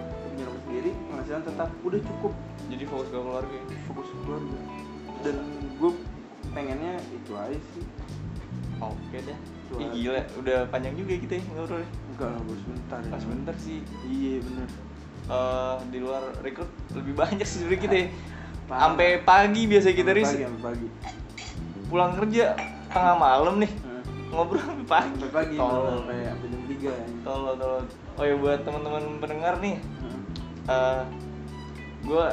sendiri 0.70 0.93
penghasilan 1.03 1.41
tetap 1.43 1.70
udah 1.82 1.99
cukup 1.99 2.34
jadi 2.70 2.84
fokus 2.86 3.07
ke 3.07 3.17
keluarga 3.17 3.55
ya. 3.57 3.65
fokus 3.84 4.07
ke 4.07 4.17
keluarga 4.22 4.57
dan 5.20 5.36
gue 5.76 5.91
pengennya 6.49 6.93
itu 7.09 7.32
aja 7.34 7.57
sih 7.74 7.86
Oke 8.80 9.20
deh. 9.20 9.36
Itu 9.36 9.76
Ih 9.76 9.84
aja. 9.84 9.91
gila, 9.91 10.22
udah 10.39 10.57
panjang 10.72 10.95
juga 10.95 11.11
kita 11.20 11.34
ya 11.36 11.43
ngobrol. 11.51 11.84
enggak 11.84 12.30
lah 12.32 12.39
sebentar 12.55 12.97
ya. 12.97 13.11
Pas 13.11 13.24
bentar 13.28 13.55
sih. 13.59 13.80
iya 14.07 14.39
bener 14.39 14.67
eh 15.28 15.78
di 15.91 15.97
luar 15.99 16.24
record 16.39 16.70
lebih 16.95 17.11
banyak 17.13 17.43
sih 17.43 17.59
sebenarnya 17.59 17.84
kita. 17.84 17.95
ya. 17.97 18.07
Sampai 18.72 19.07
pagi 19.20 19.61
biasa 19.67 19.88
kita 19.91 20.11
ris 20.13 20.32
pagi 20.55 20.88
pulang 21.86 22.15
kerja 22.15 22.55
tengah 22.88 23.15
malam 23.17 23.59
nih 23.59 23.72
Hmm. 23.76 23.99
ngobrol 24.32 24.63
sampai 24.63 24.88
pagi. 24.88 25.11
sampai 25.11 25.32
pagi 25.36 25.55
Tolol. 25.57 25.86
sampai 25.99 26.17
jam 26.24 26.61
tiga 26.70 26.89
ya. 26.89 27.05
Tolol, 27.20 27.53
tolol. 27.57 27.84
Oh 28.15 28.24
ya 28.24 28.36
buat 28.38 28.59
teman-teman 28.61 29.03
pendengar 29.20 29.53
nih, 29.59 29.76
Hmm. 30.70 31.01
eh 31.01 31.01
gue 32.05 32.26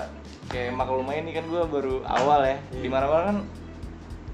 kayak 0.46 0.70
maklum 0.76 1.08
aja 1.10 1.20
nih 1.24 1.34
kan 1.34 1.44
gue 1.48 1.62
baru 1.66 1.94
awal 2.04 2.40
ya. 2.44 2.56
Iya. 2.70 2.82
Di 2.84 2.88
mana-mana 2.92 3.22
kan 3.32 3.38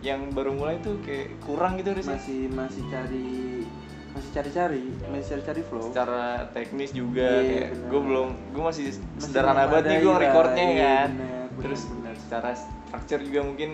yang 0.03 0.21
baru 0.35 0.51
mulai 0.59 0.83
tuh 0.83 0.99
kayak 1.07 1.39
kurang 1.47 1.79
gitu 1.79 1.95
Riz 1.95 2.11
masih 2.11 2.51
masih 2.51 2.83
cari 2.91 3.63
masih 4.13 4.31
cari-cari 4.35 4.85
masih 5.09 5.27
cari-cari 5.39 5.63
flow. 5.63 5.87
Secara 5.89 6.51
teknis 6.51 6.91
juga 6.91 7.41
Iya, 7.41 7.71
kayak 7.71 7.71
gue 7.89 8.01
belum 8.03 8.29
gue 8.53 8.63
masih, 8.67 8.85
Masih 8.93 9.23
sederhana 9.23 9.71
banget 9.71 9.85
nih 9.89 9.99
gue 10.03 10.15
recordnya 10.19 10.67
iya, 10.67 10.83
kan. 11.07 11.11
bener, 11.15 11.31
bener, 11.31 11.63
terus 11.63 11.83
bener. 11.89 12.15
secara 12.19 12.51
structure 12.59 13.23
juga 13.23 13.41
mungkin 13.47 13.71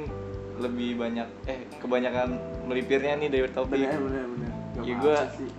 lebih 0.58 0.90
banyak 0.98 1.26
eh 1.46 1.60
kebanyakan 1.80 2.28
melipirnya 2.68 3.14
nih 3.16 3.28
dari 3.32 3.48
topik. 3.50 3.78
Bener 3.82 3.98
bener 3.98 4.24
bener 4.28 4.50
Gak 4.78 4.84
ya 4.86 4.94
gue 5.02 5.16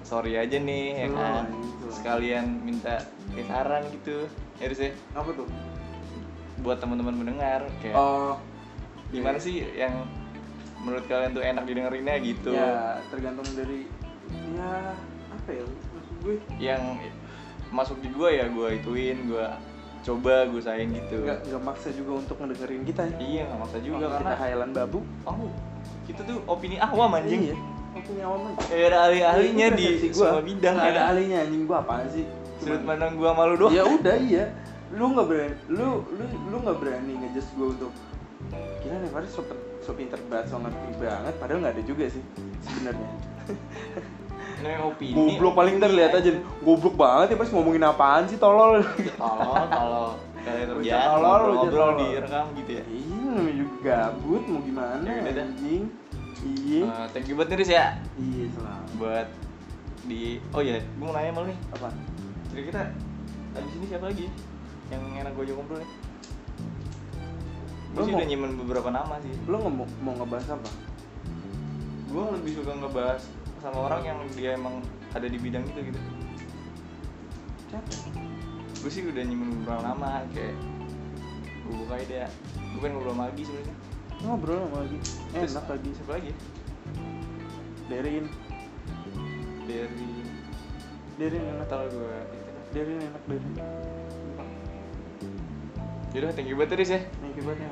sorry 0.08 0.34
aja 0.40 0.58
nih 0.62 0.86
ya 0.96 1.08
kan. 1.12 1.44
sekalian 1.90 2.46
minta 2.64 3.04
saran 3.50 3.84
gitu 3.90 4.30
ya 4.60 4.66
Riz 4.68 4.80
ya 4.80 4.92
apa 5.16 5.30
tuh? 5.32 5.48
Buat 6.60 6.84
teman-teman 6.84 7.16
mendengar 7.16 7.64
kayak 7.80 7.96
oh 7.96 8.36
gimana 9.10 9.40
sih 9.40 9.64
yang 9.74 10.06
menurut 10.84 11.08
kalian 11.08 11.32
tuh 11.32 11.44
enak 11.44 11.64
didengerinnya 11.64 12.16
gitu? 12.20 12.52
Ya 12.52 13.00
tergantung 13.08 13.48
dari 13.56 13.88
ya 14.56 14.96
apa 15.32 15.50
ya 15.50 15.64
maksud 15.66 16.16
gue? 16.24 16.36
Yang 16.60 16.82
masuk 17.72 17.98
di 18.04 18.10
gue 18.12 18.30
ya 18.36 18.46
gue 18.52 18.68
ituin 18.84 19.18
gue 19.32 19.46
coba 20.00 20.48
gue 20.48 20.62
sayang 20.64 20.92
gitu. 20.96 21.24
Nggak 21.24 21.40
nggak 21.48 21.64
maksa 21.64 21.90
juga 21.96 22.12
untuk 22.20 22.36
ngedengerin 22.40 22.84
kita 22.84 23.02
ya? 23.08 23.16
Iya 23.20 23.42
nggak 23.48 23.60
maksa 23.64 23.78
juga 23.80 23.96
Kalau 23.96 24.12
karena 24.12 24.32
kita 24.32 24.44
hayalan 24.44 24.70
babu. 24.76 25.00
Oh 25.24 25.52
kita 26.10 26.22
tuh 26.26 26.38
opini 26.50 26.76
awam 26.82 27.16
anjing. 27.16 27.54
iya 27.54 27.56
opini 27.96 28.22
awam 28.24 28.42
aja. 28.52 28.62
Eh, 28.74 28.84
ada 28.90 28.98
ahli-ahlinya 29.08 29.68
Itu 29.72 29.78
di 29.78 29.88
gua. 30.12 30.28
semua 30.30 30.42
bidang 30.44 30.76
ya. 30.76 30.84
ada 30.84 30.92
kan? 30.92 31.10
ahlinya 31.14 31.38
anjing. 31.48 31.62
Gua 31.68 31.78
apaan 31.84 32.08
sih 32.12 32.26
Sudut 32.60 32.84
pandang 32.84 33.16
gua 33.16 33.32
malu 33.34 33.56
doang. 33.56 33.72
ya 33.72 33.84
udah 33.88 34.16
iya. 34.30 34.46
Lu 34.94 35.14
nggak 35.14 35.28
berani 35.28 35.56
lu 35.70 35.88
lu 36.12 36.24
lu 36.50 36.56
nggak 36.60 36.78
berani 36.78 37.14
ngejudge 37.24 37.50
gue 37.56 37.68
untuk 37.78 37.92
kira 38.82 38.96
nih 39.00 39.10
Faris 39.12 39.32
so, 39.32 39.42
so 39.80 39.92
pinter 39.94 40.18
banget 40.28 40.50
so 40.50 40.58
ngerti 40.58 40.90
banget. 40.98 41.34
Padahal 41.38 41.60
nggak 41.62 41.74
ada 41.78 41.84
juga 41.86 42.06
sih 42.10 42.24
sebenarnya. 42.64 43.10
Ini 44.60 44.76
opini. 44.84 45.16
goblok 45.16 45.56
paling 45.56 45.80
ntar 45.80 45.88
lihat 45.88 46.12
aja. 46.20 46.36
Goblok 46.60 46.96
banget 47.00 47.32
ya 47.32 47.38
pas 47.40 47.50
ngomongin 47.50 47.84
apaan 47.86 48.28
sih 48.28 48.36
tolol. 48.36 48.84
Kalau 49.16 49.56
kalau 49.72 50.06
kalian 50.40 50.68
Bocah 50.68 50.76
kerjaan 50.84 51.08
tolol, 51.16 51.42
tolol. 51.64 51.92
direkam 51.96 52.46
gitu 52.60 52.72
ya. 52.76 52.84
iya 52.92 53.28
namanya 53.30 53.56
juga 53.56 53.80
gabut 53.84 54.44
mau 54.48 54.62
gimana 54.64 55.08
Ya 55.08 55.32
udah 55.32 55.46
anjing. 55.48 55.84
Iya. 56.40 56.82
Eh, 56.88 57.06
thank 57.16 57.28
you 57.28 57.36
buat 57.36 57.48
nih 57.48 57.58
Riz 57.60 57.72
ya. 57.72 57.88
Iya 58.20 58.46
selalu 58.52 58.88
buat 59.00 59.28
di 60.08 60.22
oh 60.52 60.62
ya 60.64 60.76
gue 60.82 61.04
mau 61.04 61.14
nanya 61.16 61.32
sama 61.32 61.40
lu 61.40 61.48
nih. 61.52 61.60
Apa 61.76 61.88
kira-kira 62.50 62.94
abis 63.58 63.74
ini 63.78 63.86
siapa 63.90 64.06
lagi 64.10 64.28
yang 64.90 65.04
enak 65.22 65.32
gue 65.38 65.54
ngobrol 65.54 65.80
nih? 65.82 65.92
Gue 67.90 68.04
sih 68.06 68.14
udah 68.14 68.28
nyimen 68.30 68.52
beberapa 68.58 68.90
nama 68.94 69.18
sih. 69.22 69.34
Lo 69.50 69.62
nggak 69.62 69.74
mau 69.74 69.88
mau 70.02 70.14
ngebahas 70.18 70.58
apa? 70.58 70.70
Gue 72.10 72.24
lebih 72.38 72.52
suka 72.62 72.74
ngebahas 72.74 73.22
sama 73.62 73.80
orang 73.90 74.02
yang 74.06 74.20
dia 74.34 74.58
emang 74.58 74.82
ada 75.14 75.26
di 75.26 75.38
bidang 75.38 75.66
itu 75.66 75.94
gitu. 75.94 76.00
Siapa? 77.70 77.94
Gue 78.82 78.92
sih 78.94 79.04
udah 79.06 79.24
nyimen 79.26 79.62
beberapa 79.62 79.82
nama 79.86 80.26
kayak 80.34 80.58
gue 81.70 81.76
buka 81.86 81.96
ide 82.02 82.26
ya 82.26 82.30
gue 82.74 82.80
pengen 82.82 82.98
ngobrol 82.98 83.14
sama 83.14 83.30
Agi 83.30 83.44
sebenarnya 83.46 83.76
ngobrol 84.26 84.58
sama 84.58 84.78
lagi 84.82 84.98
Terus, 85.30 85.52
enak 85.54 85.66
lagi 85.70 85.90
siapa 85.94 86.12
lagi? 86.18 86.32
Derin. 87.90 88.26
Dari 89.70 90.10
Derin 91.22 91.44
enak. 91.46 91.68
tahu 91.70 91.86
gue 91.94 92.18
Derin 92.70 93.02
enak 93.02 93.24
Derin 93.26 93.54
Yaudah, 96.10 96.32
thank 96.34 96.50
you 96.50 96.58
banget 96.58 96.78
Riz 96.82 96.90
ya. 96.90 97.02
Thank 97.22 97.38
you 97.38 97.44
banget 97.46 97.70
ya. 97.70 97.72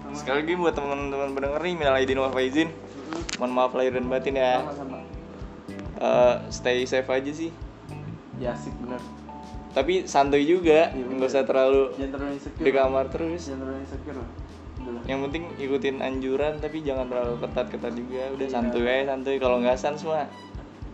Sama. 0.00 0.16
Sekali 0.16 0.36
lagi 0.40 0.54
buat 0.56 0.72
teman-teman 0.72 1.30
pendengar 1.36 1.60
nih, 1.60 1.74
minal 1.76 1.94
aidin 1.94 2.16
wal 2.16 2.32
faizin. 2.32 2.72
Mohon 3.36 3.52
maaf 3.52 3.72
lahir 3.76 3.92
dan 3.92 4.08
batin 4.08 4.34
ya. 4.34 4.64
Sama-sama. 4.64 4.98
Eh, 5.96 6.34
stay 6.48 6.88
safe 6.88 7.04
aja 7.06 7.32
sih. 7.32 7.52
Ya 8.40 8.56
asik 8.56 8.72
bener. 8.80 9.00
Tapi 9.76 10.08
santuy 10.08 10.48
juga, 10.48 10.88
Iya, 10.88 11.04
nggak 11.04 11.28
usah 11.28 11.44
terlalu 11.44 11.92
Jangan 12.00 12.12
terlalu 12.16 12.32
insecure. 12.32 12.64
di 12.64 12.70
kamar 12.72 13.04
terus. 13.12 13.40
Jangan 13.44 13.60
terlalu 13.60 13.80
insecure. 13.84 14.20
Yang 15.04 15.20
penting 15.28 15.44
ikutin 15.58 15.96
anjuran 16.00 16.52
tapi 16.56 16.78
jangan 16.80 17.06
terlalu 17.12 17.34
ketat-ketat 17.44 17.92
juga. 17.92 18.22
Udah 18.32 18.46
Iya. 18.48 18.54
santuy 18.56 18.84
aja 18.88 19.04
santuy. 19.12 19.36
Kalau 19.36 19.56
nggak 19.60 19.76
sans 19.76 20.00
semua 20.00 20.24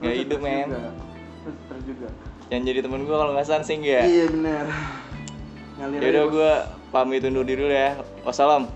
nggak 0.03 0.15
hidup 0.19 0.39
men. 0.43 0.67
juga. 1.83 2.11
Yang 2.53 2.63
jadi 2.69 2.79
temen 2.85 3.09
gue 3.09 3.17
kalau 3.17 3.33
nggak 3.33 3.49
sih 3.65 3.81
nggak. 3.81 4.05
Iya 4.05 4.25
Yaudah 5.81 5.97
aja, 6.05 6.21
Bos. 6.29 6.33
gue 6.37 6.53
pamit 6.93 7.25
undur 7.25 7.49
diri 7.49 7.65
dulu 7.65 7.73
ya. 7.73 7.97
Wassalam. 8.29 8.69